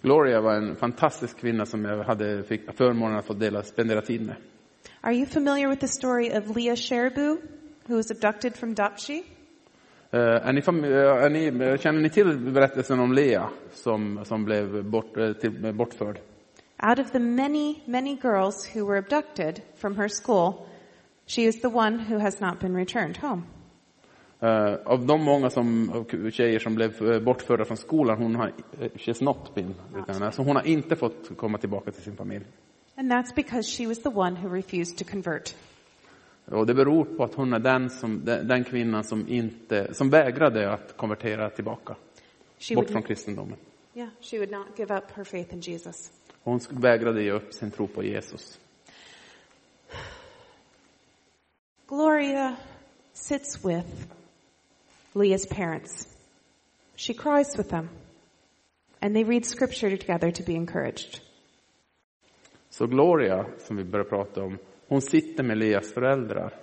Gloria 0.01 0.41
var 0.41 0.55
en 0.55 0.75
fantastisk 0.75 1.37
kvinna 1.39 1.65
som 1.65 1.85
jag 1.85 2.03
hade 2.03 2.43
fick 2.43 2.77
förmånen 2.77 3.17
att 3.17 3.25
få 3.25 3.33
dela, 3.33 3.63
spendera 3.63 4.01
tid 4.01 4.21
med. 4.25 4.35
Are 5.01 5.13
you 5.15 5.25
familiar 5.25 5.69
with 5.69 5.81
the 5.81 5.87
story 5.87 6.29
of 6.29 6.55
Leah 6.55 6.75
Sheribu, 6.75 7.37
who 7.87 7.95
was 7.95 8.11
abducted 8.11 8.55
from 8.55 8.75
Dapchi? 8.75 9.23
Eh, 10.13 10.19
Är 10.19 10.53
ni, 10.53 10.59
eh, 10.59 11.23
är 11.23 11.29
ni, 11.29 11.77
känner 11.77 12.01
ni 12.01 12.09
till 12.09 12.37
berättelsen 12.37 12.99
om 12.99 13.13
Lea 13.13 13.49
som, 13.73 14.25
som 14.25 14.45
blev 14.45 14.83
bort, 14.83 15.17
eh, 15.17 15.33
till, 15.33 15.73
bortförd? 15.73 16.19
Out 16.89 16.99
of 16.99 17.11
the 17.11 17.19
many, 17.19 17.75
many 17.85 18.17
girls 18.23 18.75
who 18.75 18.85
were 18.85 18.99
abducted 18.99 19.61
from 19.75 19.97
her 19.97 20.07
school, 20.07 20.53
she 21.27 21.41
is 21.41 21.61
the 21.61 21.67
one 21.67 22.05
who 22.09 22.19
has 22.19 22.39
not 22.39 22.59
been 22.59 22.75
returned 22.75 23.17
home. 23.17 23.41
Eh, 24.39 24.73
av 24.85 25.05
de 25.05 25.23
många 25.23 25.49
som, 25.49 26.05
tjejer 26.31 26.59
som 26.59 26.75
blev 26.75 27.11
eh, 27.11 27.19
bortförda 27.19 27.65
från 27.65 27.77
skolan, 27.77 28.17
hon 28.17 28.35
har, 28.35 28.47
eh, 28.79 28.89
she's 28.95 29.23
not 29.23 29.55
been, 29.55 29.75
utan, 29.97 30.23
alltså 30.23 30.41
hon 30.41 30.55
har 30.55 30.67
inte 30.67 30.95
fått 30.95 31.37
komma 31.37 31.57
tillbaka 31.57 31.91
till 31.91 32.03
sin 32.03 32.15
familj. 32.15 32.45
And 32.95 33.11
that's 33.11 33.35
because 33.35 33.77
she 33.77 33.87
was 33.87 34.03
the 34.03 34.09
one 34.09 34.35
who 34.35 34.55
refused 34.55 34.97
to 34.97 35.11
convert. 35.11 35.55
Och 36.45 36.65
det 36.65 36.73
beror 36.73 37.05
på 37.05 37.23
att 37.23 37.35
hon 37.35 37.53
är 37.53 37.59
den, 37.59 37.89
som, 37.89 38.25
den, 38.25 38.63
kvinnan 38.63 39.03
som, 39.03 39.27
inte, 39.27 39.93
som 39.93 40.09
vägrade 40.09 40.71
att 40.73 40.97
konvertera 40.97 41.49
tillbaka, 41.49 41.95
She 42.59 42.75
bort 42.75 42.89
från 42.89 43.03
kristendomen. 43.03 43.57
yeah, 43.93 44.09
she 44.21 44.37
would 44.37 44.51
not 44.51 44.79
give 44.79 44.97
up 44.97 45.11
her 45.11 45.23
faith 45.23 45.53
in 45.53 45.59
Jesus. 45.59 46.11
Hon 46.43 46.59
vägrade 46.69 47.23
ge 47.23 47.31
upp 47.31 47.53
sin 47.53 47.71
tro 47.71 47.87
på 47.87 48.03
Jesus. 48.03 48.59
Gloria 51.87 52.55
sits 53.13 53.65
with 53.65 54.07
Leah's 55.13 55.45
parents. 55.45 56.07
She 56.95 57.13
cries 57.13 57.57
with 57.57 57.69
them. 57.69 57.89
And 58.99 59.15
they 59.15 59.23
read 59.23 59.45
scripture 59.45 59.97
together 59.97 60.31
to 60.31 60.43
be 60.43 60.53
encouraged. 60.53 61.21
Så 62.69 62.87
Gloria, 62.87 63.45
som 63.57 63.77
vi 63.77 63.83
började 63.83 64.09
prata 64.09 64.43
om, 64.43 64.57
hon 64.91 65.01
sitter 65.01 65.43
med 65.43 65.57
Leas 65.57 65.93
föräldrar. 65.93 66.53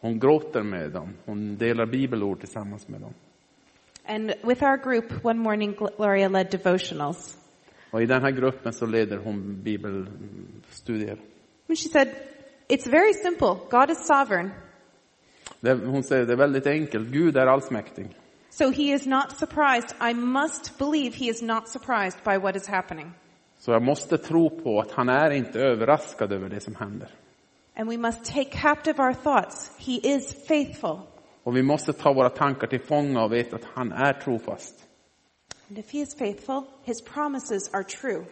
Hon 0.00 0.18
gråter 0.18 0.62
med 0.62 0.90
dem. 0.90 1.14
Hon 1.24 1.56
delar 1.56 1.86
bibelord 1.86 2.40
tillsammans 2.40 2.88
med 2.88 3.00
dem. 3.00 3.14
And 4.06 4.32
with 4.42 4.62
our 4.62 4.76
group, 4.76 5.24
one 5.24 5.40
morning 5.40 5.72
Gloria 5.72 6.28
led 6.28 6.50
devotionals. 6.50 7.38
Och 7.90 8.02
i 8.02 8.06
den 8.06 8.22
här 8.22 8.30
gruppen 8.30 8.72
så 8.72 8.86
leder 8.86 9.16
hon 9.16 9.62
bibelstudier. 9.62 11.18
And 11.68 11.78
she 11.78 11.88
said, 11.88 12.08
It's 12.68 12.90
very 12.90 13.12
simple. 13.12 13.56
God 13.70 13.90
is 13.90 14.06
sovereign. 14.06 14.50
Det, 15.60 15.74
hon 15.74 16.02
säger 16.02 16.26
det 16.26 16.32
är 16.32 16.36
väldigt 16.36 16.66
enkelt. 16.66 17.08
Gud 17.08 17.36
är 17.36 17.46
allsmäktig. 17.46 18.06
So 18.50 18.70
he 18.70 18.94
is 18.94 19.06
not 19.06 19.30
surprised. 19.30 20.10
I 20.10 20.14
must 20.14 20.78
believe 20.78 21.16
he 21.16 21.30
is 21.30 21.42
not 21.42 21.68
surprised 21.68 22.18
by 22.24 22.38
what 22.38 22.56
is 22.56 22.68
happening. 22.68 23.12
Så 23.58 23.72
jag 23.72 23.82
måste 23.82 24.18
tro 24.18 24.50
på 24.50 24.80
att 24.80 24.90
han 24.90 25.08
är 25.08 25.30
inte 25.30 25.60
överraskad 25.60 26.32
över 26.32 26.48
det 26.48 26.60
som 26.60 26.74
händer. 26.74 27.10
And 27.76 27.88
we 27.88 27.96
must 27.96 28.24
take 28.24 28.50
captive 28.50 29.00
our 29.00 29.14
thoughts. 29.14 29.70
He 29.78 29.94
is 29.94 30.32
faithful. 30.48 31.00
Och 31.42 31.56
vi 31.56 31.62
måste 31.62 31.92
ta 31.92 32.12
våra 32.12 32.30
tankar 32.30 32.66
till 32.66 32.80
fånga 32.80 33.24
och 33.24 33.32
veta 33.32 33.56
att 33.56 33.64
han 33.64 33.92
är 33.92 34.12
trofast. 34.12 34.74
And 35.68 35.78
if 35.78 35.92
he 35.92 35.98
is 35.98 36.14
faithful, 36.14 36.62
his 36.84 37.02
promises 37.02 37.74
are 37.74 37.84
true. 37.84 38.24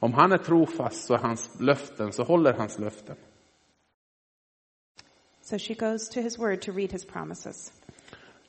Om 0.00 0.12
han 0.12 0.32
är 0.32 0.38
trofast 0.38 1.06
så 1.06 1.14
är 1.14 1.18
hans 1.18 1.60
löften, 1.60 2.12
så 2.12 2.22
håller 2.22 2.52
hans 2.52 2.78
löften. 2.78 3.16
So 5.42 5.58
she 5.58 5.74
goes 5.74 6.08
to 6.08 6.20
his 6.20 6.38
word 6.38 6.62
to 6.62 6.72
read 6.72 6.92
his 6.92 7.04
promises. 7.04 7.72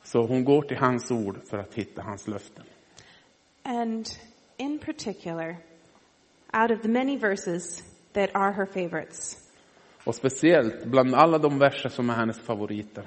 Så 0.03 0.25
hon 0.25 0.43
går 0.43 0.61
till 0.61 0.77
hans 0.77 1.11
ord 1.11 1.39
för 1.49 1.57
att 1.57 1.73
hitta 1.73 2.01
hans 2.01 2.27
löften. 2.27 2.65
And 3.63 4.09
in 4.57 4.79
particular, 4.79 5.57
out 6.53 6.71
of 6.71 6.81
the 6.81 6.87
many 6.87 7.17
verses 7.17 7.83
that 8.13 8.29
are 8.33 8.51
her 8.51 8.65
favorites, 8.65 9.46
Och 10.07 10.15
speciellt 10.15 10.85
bland 10.85 11.15
alla 11.15 11.37
de 11.37 11.59
verser 11.59 11.89
som 11.89 12.09
är 12.09 12.13
hennes 12.13 12.39
favoriter 12.39 13.05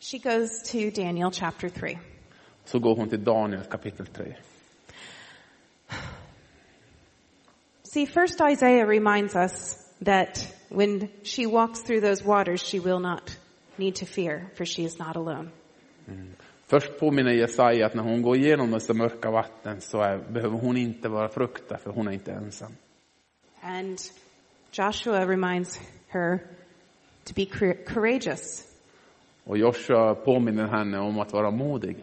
she 0.00 0.18
goes 0.18 0.62
to 0.62 0.90
Daniel 0.90 1.30
chapter 1.30 1.68
3. 1.68 1.98
så 2.64 2.78
går 2.78 2.96
hon 2.96 3.08
till 3.08 3.24
Daniel 3.24 3.62
kapitel 3.64 4.06
3. 4.06 4.36
See, 7.82 8.06
first 8.06 8.40
Isaiah 8.40 8.88
reminds 8.88 9.36
us 9.36 9.76
that 10.04 10.54
when 10.68 11.08
she 11.22 11.46
walks 11.46 11.82
through 11.82 12.00
those 12.00 12.24
waters, 12.24 12.62
she 12.62 12.78
will 12.80 13.00
not 13.00 13.38
need 13.76 13.94
to 13.94 14.06
fear, 14.06 14.46
for 14.54 14.64
she 14.64 14.82
is 14.82 14.98
not 14.98 15.16
alone. 15.16 15.50
Först 16.66 16.98
påminner 17.00 17.32
Jesaja 17.32 17.86
att 17.86 17.94
när 17.94 18.02
hon 18.02 18.22
går 18.22 18.36
igenom 18.36 18.70
dessa 18.70 18.94
mörka 18.94 19.30
vatten 19.30 19.80
så 19.80 20.00
är, 20.00 20.18
behöver 20.18 20.58
hon 20.58 20.76
inte 20.76 21.08
vara 21.08 21.28
fruktad 21.28 21.78
för 21.78 21.90
hon 21.90 22.08
är 22.08 22.12
inte 22.12 22.32
ensam. 22.32 22.72
And 23.62 23.98
Joshua 24.72 25.26
reminds 25.26 25.80
her 26.08 26.38
to 27.24 27.32
be 27.36 27.44
cour- 27.44 27.84
courageous. 27.86 28.64
Och 29.44 29.58
Joshua 29.58 30.14
påminner 30.14 30.66
henne 30.68 30.98
om 30.98 31.18
att 31.20 31.32
vara 31.32 31.50
modig. 31.50 31.96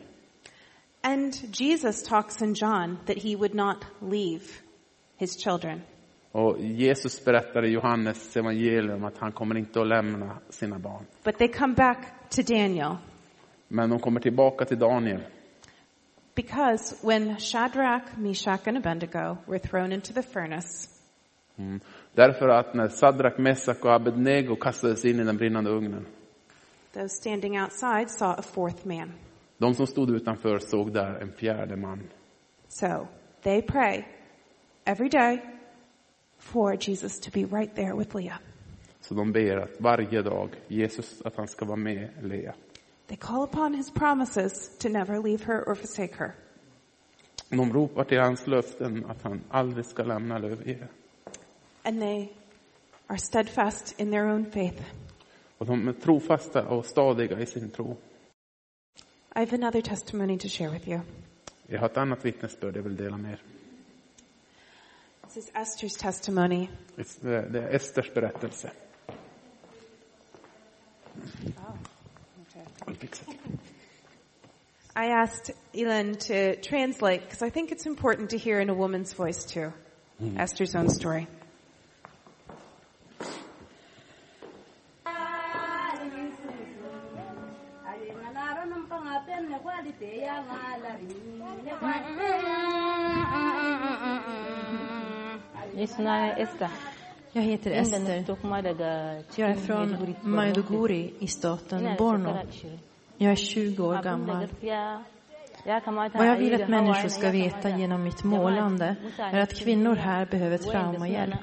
And 1.02 1.34
Jesus 1.60 2.04
talks 2.04 2.42
in 2.42 2.54
John 2.54 2.98
that 3.06 3.18
he 3.18 3.36
would 3.36 3.54
not 3.54 3.78
leave 4.02 4.44
his 5.18 5.44
children. 5.44 5.82
Och 6.32 6.60
Jesus 6.60 7.26
berättar 7.26 7.66
i 7.66 7.70
Johannes 7.70 8.38
evangelium 8.38 9.04
att 9.04 9.18
han 9.18 9.32
kommer 9.32 9.58
inte 9.58 9.82
att 9.82 9.88
lämna 9.88 10.38
sina 10.50 10.80
barn. 10.80 11.06
But 11.24 11.38
they 11.38 11.48
come 11.48 11.74
back 11.74 12.30
to 12.30 12.42
Daniel 12.42 12.96
Men 13.68 13.90
de 13.90 14.00
kommer 14.00 14.20
tillbaka 14.20 14.66
till 14.66 14.80
Daniel. 14.80 15.22
because 16.36 16.96
when 17.08 17.38
Shadrach, 17.40 18.18
Meshach, 18.18 18.68
and 18.68 18.78
Abednego 18.78 19.38
were 19.48 19.60
thrown 19.60 19.92
into 19.92 20.14
the 20.14 20.24
furnace, 20.24 20.90
Mm. 21.58 21.80
Därför 22.16 22.50
att 22.50 22.74
när 22.74 22.88
Sadrak, 22.88 23.38
Mesak 23.38 23.86
och 23.86 23.94
Abednego 23.94 24.56
kastades 24.56 25.06
in 25.06 25.20
i 25.20 25.24
den 25.24 25.38
brinnande 25.38 25.70
ugnen, 25.70 26.06
those 26.94 27.10
standing 27.10 27.62
outside 27.62 28.10
saw 28.10 28.40
a 28.40 28.42
fourth 28.42 28.88
man. 28.88 29.12
de 29.58 29.74
som 29.74 29.88
stod 29.88 30.10
utanför 30.10 30.60
såg 30.60 30.94
där 30.94 31.20
en 31.22 31.32
fjärde 31.32 31.76
man. 31.76 32.00
So 32.68 33.08
they 33.44 33.62
pray 33.62 34.04
every 34.86 35.10
day 35.10 35.42
for 36.38 36.78
Jesus 36.90 37.20
to 37.20 37.30
be 37.34 37.58
right 37.58 37.76
there 37.76 37.94
with 37.94 38.16
Leah. 38.16 38.38
Så 39.02 39.14
de 39.14 39.32
ber 39.32 39.58
att 39.58 39.82
varje 39.82 40.22
dag, 40.22 40.50
Jesus, 40.68 41.22
att 41.26 41.36
han 41.36 41.48
ska 41.48 41.66
vara 41.66 41.78
med 41.78 42.10
Lea. 42.22 42.54
They 43.08 43.18
call 43.18 43.44
upon 43.44 43.74
his 43.74 43.92
promises 43.92 44.78
to 44.78 44.90
never 44.90 45.24
leave 45.24 45.44
her 45.46 45.70
or 45.70 45.76
forsake 45.76 46.16
her. 46.18 46.32
De 47.50 47.74
ropar 47.74 48.04
till 48.04 48.20
hans 48.20 48.48
löften 48.48 49.06
att 49.06 49.22
han 49.24 49.42
aldrig 49.50 49.86
ska 49.86 50.04
lämna 50.04 50.36
eller 50.36 50.50
överge. 50.50 50.88
And 51.86 52.02
they 52.02 52.30
are 53.08 53.18
steadfast 53.18 54.00
in 54.00 54.12
their 54.12 54.26
own 54.26 54.46
faith. 54.52 54.82
Och 55.58 55.66
de 55.66 55.88
är 55.88 55.94
trofasta 55.94 56.68
och 56.68 56.86
stadiga 56.86 57.40
i 57.40 57.46
sin 57.46 57.70
tro. 57.70 57.98
I 59.36 59.40
have 59.40 59.54
another 59.54 59.82
testimony 59.82 60.38
to 60.38 60.48
share 60.48 60.70
with 60.70 60.90
you. 60.90 61.00
Jag 61.68 61.80
har 61.80 61.86
ett 61.86 61.98
annat 61.98 62.26
vittnesbörd 62.26 62.78
jag 62.78 62.84
vill 62.84 62.96
dela 62.96 63.18
med 63.18 63.32
er. 63.32 63.42
This 65.28 65.38
is 65.38 65.52
Esther's 65.54 66.00
testimony. 66.02 66.68
Det 66.96 67.60
är 67.60 67.76
Esters 67.76 68.14
berättelse. 68.14 68.72
Fixar. 73.00 73.34
I 74.96 75.08
asked 75.12 75.56
Elin 75.74 76.16
to 76.16 76.56
translate 76.62 77.22
because 77.22 77.48
I 77.48 77.50
think 77.50 77.72
it's 77.72 77.86
important 77.86 78.30
to 78.30 78.38
hear 78.38 78.60
in 78.62 78.70
a 78.70 78.76
woman's 78.76 79.14
voice 79.14 79.46
too. 79.46 79.72
Esther's 80.38 80.76
own 80.76 80.90
story. 80.90 81.28
Esta. 96.38 96.70
Jag 97.32 97.42
heter 97.42 97.72
Ester. 97.72 98.26
Jag 99.36 99.50
är 99.50 99.56
från 99.56 100.16
Maiduguri, 100.22 101.14
i 101.20 101.28
staten 101.28 101.96
Borno. 101.98 102.30
shekara 102.30 102.52
20. 102.52 102.80
Jag 103.18 103.32
är 103.32 103.36
20 103.36 103.84
år 103.84 104.04
gammal. 104.04 104.48
Vad 106.14 106.28
jag 106.28 106.38
vill 106.38 106.64
att 106.64 106.70
människor 106.70 107.10
ska 107.10 107.32
veta 107.32 107.70
genom 107.70 108.04
mitt 108.04 108.24
målande 108.24 108.96
är 109.18 109.40
att 109.40 109.54
kvinnor 109.54 109.96
här 109.96 110.26
behöver 110.26 110.58
traumahjälp. 110.58 111.36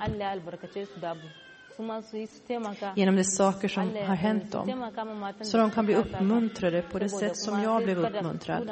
Genom 2.97 3.17
de 3.17 3.25
saker 3.25 3.69
som 3.69 3.83
har 3.83 4.15
hänt 4.15 4.53
dem. 4.53 4.93
Så 5.43 5.59
de 5.59 5.71
kan 5.71 5.87
bli 5.87 5.95
uppmuntrade 5.95 6.83
på 6.83 6.99
det 6.99 7.09
sätt 7.09 7.37
som 7.37 7.63
jag 7.63 7.85
blev 7.85 7.99
uppmuntrad. 7.99 8.71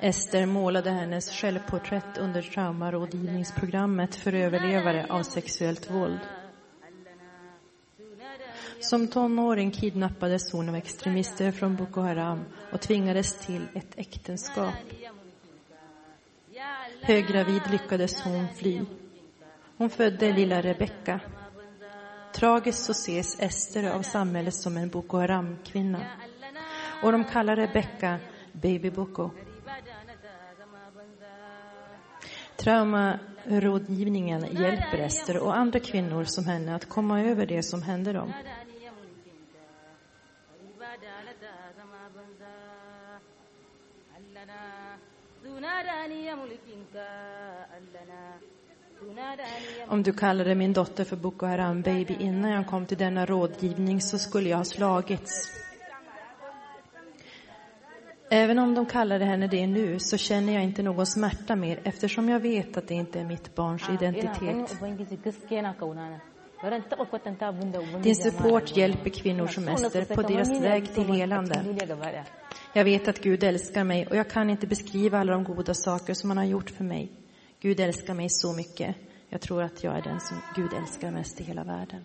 Ester 0.00 0.46
målade 0.46 0.90
hennes 0.90 1.30
självporträtt 1.30 2.18
under 2.18 2.42
traumarådgivningsprogrammet 2.42 4.14
för 4.14 4.32
överlevare 4.32 5.06
av 5.08 5.22
sexuellt 5.22 5.90
våld. 5.90 6.20
Som 8.80 9.08
tonåring 9.08 9.70
kidnappades 9.70 10.52
hon 10.52 10.68
av 10.68 10.74
extremister 10.74 11.52
från 11.52 11.76
Boko 11.76 12.00
Haram 12.00 12.44
och 12.72 12.80
tvingades 12.80 13.46
till 13.46 13.66
ett 13.74 13.98
äktenskap. 13.98 14.74
Höggravid 17.02 17.62
lyckades 17.70 18.22
hon 18.22 18.48
fly. 18.56 18.80
Hon 19.78 19.90
födde 19.90 20.32
lilla 20.32 20.62
Rebecka. 20.62 21.20
Tragiskt 22.34 22.84
så 22.84 22.92
ses 22.92 23.40
Ester 23.40 23.90
av 23.90 24.02
samhället 24.02 24.54
som 24.54 24.76
en 24.76 24.88
Boko 24.88 25.16
Haram-kvinna. 25.16 26.06
Och 27.02 27.12
de 27.12 27.24
kallar 27.24 27.56
Rebecka 27.56 28.18
Baby 28.52 28.90
Boko. 28.90 29.30
Traumarådgivningen 32.56 34.40
hjälper 34.40 34.98
Ester 34.98 35.38
och 35.38 35.56
andra 35.56 35.80
kvinnor 35.80 36.24
som 36.24 36.44
henne 36.44 36.74
att 36.74 36.88
komma 36.88 37.22
över 37.22 37.46
det 37.46 37.62
som 37.62 37.82
hände 37.82 38.12
dem. 38.12 38.32
Om 49.88 50.02
du 50.02 50.12
kallade 50.12 50.54
min 50.54 50.72
dotter 50.72 51.04
för 51.04 51.16
Boko 51.16 51.46
Haram 51.46 51.82
baby 51.82 52.14
innan 52.14 52.50
jag 52.50 52.66
kom 52.66 52.86
till 52.86 52.98
denna 52.98 53.26
rådgivning 53.26 54.00
så 54.00 54.18
skulle 54.18 54.48
jag 54.48 54.56
ha 54.56 54.64
slagits. 54.64 55.52
Även 58.30 58.58
om 58.58 58.74
de 58.74 58.86
kallade 58.86 59.24
henne 59.24 59.46
det 59.46 59.66
nu 59.66 59.98
så 59.98 60.16
känner 60.16 60.52
jag 60.52 60.64
inte 60.64 60.82
någon 60.82 61.06
smärta 61.06 61.56
mer 61.56 61.80
eftersom 61.84 62.28
jag 62.28 62.40
vet 62.40 62.76
att 62.76 62.88
det 62.88 62.94
inte 62.94 63.20
är 63.20 63.24
mitt 63.24 63.54
barns 63.54 63.88
identitet. 63.88 64.80
Din 68.02 68.16
support 68.16 68.76
hjälper 68.76 69.10
kvinnor 69.10 69.46
som 69.46 69.68
Ester 69.68 70.14
på 70.14 70.22
deras 70.22 70.62
väg 70.62 70.94
till 70.94 71.04
helande. 71.04 71.64
Jag 72.72 72.84
vet 72.84 73.08
att 73.08 73.18
Gud 73.18 73.44
älskar 73.44 73.84
mig 73.84 74.06
och 74.06 74.16
jag 74.16 74.30
kan 74.30 74.50
inte 74.50 74.66
beskriva 74.66 75.18
alla 75.18 75.32
de 75.32 75.44
goda 75.44 75.74
saker 75.74 76.14
som 76.14 76.30
han 76.30 76.36
har 76.36 76.44
gjort 76.44 76.70
för 76.70 76.84
mig. 76.84 77.12
Gud 77.60 77.80
älskar 77.80 78.14
mig 78.14 78.28
så 78.30 78.52
mycket. 78.52 78.96
Jag 79.28 79.40
tror 79.40 79.62
att 79.62 79.84
jag 79.84 79.96
är 79.96 80.02
den 80.02 80.20
som 80.20 80.36
Gud 80.54 80.72
älskar 80.72 81.10
mest 81.10 81.40
i 81.40 81.44
hela 81.44 81.64
världen. 81.64 82.04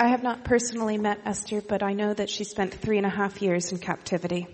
I 0.00 0.04
have 0.04 0.22
not 0.22 0.44
personally 0.44 0.98
met 0.98 1.18
Esther, 1.24 1.60
but 1.68 1.82
I 1.82 1.94
know 1.94 2.14
that 2.14 2.30
she 2.30 2.44
spent 2.44 2.80
three 2.80 2.98
and 2.98 3.06
a 3.06 3.10
half 3.10 3.42
years 3.42 3.72
in 3.72 3.78
captivity. 3.78 4.46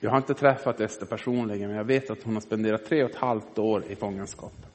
Jag 0.00 0.10
har 0.10 0.16
inte 0.16 0.34
träffat 0.34 0.80
Ester 0.80 1.06
personligen, 1.06 1.68
men 1.68 1.76
jag 1.76 1.84
vet 1.84 2.10
att 2.10 2.22
hon 2.22 2.34
har 2.34 2.40
spenderat 2.40 2.84
tre 2.84 3.04
och 3.04 3.10
ett 3.10 3.16
halvt 3.16 3.58
år 3.58 3.84
i 3.84 3.96
fångenskap. 3.96 4.69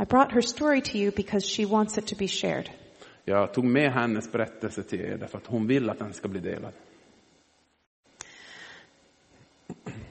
I 0.00 0.04
brought 0.04 0.32
her 0.32 0.40
story 0.40 0.80
to 0.80 0.98
you 0.98 1.10
because 1.10 1.44
she 1.46 1.66
wants 1.66 1.98
it 1.98 2.06
to 2.06 2.16
be 2.16 2.26
shared. 2.26 2.70
Jag 3.24 3.54
tog 3.54 3.64
med 3.64 3.92
hennes 3.92 4.32
berättelse 4.32 4.82
till 4.82 5.00
er 5.00 5.16
därför 5.16 5.38
att 5.38 5.46
hon 5.46 5.66
vill 5.66 5.90
att 5.90 5.98
den 5.98 6.12
ska 6.12 6.28
bli 6.28 6.40
delad. 6.40 6.72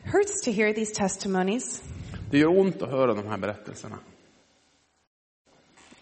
Hurts 0.03 0.41
to 0.41 0.51
hear 0.51 0.73
these 0.73 0.93
testimonies, 0.95 1.83
Det 2.31 2.37
gör 2.37 2.59
ont 2.59 2.81
att 2.81 2.89
höra 2.89 3.13
de 3.13 3.27
här 3.27 3.37
berättelserna. 3.37 3.99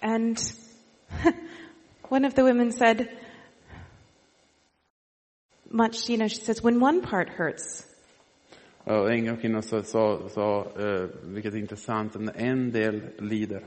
and 0.01 0.37
one 2.09 2.27
of 2.27 2.33
the 2.33 2.43
women 2.43 2.71
said, 2.71 3.07
much, 5.63 6.09
you 6.09 6.17
know, 6.17 6.27
she 6.27 6.41
says, 6.41 6.63
when 6.63 6.83
one 6.83 7.01
part 7.01 7.29
hurts, 7.29 7.83
en 8.85 9.37
kvinna 9.37 9.61
sa, 9.61 9.83
sa, 9.83 10.29
sa 10.29 10.67
eh, 10.79 11.09
vilket 11.23 11.53
är 11.53 11.57
intressant, 11.57 12.15
när 12.15 12.33
en 12.37 12.71
del 12.71 13.01
lider. 13.19 13.63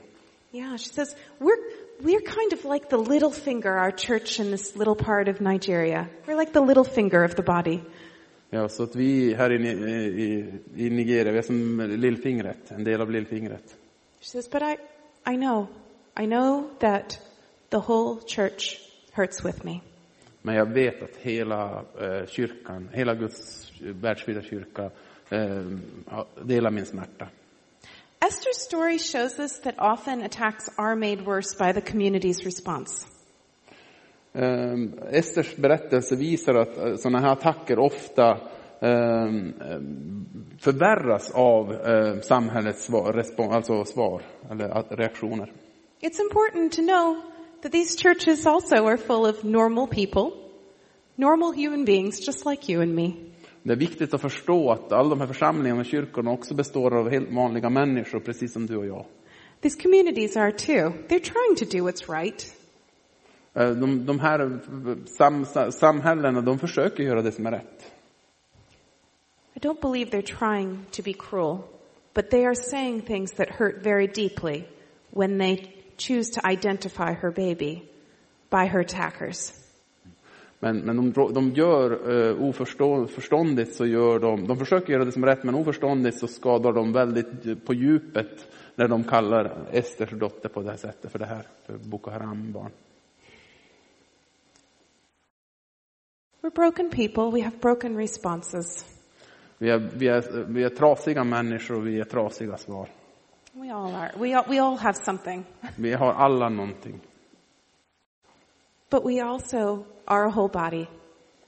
Yeah, 0.52 0.76
she 0.76 0.88
says, 0.88 1.14
we're, 1.38 1.56
we're 2.02 2.20
kind 2.20 2.52
of 2.52 2.64
like 2.64 2.88
the 2.88 2.98
little 2.98 3.30
finger, 3.30 3.72
our 3.72 3.92
church 3.92 4.40
in 4.40 4.50
this 4.50 4.76
little 4.76 4.96
part 4.96 5.28
of 5.28 5.40
Nigeria. 5.40 6.08
We're 6.26 6.36
like 6.36 6.52
the 6.52 6.60
little 6.60 6.84
finger 6.84 7.24
of 7.24 7.36
the 7.36 7.42
body. 7.42 7.82
Ja, 8.52 8.68
så 8.68 8.82
att 8.82 8.96
vi 8.96 9.34
här 9.34 9.52
i, 9.52 9.68
i, 9.68 10.52
i 10.76 10.90
Nigeria, 10.90 11.32
vi 11.32 11.38
är 11.38 11.42
som 11.42 11.80
lillfingret, 11.80 12.70
en 12.70 12.84
del 12.84 13.00
av 13.00 13.10
lillfingret. 13.10 13.76
She 14.20 14.26
says, 14.26 14.48
but 14.48 14.62
I, 14.62 14.76
I 15.32 15.36
know, 15.36 15.68
I 16.16 16.26
know 16.26 16.70
that 16.80 17.18
the 17.70 17.78
whole 17.78 18.20
church 18.26 18.80
hurts 19.12 19.44
with 19.44 19.64
me. 19.64 19.80
Men 20.42 20.54
jag 20.54 20.66
vet 20.66 21.02
att 21.02 21.16
hela 21.16 21.84
eh, 22.00 22.26
kyrkan, 22.26 22.88
hela 22.92 23.14
Guds 23.14 23.72
världsvida 23.80 24.42
kyrka 24.42 24.90
eh, 25.30 25.64
delar 26.42 26.70
min 26.70 26.86
smärta. 26.86 27.28
Esther's 28.22 28.60
story 28.60 28.98
shows 28.98 29.38
us 29.38 29.60
that 29.60 29.76
often 29.78 30.20
attacks 30.20 30.68
are 30.76 30.94
made 30.94 31.24
worse 31.24 31.54
by 31.54 31.72
the 31.72 31.80
community's 31.80 32.44
response. 32.44 33.06
Eh, 34.34 34.74
Esters 35.10 35.56
berättelse 35.56 36.16
visar 36.16 36.54
att 36.54 36.78
eh, 36.78 36.96
sådana 36.96 37.20
här 37.20 37.32
attacker 37.32 37.78
ofta 37.78 38.30
eh, 38.80 39.30
förvärras 40.58 41.30
av 41.30 41.72
eh, 41.72 42.20
samhällets 42.20 42.84
svar, 42.84 43.24
alltså 43.38 43.84
svar 43.84 44.22
eller 44.50 44.96
reaktioner. 44.96 45.52
It's 46.00 46.20
important 46.20 46.72
to 46.72 46.82
know 46.82 47.22
that 47.62 47.72
these 47.72 47.96
churches 48.02 48.46
also 48.46 48.86
are 48.86 48.96
full 48.96 49.26
of 49.26 49.44
normal 49.44 49.86
people, 49.86 50.30
normal 51.16 51.52
human 51.52 51.84
beings 51.84 52.26
just 52.26 52.46
like 52.46 52.72
you 52.72 52.82
and 52.82 52.94
me. 52.94 53.29
Det 53.62 53.72
är 53.72 53.76
viktigt 53.76 54.14
att 54.14 54.20
förstå 54.20 54.70
att 54.70 54.92
alla 54.92 55.08
de 55.08 55.20
här 55.20 55.26
församlingarna 55.26 55.80
och 55.80 55.86
kyrkorna 55.86 56.30
också 56.30 56.54
består 56.54 56.98
av 56.98 57.10
helt 57.10 57.32
vanliga 57.32 57.70
människor, 57.70 58.20
precis 58.20 58.52
som 58.52 58.66
du 58.66 58.76
och 58.76 58.86
jag. 58.86 59.04
These 59.60 59.82
communities 59.82 60.36
are 60.36 60.52
too. 60.52 60.92
They're 61.08 61.32
trying 61.32 61.56
to 61.56 61.64
do 61.76 61.88
what's 61.88 62.20
right. 62.20 62.54
Eh, 63.54 63.70
De, 63.70 64.06
de 64.06 64.20
här 64.20 64.58
sam, 65.06 65.44
samhällena, 65.72 66.40
de 66.40 66.58
försöker 66.58 67.02
göra 67.02 67.22
det 67.22 67.32
som 67.32 67.46
är 67.46 67.50
rätt. 67.50 67.92
I 69.54 69.58
don't 69.58 69.80
believe 69.80 70.10
they're 70.10 70.38
trying 70.38 70.84
to 70.90 71.02
be 71.02 71.12
cruel, 71.12 71.58
but 72.14 72.30
they 72.30 72.44
are 72.44 72.54
saying 72.54 73.02
things 73.02 73.32
that 73.32 73.48
hurt 73.48 73.82
very 73.82 74.06
deeply 74.06 74.64
when 75.10 75.38
they 75.38 75.56
choose 75.98 76.30
to 76.30 76.40
identify 76.46 77.12
her 77.12 77.30
baby 77.30 77.82
by 78.50 78.66
her 78.66 78.80
attackers. 78.80 79.52
Men, 80.62 80.78
men 80.78 81.12
de, 81.12 81.32
de 81.34 81.50
gör 81.50 82.10
uh, 82.10 82.42
oförståndigt 82.42 83.74
så 83.74 83.86
gör 83.86 84.18
de, 84.18 84.46
de 84.46 84.56
försöker 84.56 84.92
göra 84.92 85.04
det 85.04 85.12
som 85.12 85.22
är 85.22 85.26
rätt, 85.26 85.44
men 85.44 85.54
oförståndigt 85.54 86.18
så 86.18 86.26
skadar 86.26 86.72
de 86.72 86.92
väldigt 86.92 87.66
på 87.66 87.74
djupet 87.74 88.52
när 88.74 88.88
de 88.88 89.04
kallar 89.04 89.68
Esters 89.72 90.10
dotter 90.10 90.48
på 90.48 90.62
det 90.62 90.70
här 90.70 90.76
sättet 90.76 91.12
för 91.12 91.18
det 91.18 91.26
här, 91.26 91.46
för 91.66 91.78
Boko 91.90 92.10
Haram-barn. 92.10 92.70
We're 96.42 96.54
broken 96.54 96.90
people. 96.90 97.30
We 97.30 97.44
have 97.44 97.56
broken 97.60 97.96
responses. 97.96 98.84
Vi 99.58 99.70
är, 99.70 99.90
vi, 99.94 100.08
är, 100.08 100.44
vi 100.48 100.62
är 100.62 100.68
trasiga 100.68 101.24
människor 101.24 101.76
och 101.76 101.86
vi 101.86 102.00
är 102.00 102.04
trasiga 102.04 102.56
svar. 102.56 102.88
We 103.52 103.72
all 103.72 103.94
are. 103.94 104.10
We 104.18 104.36
all, 104.36 104.44
we 104.48 104.62
all 104.62 104.78
have 104.78 104.94
something. 104.94 105.44
Vi 105.76 105.92
har 105.92 106.12
alla 106.12 106.48
någonting. 106.48 107.00
But 108.90 109.04
we 109.04 109.20
also 109.20 109.84
are 110.04 110.24
a 110.26 110.30
whole 110.30 110.48
body. 110.48 110.86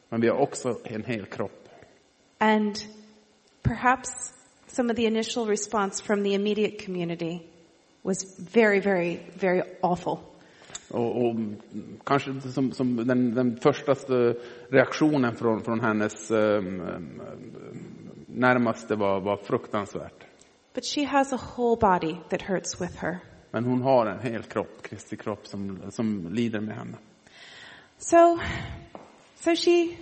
Men 0.08 0.20
vi 0.20 0.28
har 0.28 0.36
också 0.36 0.78
en 0.84 1.04
hel 1.04 1.24
kropp. 1.26 1.68
And 2.38 2.78
perhaps 3.62 4.32
some 4.66 4.92
of 4.92 4.96
the 4.96 5.06
initial 5.06 5.46
response 5.46 6.04
from 6.04 6.24
the 6.24 6.34
immediate 6.34 6.84
community 6.84 7.40
was 8.02 8.38
very, 8.38 8.80
very, 8.80 9.20
very 9.34 9.62
awful. 9.80 10.18
Och, 10.90 11.26
och 11.26 11.36
kanske 12.04 12.40
som, 12.40 12.72
som 12.72 13.06
den, 13.06 13.34
den 13.34 13.56
första 13.56 13.94
reaktionen 14.68 15.36
från, 15.36 15.62
från 15.62 15.80
hennes 15.80 16.30
um, 16.30 16.82
närmaste 18.26 18.96
var, 18.96 19.20
var 19.20 19.36
fruktansvärt. 19.36 20.26
But 20.74 20.84
she 20.84 21.04
has 21.04 21.32
a 21.32 21.40
whole 21.56 21.76
body 21.76 22.16
that 22.28 22.42
hurts 22.42 22.80
with 22.80 22.96
her. 22.96 23.18
Men 23.50 23.64
hon 23.64 23.82
har 23.82 24.06
en 24.06 24.20
hel 24.20 24.42
kropp, 24.42 24.82
Kristi 24.82 25.16
kropp, 25.16 25.46
som, 25.46 25.78
som 25.90 26.28
lider 26.32 26.60
med 26.60 26.76
henne. 26.76 26.96
So, 28.04 28.40
so 29.36 29.54
she, 29.54 29.96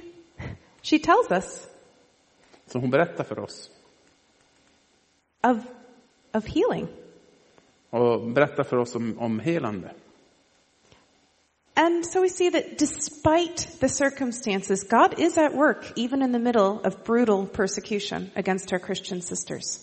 she 0.83 0.99
tells 0.99 1.31
us, 1.31 1.67
Så 2.67 2.79
hon 2.79 2.91
berättar 2.91 3.25
för 3.25 3.39
oss 3.39 3.71
of, 5.43 5.59
of 6.33 6.47
healing. 6.47 6.89
och 7.91 8.21
berättar 8.31 8.65
för 8.65 8.77
oss 8.77 8.95
om, 8.95 9.19
om 9.19 9.41
helande. 9.41 9.91
And 11.75 12.07
so 12.07 12.21
we 12.21 12.29
see 12.29 12.51
that 12.51 12.79
despite 12.79 13.79
the 13.81 13.89
circumstances, 13.89 14.85
God 14.85 15.19
is 15.19 15.39
at 15.39 15.55
work 15.55 15.93
even 15.97 16.23
in 16.23 16.33
the 16.33 16.39
middle 16.39 16.81
of 16.85 17.05
brutal 17.05 17.47
persecution 17.47 18.31
against 18.35 18.73
our 18.73 18.79
Christian 18.79 19.23
sisters. 19.23 19.79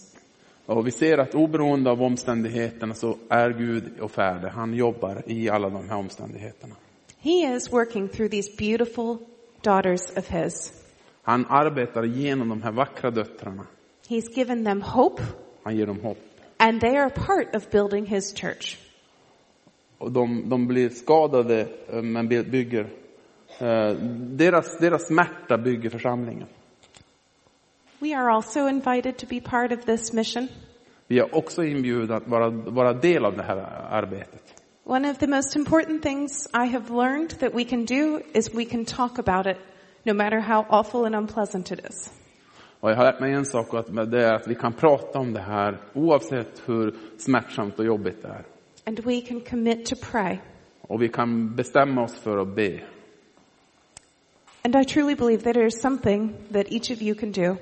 Och 0.66 0.88
vi 0.88 0.92
ser 0.92 1.18
att 1.18 1.36
oberoende 1.36 1.92
av 1.92 2.02
omständigheterna 2.02 2.94
så 2.94 3.18
är 3.30 3.50
Gud 3.50 4.00
och 4.00 4.12
färdig. 4.12 4.48
Han 4.48 4.74
jobbar 4.74 5.24
i 5.26 5.50
alla 5.50 5.70
de 5.70 5.90
här 5.90 5.98
omständigheterna. 5.98 6.76
He 7.28 7.56
is 7.56 7.72
working 7.72 8.08
through 8.10 8.30
these 8.32 8.58
beautiful 8.58 9.18
daughters 9.62 10.18
of 10.18 10.28
His. 10.30 10.74
Han 11.24 11.46
arbetar 11.50 12.04
genom 12.04 12.50
de 12.50 12.62
här 12.62 12.72
vackra 12.72 13.12
döttrarna. 13.12 13.68
He's 14.08 14.36
given 14.36 14.66
them 14.66 14.82
hope, 14.82 15.24
Han 15.64 15.76
ger 15.78 15.86
dem 15.86 16.00
hopp. 16.02 16.18
and 16.58 16.82
they 16.82 16.96
are 16.98 17.10
part 17.10 17.56
of 17.56 17.70
building 17.72 18.06
His 18.06 18.34
church. 18.34 18.78
Och 19.98 20.12
de, 20.12 20.50
de 20.50 20.68
blir 20.68 20.90
skadade 20.90 21.68
eh, 21.90 22.02
men 22.02 22.28
by- 22.28 22.44
bygger. 22.44 22.90
eh, 23.60 23.92
Deras, 24.36 24.78
deras 24.80 25.08
smärta 25.08 25.58
bygger 25.58 25.90
församlingen. 25.90 26.48
We 28.00 28.14
are 28.16 28.32
also 28.32 28.68
invited 28.68 29.18
to 29.18 29.26
be 29.30 29.42
part 29.42 29.72
of 29.72 29.86
this 29.86 30.14
mission. 30.14 30.48
Vi 31.08 31.20
är 31.20 31.36
också 31.36 31.64
inbjudna 31.64 32.16
att 32.16 32.28
vara, 32.28 32.50
vara 32.50 32.94
del 32.94 33.26
av 33.26 33.38
det 33.38 33.44
här 33.44 33.58
arbetet. 33.92 34.57
One 34.90 35.04
of 35.04 35.18
the 35.18 35.28
most 35.28 35.58
important 35.58 36.02
things 36.02 36.48
I 36.54 36.66
have 36.68 36.90
learned 36.90 37.32
that 37.42 37.54
we 37.54 37.66
can 37.66 37.84
do 37.84 38.22
is 38.34 38.54
we 38.54 38.64
can 38.64 38.86
talk 38.86 39.20
about 39.20 39.46
it 39.46 39.58
no 40.06 40.14
matter 40.14 40.40
how 40.40 40.66
awful 40.70 41.06
and 41.06 41.14
unpleasant 41.14 41.72
it 41.72 41.80
is. 41.90 42.10
Och 42.80 42.92
jag 42.92 42.96
har 42.96 43.04
lärt 43.04 43.20
mig 43.20 43.34
en 43.34 43.46
sak 43.46 43.74
och 43.74 44.08
det 44.08 44.24
är 44.24 44.34
att 44.34 44.48
vi 44.48 44.56
kan 44.56 44.74
prata 44.74 45.20
om 45.20 45.34
det 45.34 45.42
här 45.42 45.78
oavsett 45.94 46.62
hur 46.66 46.96
smärtsamt 47.18 47.80
och 47.80 47.86
jobbigt 47.86 48.22
det 48.22 48.28
är. 48.28 48.46
And 48.86 49.00
we 49.00 49.22
can 49.22 49.42
commit 49.42 49.86
to 49.86 49.96
pray. 50.12 50.38
Och 50.82 51.02
vi 51.02 51.10
kan 51.10 51.56
bestämma 51.56 52.04
oss 52.04 52.20
för 52.20 52.38
att 52.38 52.56
be. 52.56 52.80
And 54.62 54.76
I 54.76 54.86
truly 54.86 55.16
believe 55.16 55.44
that 55.44 55.54
there 55.54 55.68
is 55.68 55.82
something 55.82 56.34
that 56.54 56.72
each 56.72 56.92
of 56.92 57.02
you 57.02 57.16
can 57.16 57.32
do 57.32 57.56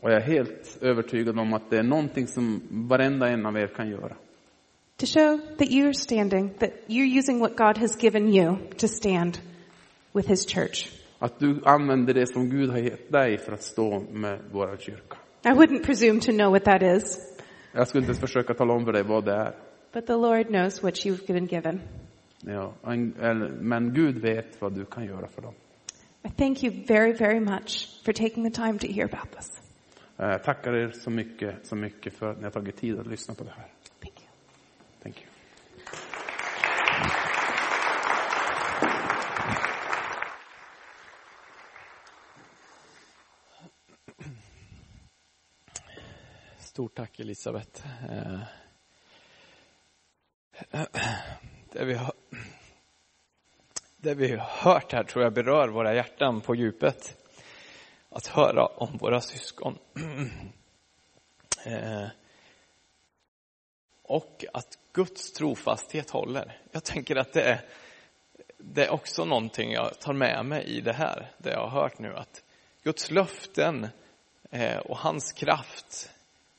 Och 0.00 0.10
jag 0.10 0.16
är 0.16 0.26
helt 0.26 0.78
övertygad 0.80 1.38
om 1.38 1.52
att 1.52 1.70
det 1.70 1.78
är 1.78 1.82
någonting 1.82 2.26
som 2.26 2.62
varenda 2.70 3.28
en 3.28 3.46
av 3.46 3.56
er 3.56 3.66
kan 3.66 3.88
göra. 3.88 4.16
To 4.96 5.06
show 5.06 5.38
that 5.58 5.70
you're 5.70 5.92
standing, 5.92 6.54
that 6.58 6.72
you're 6.88 7.18
using 7.18 7.40
what 7.40 7.56
God 7.56 7.78
has 7.78 7.96
given 7.96 8.28
you 8.34 8.56
to 8.78 8.88
stand 8.88 9.40
with 10.12 10.28
His 10.28 10.46
church. 10.46 10.88
Att 11.18 11.38
du 11.38 11.62
använder 11.64 12.14
det 12.14 12.26
som 12.26 12.50
Gud 12.50 12.70
har 12.70 12.78
gett 12.78 13.12
dig 13.12 13.38
för 13.38 13.52
att 13.52 13.62
stå 13.62 14.00
med 14.00 14.38
vår 14.52 14.76
kyrka. 14.80 15.16
I 15.44 15.48
wouldn't 15.48 15.84
presume 15.84 16.20
to 16.20 16.32
know 16.32 16.50
what 16.52 16.64
that 16.64 16.82
is, 16.82 17.18
Jag 17.72 17.88
skulle 17.88 18.00
inte 18.02 18.10
ens 18.10 18.20
försöka 18.20 18.54
tala 18.54 18.72
om 18.74 18.84
för 18.84 18.92
dig 18.92 19.02
vad 19.02 19.24
det 19.24 19.32
är. 19.32 19.54
but 19.92 20.06
the 20.06 20.12
Lord 20.16 20.46
knows 20.46 20.82
what 20.82 20.94
you've 20.94 21.26
been 21.26 21.46
given. 21.46 21.80
Ja, 22.40 22.72
men 23.60 23.94
Gud 23.94 24.18
vet 24.18 24.60
vad 24.60 24.72
du 24.74 24.84
kan 24.84 25.04
göra 25.04 25.28
för 25.28 25.42
dem. 25.42 25.54
I 26.22 26.28
thank 26.30 26.64
you 26.64 26.72
very, 26.86 27.12
very 27.12 27.40
much 27.40 28.02
for 28.04 28.12
taking 28.12 28.44
the 28.44 28.62
time 28.62 28.78
to 28.78 28.86
hear 28.86 29.04
about 29.04 29.32
this. 29.36 29.60
Jag 30.16 30.42
tackar 30.42 30.72
er 30.74 30.90
så 30.90 31.10
mycket, 31.10 31.66
så 31.66 31.76
mycket 31.76 32.12
för 32.14 32.30
att 32.30 32.38
ni 32.38 32.44
har 32.44 32.50
tagit 32.50 32.76
tid 32.76 32.98
att 32.98 33.06
lyssna 33.06 33.34
på 33.34 33.44
det 33.44 33.50
här. 33.56 33.66
Thank 35.04 35.16
you. 35.20 35.26
Stort 46.58 46.94
tack 46.94 47.20
Elisabeth. 47.20 47.86
Eh, 48.10 48.40
eh, 50.70 50.86
det 51.72 51.84
vi, 51.84 51.94
har, 51.94 52.12
det 53.96 54.14
vi 54.14 54.36
har 54.36 54.46
hört 54.46 54.92
här 54.92 55.04
tror 55.04 55.24
jag 55.24 55.32
berör 55.32 55.68
våra 55.68 55.94
hjärtan 55.94 56.40
på 56.40 56.54
djupet. 56.54 57.16
Att 58.08 58.26
höra 58.26 58.66
om 58.66 58.96
våra 58.98 59.20
syskon. 59.20 59.78
Eh, 61.66 62.08
och 64.02 64.44
att 64.52 64.78
Guds 64.94 65.32
trofasthet 65.32 66.10
håller. 66.10 66.58
Jag 66.72 66.84
tänker 66.84 67.16
att 67.16 67.32
det 67.32 67.42
är, 67.42 67.60
det 68.58 68.84
är 68.84 68.90
också 68.90 69.24
någonting 69.24 69.72
jag 69.72 70.00
tar 70.00 70.12
med 70.12 70.44
mig 70.46 70.64
i 70.64 70.80
det 70.80 70.92
här, 70.92 71.30
det 71.38 71.50
jag 71.50 71.68
har 71.68 71.80
hört 71.82 71.98
nu. 71.98 72.14
Att 72.16 72.42
Guds 72.82 73.10
löften 73.10 73.88
eh, 74.50 74.76
och 74.76 74.98
hans 74.98 75.32
kraft 75.32 76.10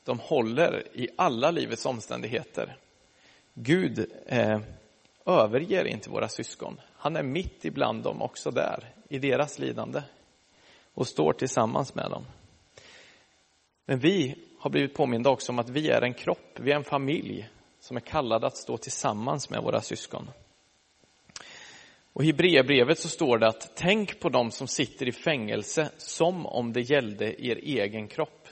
de 0.04 0.18
håller 0.18 0.96
i 0.96 1.08
alla 1.16 1.50
livets 1.50 1.86
omständigheter. 1.86 2.76
Gud 3.54 4.12
eh, 4.26 4.60
överger 5.26 5.84
inte 5.84 6.10
våra 6.10 6.28
syskon. 6.28 6.80
Han 6.96 7.16
är 7.16 7.22
mitt 7.22 7.64
ibland 7.64 8.02
dem 8.02 8.22
också 8.22 8.50
där, 8.50 8.92
i 9.08 9.18
deras 9.18 9.58
lidande 9.58 10.02
och 10.94 11.06
står 11.06 11.32
tillsammans 11.32 11.94
med 11.94 12.10
dem. 12.10 12.24
Men 13.86 13.98
vi 13.98 14.34
har 14.58 14.70
blivit 14.70 14.94
påminda 14.94 15.30
också 15.30 15.52
om 15.52 15.58
att 15.58 15.68
vi 15.68 15.88
är 15.88 16.02
en 16.02 16.14
kropp, 16.14 16.58
vi 16.60 16.72
är 16.72 16.76
en 16.76 16.84
familj 16.84 17.48
som 17.86 17.96
är 17.96 18.00
kallade 18.00 18.46
att 18.46 18.56
stå 18.56 18.76
tillsammans 18.76 19.50
med 19.50 19.62
våra 19.62 19.80
syskon. 19.80 20.30
Och 22.12 22.24
i 22.24 22.26
Hebreerbrevet 22.26 22.98
så 22.98 23.08
står 23.08 23.38
det 23.38 23.48
att 23.48 23.70
tänk 23.74 24.20
på 24.20 24.28
dem 24.28 24.50
som 24.50 24.66
sitter 24.66 25.08
i 25.08 25.12
fängelse 25.12 25.90
som 25.96 26.46
om 26.46 26.72
det 26.72 26.80
gällde 26.80 27.46
er 27.46 27.56
egen 27.56 28.08
kropp. 28.08 28.48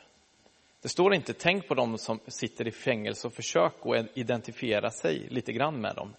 Det 0.82 0.88
står 0.88 1.14
inte 1.14 1.32
tänk 1.32 1.68
på 1.68 1.74
dem 1.74 1.98
som 1.98 2.20
sitter 2.26 2.68
i 2.68 2.70
fängelse 2.70 3.26
och 3.26 3.32
försök 3.32 3.72
att 3.86 4.06
identifiera 4.14 4.90
sig 4.90 5.26
lite 5.30 5.52
grann 5.52 5.80
med 5.80 5.96
dem. 5.96 6.14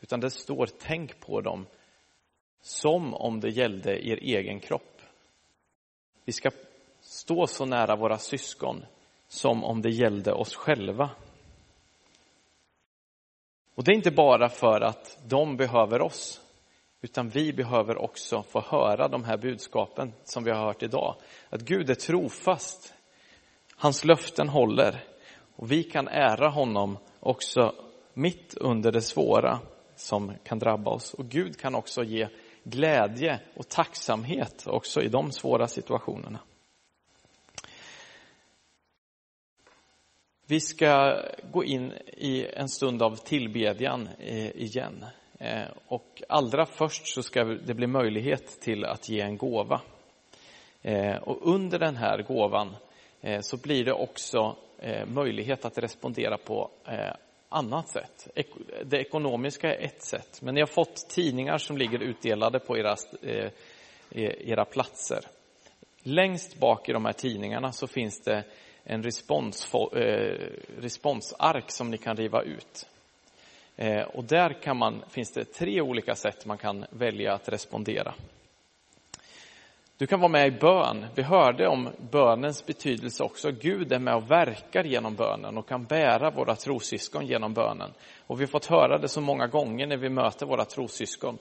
Utan 0.00 0.20
det 0.20 0.30
står 0.30 0.68
tänk 0.78 1.20
på 1.20 1.40
dem 1.40 1.66
som 2.62 3.14
om 3.14 3.40
det 3.40 3.50
gällde 3.50 4.08
er 4.08 4.18
egen 4.22 4.60
kropp. 4.60 5.02
Vi 6.24 6.32
ska 6.32 6.50
stå 7.00 7.46
så 7.46 7.64
nära 7.64 7.96
våra 7.96 8.18
syskon 8.18 8.84
som 9.28 9.64
om 9.64 9.82
det 9.82 9.90
gällde 9.90 10.32
oss 10.32 10.54
själva. 10.54 11.10
Och 13.76 13.84
det 13.84 13.92
är 13.92 13.96
inte 13.96 14.10
bara 14.10 14.48
för 14.48 14.80
att 14.80 15.18
de 15.26 15.56
behöver 15.56 16.00
oss, 16.00 16.40
utan 17.02 17.28
vi 17.28 17.52
behöver 17.52 18.02
också 18.02 18.42
få 18.42 18.60
höra 18.60 19.08
de 19.08 19.24
här 19.24 19.36
budskapen 19.36 20.12
som 20.24 20.44
vi 20.44 20.50
har 20.50 20.66
hört 20.66 20.82
idag. 20.82 21.14
Att 21.50 21.60
Gud 21.60 21.90
är 21.90 21.94
trofast, 21.94 22.94
hans 23.76 24.04
löften 24.04 24.48
håller 24.48 25.04
och 25.56 25.72
vi 25.72 25.82
kan 25.82 26.08
ära 26.08 26.48
honom 26.48 26.98
också 27.20 27.74
mitt 28.14 28.54
under 28.54 28.92
det 28.92 29.02
svåra 29.02 29.60
som 29.96 30.32
kan 30.44 30.58
drabba 30.58 30.90
oss. 30.90 31.14
Och 31.14 31.24
Gud 31.24 31.60
kan 31.60 31.74
också 31.74 32.04
ge 32.04 32.28
glädje 32.64 33.40
och 33.56 33.68
tacksamhet 33.68 34.66
också 34.66 35.02
i 35.02 35.08
de 35.08 35.32
svåra 35.32 35.66
situationerna. 35.66 36.38
Vi 40.48 40.60
ska 40.60 41.22
gå 41.52 41.64
in 41.64 41.92
i 42.06 42.46
en 42.46 42.68
stund 42.68 43.02
av 43.02 43.16
tillbedjan 43.16 44.08
eh, 44.18 44.56
igen. 44.56 45.04
Eh, 45.38 45.64
och 45.86 46.22
allra 46.28 46.66
först 46.66 47.06
så 47.06 47.22
ska 47.22 47.44
det 47.44 47.74
bli 47.74 47.86
möjlighet 47.86 48.60
till 48.60 48.84
att 48.84 49.08
ge 49.08 49.20
en 49.20 49.36
gåva. 49.36 49.80
Eh, 50.82 51.16
och 51.16 51.54
under 51.54 51.78
den 51.78 51.96
här 51.96 52.22
gåvan 52.22 52.76
så 53.40 53.56
blir 53.56 53.84
det 53.84 53.92
också 53.92 54.56
möjlighet 55.06 55.64
att 55.64 55.78
respondera 55.78 56.38
på 56.38 56.70
annat 57.48 57.88
sätt. 57.88 58.28
Det 58.84 58.96
ekonomiska 58.96 59.74
är 59.74 59.84
ett 59.84 60.02
sätt, 60.02 60.42
men 60.42 60.54
ni 60.54 60.60
har 60.60 60.66
fått 60.66 61.08
tidningar 61.08 61.58
som 61.58 61.78
ligger 61.78 61.98
utdelade 61.98 62.58
på 62.58 62.78
era, 62.78 62.96
era 64.10 64.64
platser. 64.64 65.20
Längst 66.02 66.60
bak 66.60 66.88
i 66.88 66.92
de 66.92 67.04
här 67.04 67.12
tidningarna 67.12 67.72
så 67.72 67.86
finns 67.86 68.20
det 68.20 68.44
en 68.86 69.02
respons, 69.02 69.74
eh, 69.74 70.50
responsark 70.78 71.70
som 71.70 71.90
ni 71.90 71.98
kan 71.98 72.16
riva 72.16 72.42
ut. 72.42 72.86
Eh, 73.76 74.02
och 74.02 74.24
där 74.24 74.62
kan 74.62 74.76
man, 74.76 75.02
finns 75.08 75.32
det 75.32 75.44
tre 75.44 75.80
olika 75.80 76.14
sätt 76.14 76.46
man 76.46 76.58
kan 76.58 76.86
välja 76.90 77.34
att 77.34 77.48
respondera. 77.48 78.14
Du 79.98 80.06
kan 80.06 80.20
vara 80.20 80.32
med 80.32 80.46
i 80.46 80.50
bön. 80.50 81.06
Vi 81.14 81.22
hörde 81.22 81.68
om 81.68 81.88
bönens 82.10 82.66
betydelse 82.66 83.22
också. 83.22 83.50
Gud 83.50 83.92
är 83.92 83.98
med 83.98 84.14
och 84.14 84.30
verkar 84.30 84.84
genom 84.84 85.14
bönen 85.14 85.58
och 85.58 85.68
kan 85.68 85.84
bära 85.84 86.30
våra 86.30 86.56
trossyskon 86.56 87.26
genom 87.26 87.54
bönen. 87.54 87.90
Och 88.26 88.40
vi 88.40 88.44
har 88.44 88.50
fått 88.50 88.66
höra 88.66 88.98
det 88.98 89.08
så 89.08 89.20
många 89.20 89.46
gånger 89.46 89.86
när 89.86 89.96
vi 89.96 90.08
möter 90.08 90.46
våra 90.46 90.64
trossyskon 90.64 91.38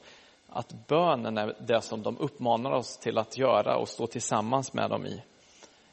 att 0.49 0.87
bönen 0.87 1.37
är 1.37 1.55
det 1.59 1.81
som 1.81 2.03
de 2.03 2.17
uppmanar 2.17 2.71
oss 2.71 2.97
till 2.97 3.17
att 3.17 3.37
göra 3.37 3.77
och 3.77 3.89
stå 3.89 4.07
tillsammans 4.07 4.73
med 4.73 4.89
dem 4.89 5.05
i. 5.05 5.21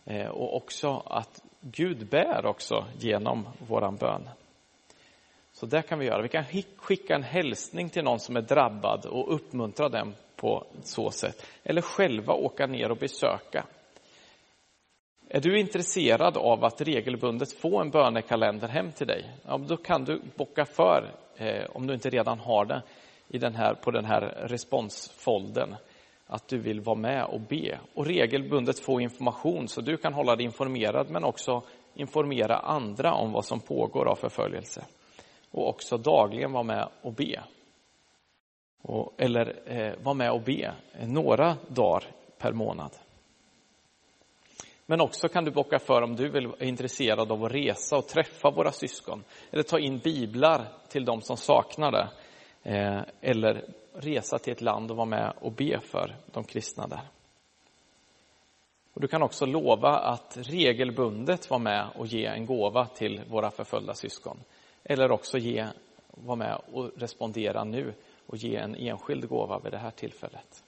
Eh, 0.05 0.28
och 0.28 0.57
också 0.57 1.03
att 1.07 1.42
Gud 1.61 2.09
bär 2.09 2.46
också 2.46 2.84
genom 2.98 3.48
våran 3.68 3.96
bön. 3.96 4.28
Så 5.53 5.66
det 5.66 5.82
kan 5.82 5.98
vi 5.98 6.07
göra. 6.07 6.22
Vi 6.22 6.28
kan 6.28 6.44
skicka 6.76 7.14
en 7.14 7.22
hälsning 7.22 7.88
till 7.88 8.05
någon 8.05 8.20
som 8.20 8.36
är 8.36 8.40
drabbad 8.40 9.07
och 9.07 9.34
uppmuntra 9.34 9.88
dem 9.88 10.14
på 10.36 10.66
så 10.82 11.11
sätt. 11.11 11.46
Eller 11.64 11.82
själva 11.82 12.34
åka 12.34 12.66
ner 12.66 12.90
och 12.90 12.96
besöka. 12.96 13.66
Är 15.28 15.40
du 15.40 15.61
intresserad 15.61 16.36
av 16.36 16.64
att 16.64 16.80
regelbundet 16.80 17.53
få 17.53 17.80
en 17.80 17.90
bönekalender 17.90 18.68
hem 18.68 18.92
till 18.92 19.07
dig? 19.07 19.30
Ja, 19.46 19.59
då 19.59 19.76
kan 19.76 20.05
du 20.05 20.20
bocka 20.36 20.64
för, 20.64 21.14
eh, 21.36 21.64
om 21.72 21.86
du 21.86 21.94
inte 21.94 22.11
redan 22.11 22.38
har 22.38 22.64
det, 22.64 22.82
i 23.28 23.38
den 23.38 23.55
här, 23.55 23.74
på 23.74 23.90
den 23.90 24.05
här 24.05 24.20
responsfolden 24.20 25.76
att 26.33 26.49
du 26.49 26.59
vill 26.59 26.80
vara 26.80 26.97
med 26.97 27.24
och 27.24 27.41
be 27.41 27.78
och 27.95 28.07
regelbundet 28.07 28.78
få 28.78 29.01
information 29.01 29.68
så 29.68 29.80
du 29.80 29.97
kan 29.97 30.14
hålla 30.14 30.37
dig 30.37 30.45
informerad 30.45 31.11
men 31.11 31.24
också 31.24 31.62
informera 31.95 32.57
andra 32.57 33.14
om 33.14 33.33
vad 33.33 33.45
som 33.45 33.61
pågår 33.61 34.09
av 34.09 34.14
förföljelse. 34.14 34.85
Och 35.51 35.68
också 35.68 35.97
dagligen 35.97 36.53
vara 36.53 36.62
med 36.62 36.89
och 37.03 37.12
be. 37.12 37.43
Och, 38.83 39.14
eller 39.18 39.62
eh, 39.66 39.93
vara 40.03 40.14
med 40.14 40.30
och 40.30 40.43
be 40.43 40.74
eh, 40.93 41.09
några 41.09 41.57
dagar 41.68 42.05
per 42.39 42.53
månad. 42.53 42.91
Men 44.87 45.01
också 45.01 45.28
kan 45.28 45.45
du 45.45 45.51
bocka 45.51 45.78
för 45.78 46.03
om 46.03 46.16
du 46.16 46.28
vill, 46.28 46.47
är 46.47 46.64
intresserad 46.66 47.33
av 47.33 47.45
att 47.45 47.53
resa 47.53 47.97
och 47.97 48.09
träffa 48.09 48.51
våra 48.51 48.72
syskon. 48.72 49.24
Eller 49.51 49.62
ta 49.62 49.78
in 49.78 49.99
biblar 49.99 50.64
till 50.89 51.05
de 51.05 51.22
som 51.22 51.37
saknar 51.37 51.93
det. 51.93 52.09
Eh, 52.63 53.01
eller 53.21 53.65
resa 53.93 54.39
till 54.39 54.53
ett 54.53 54.61
land 54.61 54.91
och 54.91 54.97
vara 54.97 55.07
med 55.07 55.33
och 55.41 55.53
be 55.53 55.81
för 55.81 56.17
de 56.27 56.45
kristna 56.45 56.87
där. 56.87 57.03
Och 58.93 59.01
du 59.01 59.09
kan 59.09 59.23
också 59.23 59.47
lova 59.47 59.99
att 59.99 60.39
regelbundet 60.41 61.51
vara 61.51 61.61
med 61.61 61.89
och 61.95 62.07
ge 62.07 62.25
en 62.27 62.47
gåva 62.47 62.87
till 62.87 63.21
våra 63.29 63.51
förföljda 63.51 63.95
syskon. 63.95 64.39
Eller 64.85 65.11
också 65.11 65.39
ge, 65.39 65.67
vara 66.11 66.37
med 66.37 66.61
och 66.73 66.91
respondera 66.97 67.65
nu 67.65 67.95
och 68.27 68.37
ge 68.37 68.57
en 68.57 68.75
enskild 68.75 69.29
gåva 69.29 69.59
vid 69.59 69.73
det 69.73 69.79
här 69.79 69.91
tillfället. 69.91 70.65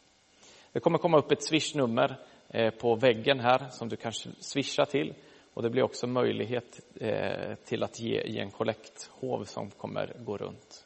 Det 0.73 0.81
kommer 0.81 0.99
komma 0.99 1.19
upp 1.19 1.33
ett 1.33 1.43
swishnummer 1.43 2.19
eh, 2.49 2.71
på 2.71 2.95
väggen 2.95 3.41
här 3.41 3.69
som 3.71 3.89
du 3.89 3.97
kan 3.97 4.13
swisha 4.41 4.85
till. 4.85 5.15
Och 5.55 5.63
det 5.63 5.71
blir 5.71 5.83
också 5.83 6.07
möjlighet 6.07 6.81
eh, 7.01 7.55
till 7.65 7.83
att 7.83 8.01
ge 8.01 8.21
i 8.21 8.39
en 8.39 8.51
kollekthov 8.51 9.45
som 9.45 9.71
kommer 9.71 10.17
gå 10.19 10.37
runt. 10.37 10.84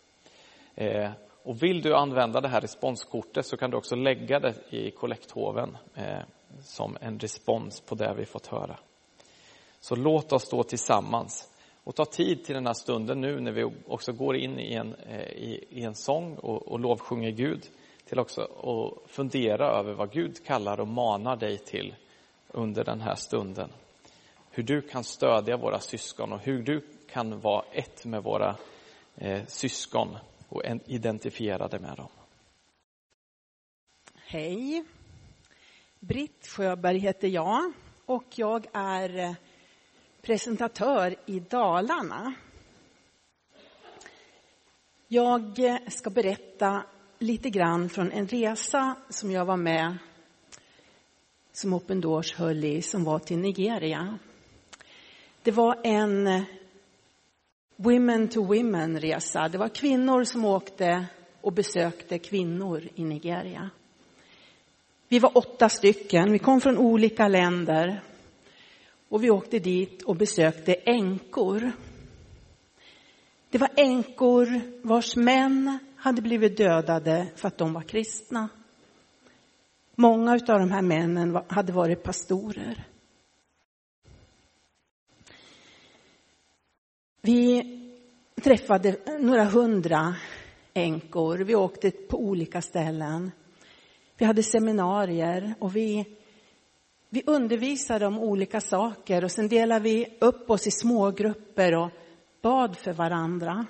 Eh, 0.80 1.10
och 1.42 1.62
vill 1.62 1.82
du 1.82 1.94
använda 1.94 2.40
det 2.40 2.48
här 2.48 2.60
responskortet 2.60 3.46
så 3.46 3.56
kan 3.56 3.70
du 3.70 3.76
också 3.76 3.96
lägga 3.96 4.40
det 4.40 4.54
i 4.70 4.90
kollekthoven 4.90 5.76
eh, 5.94 6.18
som 6.60 6.96
en 7.00 7.18
respons 7.18 7.80
på 7.80 7.94
det 7.94 8.14
vi 8.16 8.24
fått 8.24 8.46
höra. 8.46 8.78
Så 9.80 9.96
låt 9.96 10.32
oss 10.32 10.42
stå 10.42 10.62
tillsammans 10.62 11.48
och 11.84 11.94
ta 11.94 12.04
tid 12.04 12.44
till 12.44 12.54
den 12.54 12.66
här 12.66 12.74
stunden 12.74 13.20
nu 13.20 13.40
när 13.40 13.52
vi 13.52 13.64
också 13.86 14.12
går 14.12 14.36
in 14.36 14.58
i 14.58 14.74
en, 14.74 14.94
eh, 14.94 15.20
i, 15.20 15.64
i, 15.70 15.82
en 15.82 15.94
sång 15.94 16.36
och, 16.36 16.68
och 16.68 16.80
lovsjunger 16.80 17.30
Gud 17.30 17.62
till 18.04 18.18
också 18.18 18.42
att 18.42 19.10
fundera 19.10 19.78
över 19.78 19.94
vad 19.94 20.12
Gud 20.12 20.44
kallar 20.46 20.80
och 20.80 20.88
manar 20.88 21.36
dig 21.36 21.58
till 21.58 21.94
under 22.48 22.84
den 22.84 23.00
här 23.00 23.14
stunden. 23.14 23.70
Hur 24.50 24.62
du 24.62 24.80
kan 24.82 25.04
stödja 25.04 25.56
våra 25.56 25.78
syskon 25.80 26.32
och 26.32 26.40
hur 26.40 26.62
du 26.62 26.86
kan 27.10 27.40
vara 27.40 27.64
ett 27.72 28.04
med 28.04 28.22
våra 28.22 28.56
eh, 29.16 29.44
syskon 29.46 30.08
och 30.48 30.62
identifierade 30.86 31.78
med 31.78 31.96
dem. 31.96 32.08
Hej. 34.14 34.84
Britt 36.00 36.46
Sjöberg 36.46 36.98
heter 36.98 37.28
jag 37.28 37.72
och 38.06 38.24
jag 38.34 38.66
är 38.72 39.18
eh, 39.18 39.34
presentatör 40.22 41.16
i 41.26 41.40
Dalarna. 41.40 42.34
Jag 45.08 45.58
eh, 45.58 45.78
ska 45.88 46.10
berätta 46.10 46.82
lite 47.18 47.50
grann 47.50 47.88
från 47.88 48.12
en 48.12 48.28
resa 48.28 48.96
som 49.08 49.30
jag 49.30 49.44
var 49.44 49.56
med 49.56 49.98
som 51.52 51.74
Open 51.74 52.00
Doors 52.00 52.34
höll 52.34 52.64
i, 52.64 52.82
som 52.82 53.04
var 53.04 53.18
till 53.18 53.38
Nigeria. 53.38 54.18
Det 55.42 55.50
var 55.50 55.80
en 55.84 56.26
eh, 56.26 56.42
Women 57.80 58.28
to 58.28 58.44
Women-resa. 58.44 59.48
Det 59.48 59.58
var 59.58 59.68
kvinnor 59.68 60.24
som 60.24 60.44
åkte 60.44 61.06
och 61.40 61.52
besökte 61.52 62.18
kvinnor 62.18 62.88
i 62.94 63.04
Nigeria. 63.04 63.70
Vi 65.08 65.18
var 65.18 65.38
åtta 65.38 65.68
stycken. 65.68 66.32
Vi 66.32 66.38
kom 66.38 66.60
från 66.60 66.78
olika 66.78 67.28
länder. 67.28 68.02
Och 69.08 69.24
vi 69.24 69.30
åkte 69.30 69.58
dit 69.58 70.02
och 70.02 70.16
besökte 70.16 70.74
änkor. 70.74 71.72
Det 73.50 73.58
var 73.58 73.70
änkor 73.76 74.60
vars 74.82 75.16
män 75.16 75.78
hade 75.96 76.22
blivit 76.22 76.56
dödade 76.56 77.26
för 77.36 77.48
att 77.48 77.58
de 77.58 77.72
var 77.72 77.82
kristna. 77.82 78.48
Många 79.94 80.32
av 80.32 80.38
de 80.38 80.70
här 80.70 80.82
männen 80.82 81.38
hade 81.48 81.72
varit 81.72 82.02
pastorer. 82.02 82.86
Vi 87.20 87.62
träffade 88.40 88.96
några 89.20 89.44
hundra 89.44 90.14
änkor. 90.74 91.38
Vi 91.38 91.54
åkte 91.54 91.90
på 91.90 92.18
olika 92.18 92.62
ställen. 92.62 93.30
Vi 94.16 94.24
hade 94.24 94.42
seminarier 94.42 95.54
och 95.58 95.76
vi, 95.76 96.16
vi 97.08 97.22
undervisade 97.26 98.06
om 98.06 98.18
olika 98.18 98.60
saker 98.60 99.24
och 99.24 99.30
sen 99.30 99.48
delade 99.48 99.84
vi 99.84 100.16
upp 100.20 100.50
oss 100.50 100.66
i 100.66 100.70
smågrupper 100.70 101.76
och 101.76 101.90
bad 102.42 102.76
för 102.76 102.92
varandra. 102.92 103.66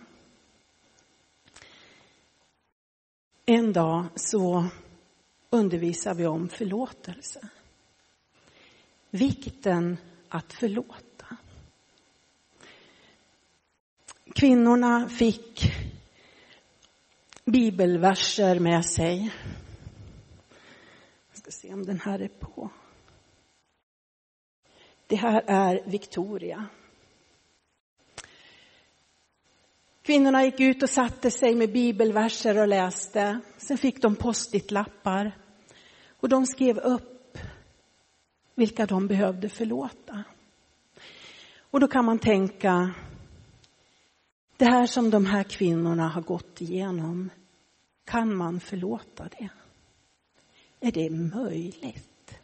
En 3.47 3.73
dag 3.73 4.05
så 4.15 4.65
undervisade 5.51 6.17
vi 6.17 6.27
om 6.27 6.49
förlåtelse. 6.49 7.49
Vikten 9.11 9.97
att 10.29 10.53
förlåta. 10.53 11.08
Kvinnorna 14.35 15.09
fick 15.09 15.73
bibelverser 17.45 18.59
med 18.59 18.85
sig. 18.85 19.31
Jag 21.31 21.39
ska 21.39 21.51
se 21.51 21.75
om 21.75 21.87
den 21.87 22.01
här 22.01 22.19
är 22.19 22.29
på. 22.29 22.71
Det 25.07 25.17
här 25.17 25.43
är 25.47 25.83
Victoria. 25.87 26.67
Kvinnorna 30.03 30.45
gick 30.45 30.61
ut 30.61 30.83
och 30.83 30.91
satte 30.91 31.31
sig 31.31 31.55
med 31.55 31.73
bibelverser 31.73 32.59
och 32.59 32.69
läste. 32.69 33.41
Sen 33.57 33.79
fick 33.79 34.03
de 34.03 34.17
postitlappar 34.17 35.33
och 36.21 36.29
de 36.29 36.47
skrev 36.47 36.79
upp 36.79 37.39
vilka 38.55 38.87
de 38.87 39.07
behövde 39.07 39.49
förlåta. 39.49 40.25
Och 41.71 41.81
då 41.81 41.89
kan 41.89 42.05
man 42.05 42.19
tänka, 42.19 42.95
det 44.59 44.65
här 44.65 44.87
som 44.87 45.11
de 45.11 45.27
här 45.27 45.43
kvinnorna 45.43 46.09
har 46.09 46.23
gått 46.23 46.61
igenom, 46.61 47.31
kan 48.05 48.37
man 48.37 48.61
förlåta 48.61 49.29
det? 49.29 49.49
Är 50.81 50.93
det 50.93 51.11
möjligt? 51.11 52.39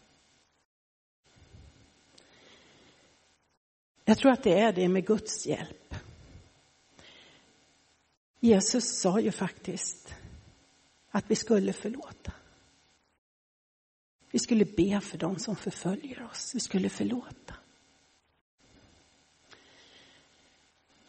Jag 4.05 4.19
tror 4.19 4.33
att 4.33 4.43
det 4.43 4.61
är 4.61 4.73
det 4.73 4.89
med 4.89 5.07
Guds 5.07 5.47
hjälp. 5.47 5.95
Jesus 8.41 9.01
sa 9.01 9.21
ju 9.21 9.33
faktiskt 9.33 10.15
att 11.11 11.25
vi 11.31 11.37
skulle 11.37 11.73
förlåta. 11.73 12.33
Vi 14.31 14.39
skulle 14.39 14.65
be 14.65 15.01
för 15.01 15.19
dem 15.19 15.39
som 15.39 15.57
förföljer 15.57 16.23
oss. 16.23 16.55
Vi 16.55 16.61
skulle 16.61 16.89
förlåta. 16.89 17.55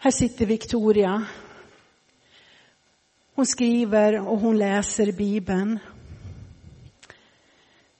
Här 0.06 0.12
sitter 0.12 0.46
Victoria. 0.46 1.26
Hon 3.36 3.46
skriver 3.46 4.28
och 4.28 4.40
hon 4.40 4.58
läser 4.58 5.12
Bibeln. 5.12 5.80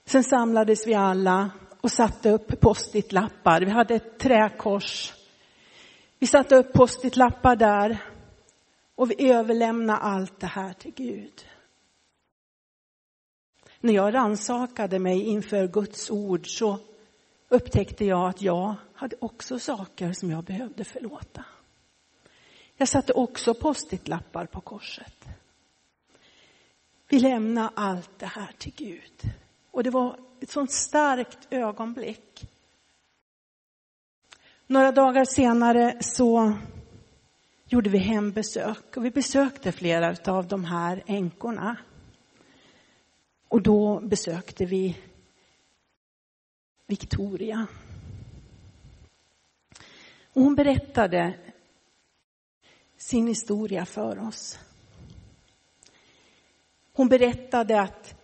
Sen 0.04 0.24
samlades 0.24 0.86
vi 0.86 0.94
alla 0.94 1.50
och 1.80 1.90
satte 1.90 2.30
upp 2.30 2.60
postitlappar. 2.60 3.60
Vi 3.60 3.70
hade 3.70 3.94
ett 3.94 4.18
träkors. 4.18 5.12
Vi 6.18 6.26
satte 6.26 6.56
upp 6.56 6.72
postitlappar 6.72 7.56
där 7.56 8.04
och 8.94 9.10
vi 9.10 9.30
överlämnade 9.30 9.98
allt 9.98 10.40
det 10.40 10.46
här 10.46 10.72
till 10.72 10.94
Gud. 10.94 11.46
När 13.80 13.92
jag 13.92 14.14
rannsakade 14.14 14.98
mig 14.98 15.22
inför 15.22 15.68
Guds 15.68 16.10
ord 16.10 16.58
så 16.58 16.78
upptäckte 17.48 18.04
jag 18.04 18.28
att 18.28 18.42
jag 18.42 18.74
hade 18.94 19.16
också 19.20 19.58
saker 19.58 20.12
som 20.12 20.30
jag 20.30 20.44
behövde 20.44 20.84
förlåta. 20.84 21.44
Jag 22.76 22.88
satte 22.88 23.12
också 23.12 23.54
postitlappar 23.54 24.46
på 24.46 24.60
korset. 24.60 25.24
Vi 27.08 27.20
lämnar 27.20 27.70
allt 27.74 28.18
det 28.18 28.26
här 28.26 28.52
till 28.58 28.72
Gud. 28.76 29.32
Och 29.70 29.84
det 29.84 29.90
var 29.90 30.20
ett 30.40 30.50
sånt 30.50 30.72
starkt 30.72 31.38
ögonblick. 31.50 32.50
Några 34.66 34.92
dagar 34.92 35.24
senare 35.24 35.96
så 36.00 36.58
gjorde 37.68 37.90
vi 37.90 37.98
hembesök 37.98 38.96
och 38.96 39.04
vi 39.04 39.10
besökte 39.10 39.72
flera 39.72 40.32
av 40.32 40.48
de 40.48 40.64
här 40.64 41.02
änkorna. 41.06 41.76
Och 43.48 43.62
då 43.62 44.00
besökte 44.00 44.64
vi 44.64 44.98
Victoria. 46.86 47.66
Och 50.32 50.42
hon 50.42 50.54
berättade 50.54 51.34
sin 52.96 53.26
historia 53.26 53.84
för 53.84 54.28
oss. 54.28 54.58
Hon 56.92 57.08
berättade 57.08 57.80
att 57.80 58.14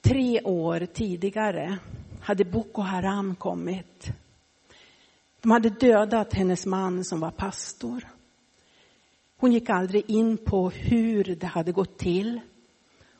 tre 0.00 0.40
år 0.42 0.86
tidigare 0.86 1.78
hade 2.20 2.44
Boko 2.44 2.82
Haram 2.82 3.36
kommit. 3.36 4.12
De 5.40 5.50
hade 5.50 5.70
dödat 5.70 6.34
hennes 6.34 6.66
man 6.66 7.04
som 7.04 7.20
var 7.20 7.30
pastor. 7.30 8.04
Hon 9.36 9.52
gick 9.52 9.70
aldrig 9.70 10.10
in 10.10 10.36
på 10.36 10.70
hur 10.70 11.24
det 11.24 11.46
hade 11.46 11.72
gått 11.72 11.98
till. 11.98 12.40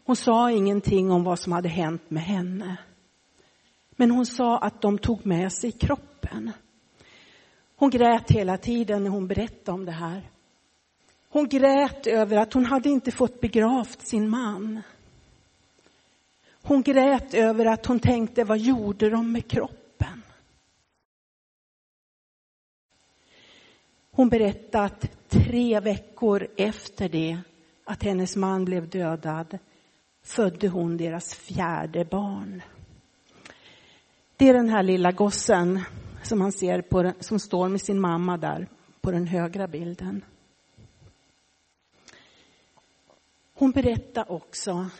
Hon 0.04 0.16
sa 0.16 0.50
ingenting 0.50 1.10
om 1.10 1.24
vad 1.24 1.38
som 1.38 1.52
hade 1.52 1.68
hänt 1.68 2.10
med 2.10 2.22
henne. 2.22 2.76
Men 3.90 4.10
hon 4.10 4.26
sa 4.26 4.58
att 4.58 4.80
de 4.80 4.98
tog 4.98 5.26
med 5.26 5.52
sig 5.52 5.72
kroppen. 5.72 6.52
Hon 7.76 7.90
grät 7.90 8.30
hela 8.30 8.56
tiden 8.56 9.04
när 9.04 9.10
hon 9.10 9.28
berättade 9.28 9.72
om 9.72 9.84
det 9.84 9.92
här. 9.92 10.29
Hon 11.32 11.48
grät 11.48 12.06
över 12.06 12.36
att 12.36 12.52
hon 12.52 12.64
hade 12.64 12.88
inte 12.88 13.10
fått 13.10 13.40
begravt 13.40 14.06
sin 14.06 14.28
man. 14.28 14.82
Hon 16.62 16.82
grät 16.82 17.34
över 17.34 17.66
att 17.66 17.86
hon 17.86 18.00
tänkte, 18.00 18.44
vad 18.44 18.58
gjorde 18.58 19.10
de 19.10 19.32
med 19.32 19.50
kroppen? 19.50 20.22
Hon 24.10 24.28
berättade 24.28 24.84
att 24.84 25.28
tre 25.28 25.80
veckor 25.80 26.48
efter 26.56 27.08
det 27.08 27.38
att 27.84 28.02
hennes 28.02 28.36
man 28.36 28.64
blev 28.64 28.88
dödad 28.88 29.58
födde 30.22 30.68
hon 30.68 30.96
deras 30.96 31.34
fjärde 31.34 32.04
barn. 32.04 32.62
Det 34.36 34.48
är 34.48 34.54
den 34.54 34.68
här 34.68 34.82
lilla 34.82 35.12
gossen 35.12 35.80
som 36.22 36.38
man 36.38 36.52
ser 36.52 36.82
på, 36.82 37.12
som 37.20 37.38
står 37.38 37.68
med 37.68 37.80
sin 37.80 38.00
mamma 38.00 38.36
där 38.36 38.68
på 39.00 39.10
den 39.10 39.26
högra 39.26 39.68
bilden. 39.68 40.24
Hon 43.60 43.70
berättade 43.70 44.30
också 44.30 44.90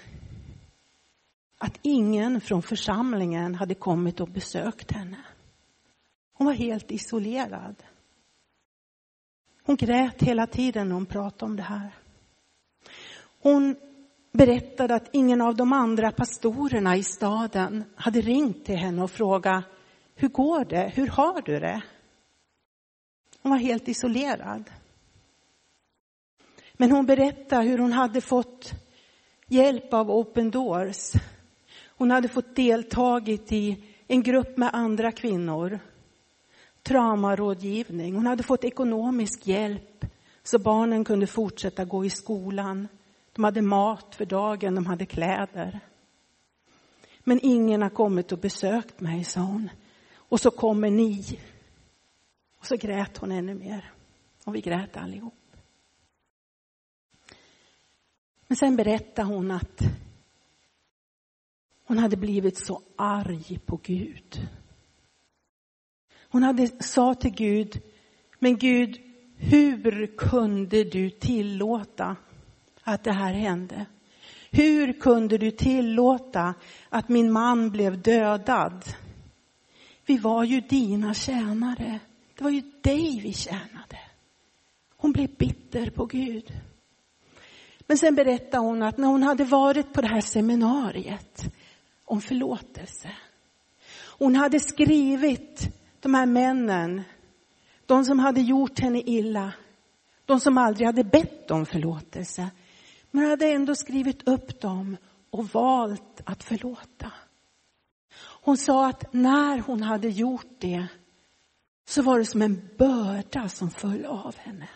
att 1.58 1.78
ingen 1.82 2.40
från 2.40 2.62
församlingen 2.62 3.54
hade 3.54 3.74
kommit 3.74 4.20
och 4.20 4.28
besökt 4.28 4.92
henne. 4.92 5.16
Hon 6.32 6.46
var 6.46 6.54
helt 6.54 6.90
isolerad. 6.90 7.76
Hon 9.62 9.76
grät 9.76 10.22
hela 10.22 10.46
tiden 10.46 10.88
när 10.88 10.94
hon 10.94 11.06
pratade 11.06 11.44
om 11.50 11.56
det 11.56 11.62
här. 11.62 11.94
Hon 13.42 13.76
berättade 14.32 14.94
att 14.94 15.08
ingen 15.12 15.40
av 15.40 15.56
de 15.56 15.72
andra 15.72 16.12
pastorerna 16.12 16.96
i 16.96 17.02
staden 17.02 17.84
hade 17.96 18.20
ringt 18.20 18.64
till 18.64 18.76
henne 18.76 19.02
och 19.02 19.10
frågat 19.10 19.64
hur 20.14 20.28
går 20.28 20.64
det? 20.64 20.92
Hur 20.94 21.06
har 21.06 21.42
du 21.42 21.60
det? 21.60 21.82
Hon 23.42 23.50
var 23.52 23.58
helt 23.58 23.88
isolerad. 23.88 24.70
Men 26.80 26.90
hon 26.90 27.06
berättade 27.06 27.68
hur 27.68 27.78
hon 27.78 27.92
hade 27.92 28.20
fått 28.20 28.72
hjälp 29.46 29.94
av 29.94 30.10
Open 30.10 30.50
Doors. 30.50 31.12
Hon 31.86 32.10
hade 32.10 32.28
fått 32.28 32.56
deltagit 32.56 33.52
i 33.52 33.84
en 34.06 34.22
grupp 34.22 34.56
med 34.56 34.70
andra 34.72 35.12
kvinnor. 35.12 35.78
Traumarådgivning. 36.82 38.14
Hon 38.14 38.26
hade 38.26 38.42
fått 38.42 38.64
ekonomisk 38.64 39.46
hjälp 39.46 40.04
så 40.42 40.58
barnen 40.58 41.04
kunde 41.04 41.26
fortsätta 41.26 41.84
gå 41.84 42.04
i 42.04 42.10
skolan. 42.10 42.88
De 43.32 43.44
hade 43.44 43.62
mat 43.62 44.14
för 44.14 44.24
dagen, 44.24 44.74
de 44.74 44.86
hade 44.86 45.06
kläder. 45.06 45.80
Men 47.24 47.40
ingen 47.42 47.82
har 47.82 47.90
kommit 47.90 48.32
och 48.32 48.38
besökt 48.38 49.00
mig, 49.00 49.24
sa 49.24 49.40
hon. 49.40 49.70
Och 50.14 50.40
så 50.40 50.50
kommer 50.50 50.90
ni. 50.90 51.38
Och 52.58 52.66
så 52.66 52.76
grät 52.76 53.18
hon 53.18 53.32
ännu 53.32 53.54
mer. 53.54 53.92
Och 54.44 54.54
vi 54.54 54.60
grät 54.60 54.96
allihop. 54.96 55.39
Men 58.50 58.56
sen 58.56 58.76
berättade 58.76 59.28
hon 59.28 59.50
att 59.50 59.82
hon 61.84 61.98
hade 61.98 62.16
blivit 62.16 62.56
så 62.56 62.82
arg 62.96 63.58
på 63.66 63.76
Gud. 63.82 64.48
Hon 66.28 66.42
hade 66.42 66.82
sa 66.82 67.14
till 67.14 67.30
Gud, 67.30 67.82
men 68.38 68.58
Gud, 68.58 69.00
hur 69.36 70.16
kunde 70.16 70.84
du 70.84 71.10
tillåta 71.10 72.16
att 72.82 73.04
det 73.04 73.12
här 73.12 73.32
hände? 73.32 73.86
Hur 74.50 74.92
kunde 74.92 75.38
du 75.38 75.50
tillåta 75.50 76.54
att 76.88 77.08
min 77.08 77.32
man 77.32 77.70
blev 77.70 78.02
dödad? 78.02 78.84
Vi 80.06 80.18
var 80.18 80.44
ju 80.44 80.60
dina 80.60 81.14
tjänare. 81.14 82.00
Det 82.34 82.44
var 82.44 82.50
ju 82.50 82.62
dig 82.80 83.20
vi 83.22 83.32
tjänade. 83.32 83.98
Hon 84.96 85.12
blev 85.12 85.36
bitter 85.36 85.90
på 85.90 86.06
Gud. 86.06 86.52
Men 87.90 87.98
sen 87.98 88.14
berättade 88.14 88.66
hon 88.66 88.82
att 88.82 88.98
när 88.98 89.08
hon 89.08 89.22
hade 89.22 89.44
varit 89.44 89.92
på 89.92 90.00
det 90.00 90.08
här 90.08 90.20
seminariet 90.20 91.42
om 92.04 92.20
förlåtelse. 92.20 93.10
Hon 94.18 94.36
hade 94.36 94.60
skrivit 94.60 95.68
de 96.00 96.14
här 96.14 96.26
männen, 96.26 97.02
de 97.86 98.04
som 98.04 98.18
hade 98.18 98.40
gjort 98.40 98.78
henne 98.80 99.00
illa, 99.00 99.52
de 100.24 100.40
som 100.40 100.58
aldrig 100.58 100.86
hade 100.86 101.04
bett 101.04 101.50
om 101.50 101.66
förlåtelse. 101.66 102.50
Men 103.10 103.30
hade 103.30 103.46
ändå 103.46 103.74
skrivit 103.74 104.28
upp 104.28 104.60
dem 104.60 104.96
och 105.30 105.48
valt 105.48 106.20
att 106.24 106.44
förlåta. 106.44 107.12
Hon 108.42 108.56
sa 108.56 108.88
att 108.88 109.12
när 109.12 109.58
hon 109.58 109.82
hade 109.82 110.08
gjort 110.08 110.56
det 110.58 110.86
så 111.88 112.02
var 112.02 112.18
det 112.18 112.26
som 112.26 112.42
en 112.42 112.68
börda 112.78 113.48
som 113.48 113.70
föll 113.70 114.04
av 114.04 114.36
henne. 114.36 114.68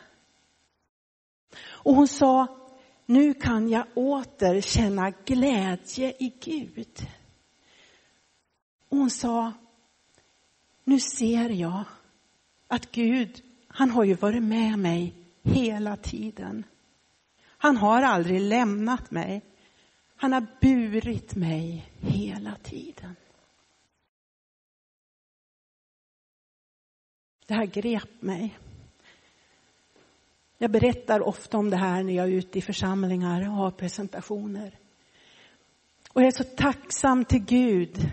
Och 1.56 1.94
hon 1.94 2.08
sa, 2.08 2.60
nu 3.06 3.34
kan 3.34 3.68
jag 3.68 3.86
åter 3.94 4.60
känna 4.60 5.10
glädje 5.10 6.14
i 6.18 6.32
Gud. 6.40 7.08
Och 8.88 8.98
hon 8.98 9.10
sa, 9.10 9.52
nu 10.84 11.00
ser 11.00 11.50
jag 11.50 11.84
att 12.68 12.92
Gud, 12.92 13.42
han 13.68 13.90
har 13.90 14.04
ju 14.04 14.14
varit 14.14 14.42
med 14.42 14.78
mig 14.78 15.14
hela 15.42 15.96
tiden. 15.96 16.64
Han 17.46 17.76
har 17.76 18.02
aldrig 18.02 18.40
lämnat 18.40 19.10
mig. 19.10 19.42
Han 20.16 20.32
har 20.32 20.46
burit 20.60 21.34
mig 21.34 21.90
hela 22.00 22.56
tiden. 22.62 23.16
Det 27.46 27.54
här 27.54 27.66
grep 27.66 28.22
mig. 28.22 28.58
Jag 30.58 30.70
berättar 30.70 31.20
ofta 31.20 31.58
om 31.58 31.70
det 31.70 31.76
här 31.76 32.02
när 32.02 32.12
jag 32.12 32.26
är 32.26 32.32
ute 32.32 32.58
i 32.58 32.62
församlingar 32.62 33.48
och 33.48 33.54
har 33.54 33.70
presentationer. 33.70 34.78
Och 36.12 36.20
jag 36.20 36.26
är 36.26 36.30
så 36.30 36.44
tacksam 36.44 37.24
till 37.24 37.44
Gud 37.44 38.10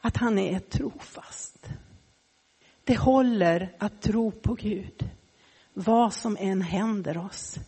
att 0.00 0.16
han 0.16 0.38
är 0.38 0.58
trofast. 0.58 1.68
Det 2.84 2.98
håller 2.98 3.76
att 3.78 4.02
tro 4.02 4.30
på 4.30 4.54
Gud, 4.54 5.10
vad 5.74 6.12
som 6.12 6.36
än 6.40 6.62
händer 6.62 7.18
oss. 7.18 7.58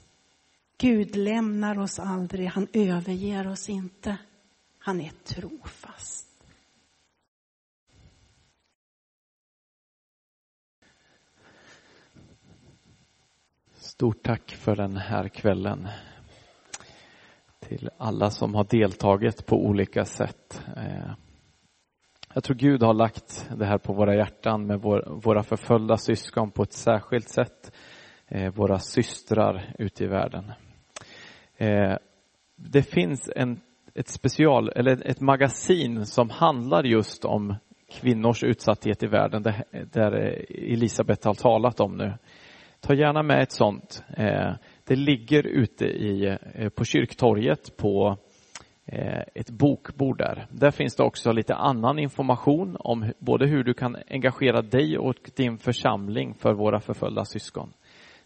Gud 0.79 1.17
lämnar 1.17 1.79
oss 1.79 1.99
aldrig, 1.99 2.47
han 2.47 2.69
överger 2.73 3.47
oss 3.47 3.69
inte. 3.69 4.17
Han 4.79 5.01
är 5.01 5.11
trofast. 5.25 6.24
Stort 13.95 14.22
tack 14.22 14.51
för 14.51 14.76
den 14.76 14.97
här 14.97 15.28
kvällen. 15.28 15.88
Till 17.61 17.90
alla 17.99 18.30
som 18.30 18.55
har 18.55 18.64
deltagit 18.64 19.47
på 19.47 19.57
olika 19.57 20.05
sätt. 20.05 20.62
Eh, 20.76 21.11
jag 22.34 22.45
tror 22.45 22.57
Gud 22.57 22.82
har 22.82 22.95
lagt 22.95 23.51
det 23.57 23.66
här 23.66 23.78
på 23.78 23.92
våra 23.92 24.14
hjärtan 24.14 24.66
med 24.66 24.80
våra 25.07 25.42
förföljda 25.42 25.97
syskon 25.97 26.51
på 26.51 26.62
ett 26.62 26.72
särskilt 26.72 27.28
sätt. 27.28 27.72
Eh, 28.26 28.53
våra 28.55 28.78
systrar 28.78 29.74
ute 29.78 30.05
i 30.05 30.07
världen. 30.07 30.53
Eh, 31.57 31.97
det 32.57 32.82
finns 32.82 33.30
en, 33.36 33.61
ett 33.95 34.09
special, 34.09 34.68
eller 34.68 35.07
ett 35.07 35.20
magasin 35.20 36.07
som 36.07 36.30
handlar 36.30 36.84
just 36.84 37.24
om 37.24 37.55
kvinnors 37.90 38.45
utsatthet 38.45 39.03
i 39.03 39.07
världen, 39.07 39.42
där 39.92 40.12
Elisabeth 40.72 41.26
har 41.26 41.34
talat 41.34 41.80
om 41.80 41.97
nu. 41.97 42.12
Ta 42.87 42.95
gärna 42.95 43.22
med 43.22 43.43
ett 43.43 43.53
sånt. 43.53 44.05
Eh, 44.16 44.53
det 44.85 44.97
ligger 44.97 45.47
ute 45.47 45.85
i, 45.85 46.37
eh, 46.55 46.68
på 46.68 46.85
kyrktorget 46.85 47.76
på 47.76 48.16
eh, 48.87 49.22
ett 49.35 49.51
bokbord 49.51 50.18
där. 50.18 50.47
Där 50.51 50.70
finns 50.70 50.97
det 50.97 51.03
också 51.03 51.32
lite 51.32 51.55
annan 51.55 51.99
information 51.99 52.76
om 52.80 53.12
både 53.18 53.47
hur 53.47 53.64
du 53.64 53.74
kan 53.74 53.97
engagera 54.11 54.62
dig 54.62 54.99
och 54.99 55.30
din 55.37 55.59
församling 55.59 56.35
för 56.35 56.55
våra 56.55 56.80
förföljda 56.80 57.24
syskon. 57.24 57.72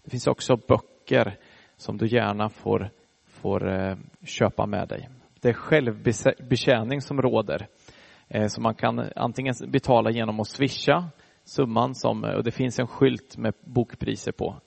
Det 0.05 0.11
finns 0.11 0.27
också 0.27 0.57
böcker 0.57 1.37
som 1.77 1.99
du 1.99 2.07
gärna 2.07 2.49
får, 2.49 2.91
får 3.27 3.97
köpa 4.25 4.67
med 4.67 4.89
dig. 4.89 5.09
Det 5.41 5.49
är 5.49 5.53
självbetjäning 5.53 7.01
som 7.01 7.23
råder. 7.23 7.67
Så 8.49 8.61
man 8.61 8.75
kan 8.75 9.13
antingen 9.17 9.55
betala 9.69 10.11
genom 10.11 10.41
att 10.41 10.49
swisha 10.49 11.11
summan 11.49 11.95
som, 11.95 12.25
eh, 12.25 12.31
och 12.31 12.45
det 12.45 12.51
finns 12.51 12.79
en 12.79 12.87
skylt 12.87 13.37
med 13.37 13.55
bokpriser 13.65 14.33
på. 14.33 14.61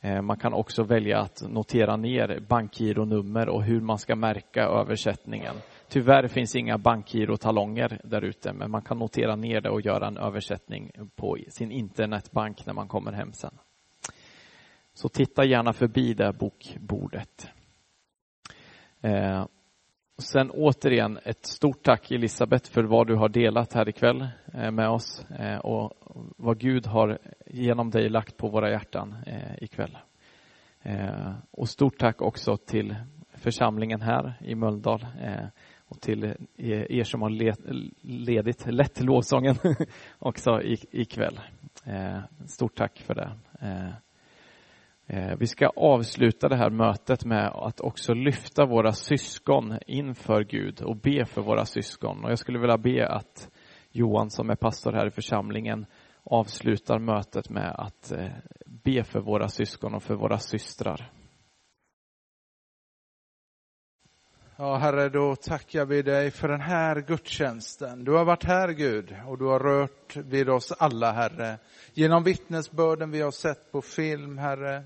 Eh, 0.00 0.22
man 0.22 0.36
kan 0.36 0.54
också 0.54 0.82
välja 0.82 1.18
att 1.18 1.42
notera 1.48 1.96
ner 1.96 2.40
bankgironummer 2.48 3.48
och 3.48 3.62
hur 3.62 3.80
man 3.80 3.98
ska 3.98 4.16
märka 4.16 4.62
översättningen. 4.62 5.54
Tyvärr 5.88 6.28
finns 6.28 6.56
inga 6.56 6.78
bankgirotalonger 6.78 8.00
där 8.04 8.24
ute, 8.24 8.52
men 8.52 8.70
man 8.70 8.82
kan 8.82 8.98
notera 8.98 9.36
ner 9.36 9.60
det 9.60 9.70
och 9.70 9.80
göra 9.80 10.06
en 10.06 10.16
översättning 10.16 10.90
på 11.16 11.38
sin 11.48 11.72
internetbank 11.72 12.66
när 12.66 12.74
man 12.74 12.88
kommer 12.88 13.12
hem 13.12 13.32
sen. 13.32 13.58
Så 14.94 15.08
titta 15.08 15.44
gärna 15.44 15.72
förbi 15.72 16.14
det 16.14 16.32
bokbordet. 16.32 17.48
Eh, 19.00 19.44
Sen 20.18 20.50
återigen 20.50 21.18
ett 21.24 21.46
stort 21.46 21.82
tack 21.82 22.10
Elisabet 22.10 22.68
för 22.68 22.84
vad 22.84 23.06
du 23.06 23.14
har 23.14 23.28
delat 23.28 23.72
här 23.72 23.88
ikväll 23.88 24.28
eh, 24.54 24.70
med 24.70 24.88
oss 24.88 25.26
eh, 25.30 25.58
och 25.58 25.92
vad 26.36 26.58
Gud 26.58 26.86
har 26.86 27.18
genom 27.46 27.90
dig 27.90 28.08
lagt 28.08 28.36
på 28.36 28.48
våra 28.48 28.70
hjärtan 28.70 29.16
eh, 29.26 29.62
ikväll. 29.62 29.98
Och 31.50 31.68
stort 31.68 31.98
tack 31.98 32.22
också 32.22 32.56
till 32.56 32.96
församlingen 33.34 34.00
här 34.00 34.34
i 34.40 34.54
Mölndal 34.54 35.06
och 35.88 36.00
till 36.00 36.34
er 36.56 37.04
som 37.04 37.22
har 37.22 37.30
ledigt, 38.02 38.66
lett 38.66 39.00
lovsången 39.00 39.54
också 40.18 40.62
ikväll. 40.90 41.40
Stort 42.46 42.74
tack 42.76 42.98
för 42.98 43.14
det. 43.14 43.32
Eh, 45.08 45.36
vi 45.38 45.46
ska 45.46 45.66
avsluta 45.66 46.48
det 46.48 46.56
här 46.56 46.70
mötet 46.70 47.24
med 47.24 47.46
att 47.46 47.80
också 47.80 48.14
lyfta 48.14 48.66
våra 48.66 48.92
syskon 48.92 49.78
inför 49.86 50.44
Gud 50.44 50.82
och 50.82 50.96
be 50.96 51.24
för 51.24 51.42
våra 51.42 51.64
syskon. 51.64 52.24
Och 52.24 52.30
jag 52.30 52.38
skulle 52.38 52.58
vilja 52.58 52.78
be 52.78 53.08
att 53.08 53.50
Johan 53.90 54.30
som 54.30 54.50
är 54.50 54.56
pastor 54.56 54.92
här 54.92 55.06
i 55.06 55.10
församlingen 55.10 55.86
avslutar 56.24 56.98
mötet 56.98 57.50
med 57.50 57.74
att 57.78 58.12
eh, 58.12 58.30
be 58.66 59.04
för 59.04 59.20
våra 59.20 59.48
syskon 59.48 59.94
och 59.94 60.02
för 60.02 60.14
våra 60.14 60.38
systrar. 60.38 61.10
Ja, 64.58 64.76
Herre, 64.76 65.08
då 65.08 65.36
tackar 65.36 65.86
vi 65.86 66.02
dig 66.02 66.30
för 66.30 66.48
den 66.48 66.60
här 66.60 67.00
gudstjänsten. 67.00 68.04
Du 68.04 68.12
har 68.12 68.24
varit 68.24 68.44
här, 68.44 68.68
Gud, 68.68 69.16
och 69.26 69.38
du 69.38 69.44
har 69.44 69.58
rört 69.58 70.16
vid 70.16 70.48
oss 70.48 70.72
alla, 70.72 71.12
Herre. 71.12 71.58
Genom 71.94 72.24
vittnesbörden 72.24 73.10
vi 73.10 73.20
har 73.20 73.30
sett 73.30 73.72
på 73.72 73.82
film, 73.82 74.38
Herre. 74.38 74.84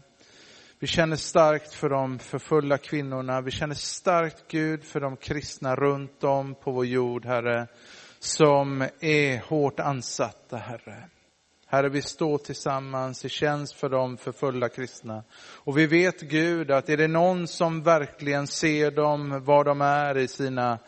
Vi 0.82 0.86
känner 0.86 1.16
starkt 1.16 1.74
för 1.74 1.88
de 1.88 2.18
förfulla 2.18 2.78
kvinnorna. 2.78 3.40
Vi 3.40 3.50
känner 3.50 3.74
starkt, 3.74 4.44
Gud, 4.48 4.84
för 4.84 5.00
de 5.00 5.16
kristna 5.16 5.76
runt 5.76 6.24
om 6.24 6.54
på 6.54 6.70
vår 6.70 6.86
jord, 6.86 7.24
Herre, 7.24 7.66
som 8.18 8.88
är 9.00 9.38
hårt 9.38 9.80
ansatta, 9.80 10.56
Herre. 10.56 11.08
Herre, 11.66 11.88
vi 11.88 12.02
står 12.02 12.38
tillsammans 12.38 13.24
i 13.24 13.28
tjänst 13.28 13.74
för 13.74 13.88
de 13.88 14.16
förföljda 14.16 14.68
kristna. 14.68 15.24
Och 15.54 15.78
vi 15.78 15.86
vet 15.86 16.20
Gud 16.20 16.70
att 16.70 16.88
är 16.88 16.96
det 16.96 17.08
någon 17.08 17.46
som 17.46 17.82
verkligen 17.82 18.46
ser 18.46 18.90
dem 18.90 19.44
var 19.44 19.64
de 19.64 19.80
är 19.80 20.18
i 20.18 20.28
sina 20.28 20.78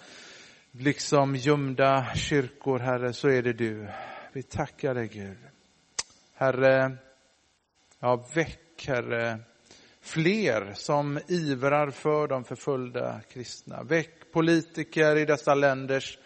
liksom 0.71 1.37
gömda 1.37 2.07
kyrkor, 2.15 2.79
Herre, 2.79 3.13
så 3.13 3.29
är 3.29 3.43
det 3.43 3.53
du. 3.53 3.89
Vi 4.33 4.43
tackar 4.43 4.95
dig 4.95 5.09
Gud. 5.09 5.39
Herre, 6.35 6.97
ja 8.01 8.27
väck 8.35 8.85
Herre 8.87 9.39
fler 10.03 10.73
som 10.75 11.21
ivrar 11.29 11.91
för 11.91 12.29
de 12.29 12.45
förföljda 12.45 13.21
kristna. 13.33 13.83
Väck 13.83 14.33
politiker 14.33 15.17
i 15.17 15.25
dessa 15.25 15.55
länders 15.55 16.19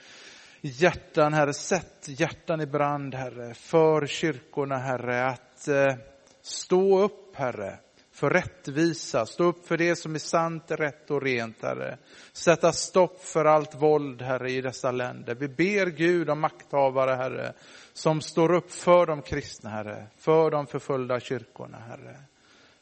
hjärtan, 0.61 1.35
Herre. 1.35 1.53
Sätt 1.53 2.07
hjärtan 2.07 2.61
i 2.61 2.67
brand, 2.67 3.15
Herre, 3.15 3.55
för 3.55 4.07
kyrkorna, 4.07 4.79
Herre, 4.79 5.27
att 5.27 5.69
eh, 5.69 5.95
stå 6.43 6.99
upp, 7.03 7.37
Herre, 7.37 7.79
för 8.13 8.31
rättvisa, 8.31 9.27
stå 9.27 9.45
upp 9.45 9.67
för 9.67 9.77
det 9.77 9.97
som 9.97 10.15
är 10.15 10.19
sant, 10.19 10.65
rätt 10.69 11.11
och 11.11 11.23
rent, 11.23 11.63
Herre. 11.63 11.99
Sätta 12.33 12.73
stopp 12.73 13.21
för 13.21 13.45
allt 13.45 13.75
våld, 13.75 14.23
Herre, 14.23 14.51
i 14.51 14.61
dessa 14.61 14.91
länder. 14.91 15.35
Vi 15.35 15.49
ber 15.49 15.87
Gud 15.87 16.31
om 16.31 16.41
makthavare, 16.41 17.15
Herre, 17.15 17.53
som 17.93 18.21
står 18.21 18.53
upp 18.53 18.73
för 18.73 19.07
de 19.07 19.23
kristna, 19.23 19.71
Herre, 19.71 20.07
för 20.19 20.51
de 20.51 20.67
förföljda 20.67 21.21
kyrkorna, 21.21 21.79
Herre. 21.79 22.17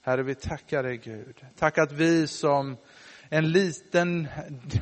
Herre, 0.07 0.23
vi 0.23 0.35
tackar 0.35 0.83
dig, 0.83 0.97
Gud. 0.97 1.45
Tack 1.57 1.79
att 1.79 1.93
vi 1.93 2.27
som 2.27 2.77
en 3.29 3.53
liten 3.53 4.29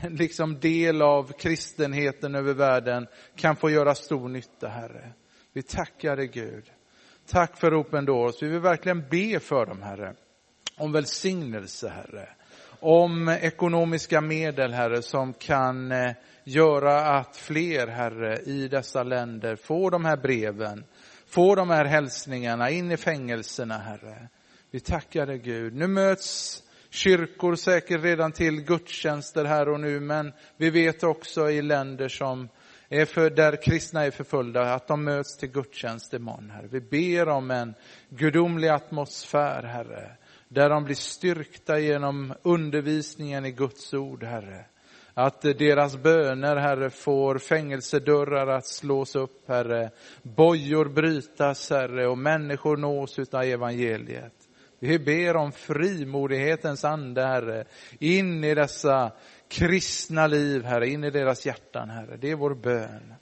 liksom, 0.08 0.60
del 0.60 1.02
av 1.02 1.32
kristenheten 1.32 2.34
över 2.34 2.54
världen 2.54 3.06
kan 3.36 3.56
få 3.56 3.70
göra 3.70 3.94
stor 3.94 4.28
nytta, 4.28 4.68
Herre. 4.68 5.12
Vi 5.52 5.62
tackar 5.62 6.16
dig 6.16 6.26
Gud. 6.26 6.64
Tack 7.26 7.56
för 7.56 7.80
Open 7.80 8.04
Doors. 8.04 8.42
Vi 8.42 8.48
vill 8.48 8.60
verkligen 8.60 9.08
be 9.10 9.40
för 9.40 9.66
dem, 9.66 9.82
Herre. 9.82 10.14
Om 10.76 10.92
välsignelse, 10.92 11.88
Herre. 11.88 12.28
Om 12.80 13.28
ekonomiska 13.28 14.20
medel, 14.20 14.72
Herre, 14.72 15.02
som 15.02 15.32
kan 15.32 15.92
eh, 15.92 16.12
göra 16.44 17.16
att 17.18 17.36
fler, 17.36 17.86
Herre, 17.86 18.38
i 18.38 18.68
dessa 18.68 19.02
länder 19.02 19.56
får 19.56 19.90
de 19.90 20.04
här 20.04 20.16
breven, 20.16 20.84
får 21.26 21.56
de 21.56 21.70
här 21.70 21.84
hälsningarna 21.84 22.70
in 22.70 22.90
i 22.90 22.96
fängelserna, 22.96 23.78
Herre. 23.78 24.28
Vi 24.74 24.80
tackar 24.80 25.26
dig 25.26 25.38
Gud. 25.38 25.74
Nu 25.74 25.86
möts 25.86 26.62
kyrkor 26.90 27.54
säkert 27.54 28.04
redan 28.04 28.32
till 28.32 28.60
gudstjänster 28.60 29.44
här 29.44 29.68
och 29.68 29.80
nu, 29.80 30.00
men 30.00 30.32
vi 30.56 30.70
vet 30.70 31.02
också 31.02 31.50
i 31.50 31.62
länder 31.62 32.08
som 32.08 32.48
är 32.88 33.04
för, 33.04 33.30
där 33.30 33.62
kristna 33.62 34.04
är 34.04 34.10
förföljda, 34.10 34.74
att 34.74 34.88
de 34.88 35.04
möts 35.04 35.36
till 35.36 35.48
gudstjänst 35.48 36.14
imorgon, 36.14 36.50
Herre. 36.50 36.68
Vi 36.70 36.80
ber 36.80 37.28
om 37.28 37.50
en 37.50 37.74
gudomlig 38.08 38.68
atmosfär, 38.68 39.62
Herre, 39.62 40.16
där 40.48 40.70
de 40.70 40.84
blir 40.84 40.94
styrkta 40.94 41.78
genom 41.78 42.34
undervisningen 42.42 43.46
i 43.46 43.52
Guds 43.52 43.94
ord, 43.94 44.24
Herre. 44.24 44.64
Att 45.14 45.42
deras 45.42 45.96
böner, 45.96 46.56
Herre, 46.56 46.90
får 46.90 47.38
fängelsedörrar 47.38 48.46
att 48.46 48.66
slås 48.66 49.16
upp, 49.16 49.48
Herre. 49.48 49.90
Bojor 50.22 50.84
brytas, 50.84 51.70
Herre, 51.70 52.06
och 52.08 52.18
människor 52.18 52.76
nås 52.76 53.18
utav 53.18 53.42
evangeliet. 53.42 54.41
Vi 54.84 54.98
ber 54.98 55.36
om 55.36 55.52
frimodighetens 55.52 56.84
ande, 56.84 57.26
Herre, 57.26 57.64
in 57.98 58.44
i 58.44 58.54
dessa 58.54 59.12
kristna 59.48 60.26
liv, 60.26 60.64
Herre, 60.64 60.88
in 60.88 61.04
i 61.04 61.10
deras 61.10 61.46
hjärtan, 61.46 61.90
Herre. 61.90 62.16
Det 62.16 62.30
är 62.30 62.36
vår 62.36 62.54
bön. 62.54 63.14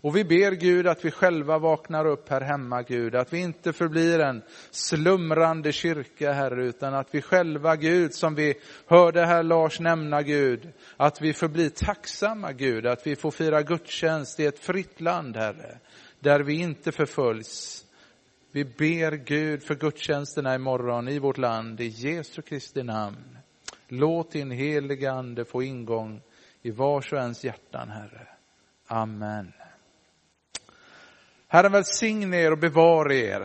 Och 0.00 0.16
vi 0.16 0.24
ber 0.24 0.52
Gud 0.52 0.86
att 0.86 1.04
vi 1.04 1.10
själva 1.10 1.58
vaknar 1.58 2.06
upp 2.06 2.28
här 2.28 2.40
hemma, 2.40 2.82
Gud, 2.82 3.14
att 3.14 3.32
vi 3.32 3.38
inte 3.38 3.72
förblir 3.72 4.18
en 4.20 4.42
slumrande 4.70 5.72
kyrka, 5.72 6.32
Herre, 6.32 6.64
utan 6.64 6.94
att 6.94 7.08
vi 7.10 7.22
själva, 7.22 7.76
Gud, 7.76 8.14
som 8.14 8.34
vi 8.34 8.54
hörde 8.86 9.26
här 9.26 9.42
Lars 9.42 9.80
nämna, 9.80 10.22
Gud, 10.22 10.68
att 10.96 11.20
vi 11.20 11.32
förblir 11.32 11.68
tacksamma, 11.68 12.52
Gud, 12.52 12.86
att 12.86 13.06
vi 13.06 13.16
får 13.16 13.30
fira 13.30 13.62
gudstjänst 13.62 14.40
i 14.40 14.46
ett 14.46 14.58
fritt 14.58 15.00
land, 15.00 15.36
Herre, 15.36 15.78
där 16.20 16.40
vi 16.40 16.60
inte 16.60 16.92
förföljs, 16.92 17.84
vi 18.52 18.64
ber 18.64 19.12
Gud 19.12 19.62
för 19.62 19.74
gudstjänsterna 19.74 20.54
imorgon 20.54 21.08
i 21.08 21.18
vårt 21.18 21.38
land 21.38 21.80
i 21.80 21.86
Jesu 21.86 22.42
Kristi 22.42 22.82
namn. 22.82 23.38
Låt 23.88 24.32
din 24.32 24.50
heliga 24.50 25.12
Ande 25.12 25.44
få 25.44 25.62
ingång 25.62 26.20
i 26.62 26.70
vars 26.70 27.12
och 27.12 27.18
ens 27.18 27.44
hjärtan, 27.44 27.88
Herre. 27.88 28.28
Amen. 28.86 29.52
Herren 31.48 31.72
välsigne 31.72 32.36
er 32.36 32.52
och 32.52 32.58
bevara 32.58 33.14
er. 33.14 33.40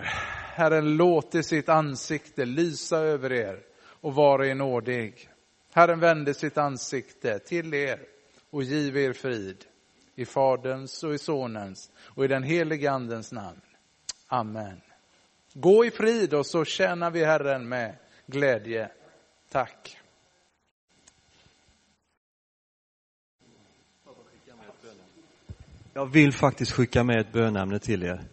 Herren 0.55 0.97
låte 0.97 1.43
sitt 1.43 1.69
ansikte 1.69 2.45
lysa 2.45 2.97
över 2.97 3.33
er 3.33 3.59
och 3.85 4.15
vara 4.15 4.47
er 4.47 4.55
nådig. 4.55 5.29
Herren 5.73 5.99
vände 5.99 6.33
sitt 6.33 6.57
ansikte 6.57 7.39
till 7.39 7.73
er 7.73 7.99
och 8.49 8.63
give 8.63 9.01
er 9.01 9.13
frid. 9.13 9.65
I 10.15 10.25
Faderns 10.25 11.03
och 11.03 11.13
i 11.13 11.17
Sonens 11.17 11.91
och 11.97 12.25
i 12.25 12.27
den 12.27 12.43
helige 12.43 12.91
Andens 12.91 13.31
namn. 13.31 13.61
Amen. 14.27 14.81
Gå 15.53 15.85
i 15.85 15.91
frid 15.91 16.33
och 16.33 16.45
så 16.45 16.65
tjänar 16.65 17.11
vi 17.11 17.25
Herren 17.25 17.69
med 17.69 17.95
glädje. 18.25 18.89
Tack. 19.49 19.97
Jag 25.93 26.05
vill 26.05 26.33
faktiskt 26.33 26.71
skicka 26.71 27.03
med 27.03 27.19
ett 27.19 27.31
bönämne 27.31 27.79
till 27.79 28.03
er. 28.03 28.23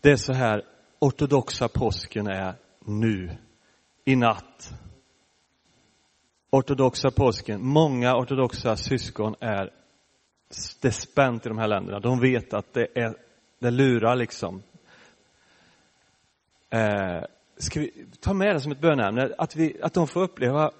Det 0.00 0.10
är 0.10 0.16
så 0.16 0.32
här, 0.32 0.64
ortodoxa 0.98 1.68
påsken 1.68 2.26
är 2.26 2.54
nu, 2.84 3.36
i 4.04 4.16
natt. 4.16 4.74
Ortodoxa 6.50 7.10
påsken, 7.10 7.66
många 7.66 8.16
ortodoxa 8.16 8.76
syskon 8.76 9.34
är 9.40 9.72
det 10.80 10.92
spänt 10.92 11.46
i 11.46 11.48
de 11.48 11.58
här 11.58 11.68
länderna. 11.68 12.00
De 12.00 12.20
vet 12.20 12.54
att 12.54 12.72
det, 12.72 12.86
är, 12.94 13.16
det 13.58 13.70
lurar 13.70 14.16
liksom. 14.16 14.62
Eh, 16.70 17.22
ska 17.56 17.80
vi 17.80 18.06
ta 18.20 18.34
med 18.34 18.56
det 18.56 18.60
som 18.60 18.72
ett 18.72 18.80
bönämne, 18.80 19.34
att, 19.38 19.56
vi, 19.56 19.76
att 19.82 19.94
de 19.94 20.06
får 20.06 20.22
uppleva 20.22 20.70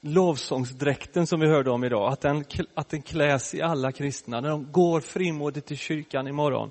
lovsångsdräkten 0.00 1.26
som 1.26 1.40
vi 1.40 1.48
hörde 1.48 1.70
om 1.70 1.84
idag, 1.84 2.12
att 2.12 2.20
den, 2.20 2.44
att 2.74 2.88
den 2.88 3.02
kläs 3.02 3.54
i 3.54 3.62
alla 3.62 3.92
kristna 3.92 4.40
när 4.40 4.48
de 4.48 4.72
går 4.72 5.00
frimodigt 5.00 5.66
till 5.66 5.76
kyrkan 5.76 6.28
imorgon, 6.28 6.70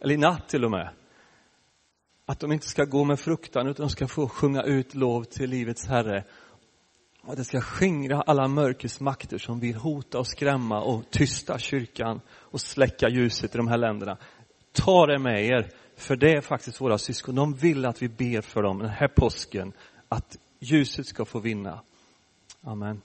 eller 0.00 0.14
i 0.14 0.16
natt 0.16 0.48
till 0.48 0.64
och 0.64 0.70
med. 0.70 0.90
Att 2.26 2.40
de 2.40 2.52
inte 2.52 2.68
ska 2.68 2.84
gå 2.84 3.04
med 3.04 3.20
fruktan 3.20 3.66
utan 3.66 3.86
de 3.86 3.90
ska 3.90 4.08
få 4.08 4.28
sjunga 4.28 4.62
ut 4.62 4.94
lov 4.94 5.24
till 5.24 5.50
livets 5.50 5.86
Herre. 5.86 6.24
Och 7.22 7.36
det 7.36 7.44
ska 7.44 7.60
skingra 7.60 8.22
alla 8.22 8.48
mörkrets 8.48 9.00
makter 9.00 9.38
som 9.38 9.60
vill 9.60 9.74
hota 9.74 10.18
och 10.18 10.26
skrämma 10.26 10.80
och 10.80 11.10
tysta 11.10 11.58
kyrkan 11.58 12.20
och 12.30 12.60
släcka 12.60 13.08
ljuset 13.08 13.54
i 13.54 13.58
de 13.58 13.68
här 13.68 13.78
länderna. 13.78 14.16
Ta 14.72 15.06
det 15.06 15.18
med 15.18 15.44
er, 15.44 15.70
för 15.98 16.16
det 16.16 16.32
är 16.32 16.40
faktiskt 16.40 16.80
våra 16.80 16.98
syskon. 16.98 17.34
De 17.34 17.54
vill 17.54 17.84
att 17.84 18.02
vi 18.02 18.08
ber 18.08 18.40
för 18.40 18.62
dem 18.62 18.78
den 18.78 18.88
här 18.88 19.08
påsken, 19.08 19.72
att 20.08 20.38
ljuset 20.60 21.06
ska 21.06 21.24
få 21.24 21.38
vinna. 21.38 21.80
Amen. 22.62 23.02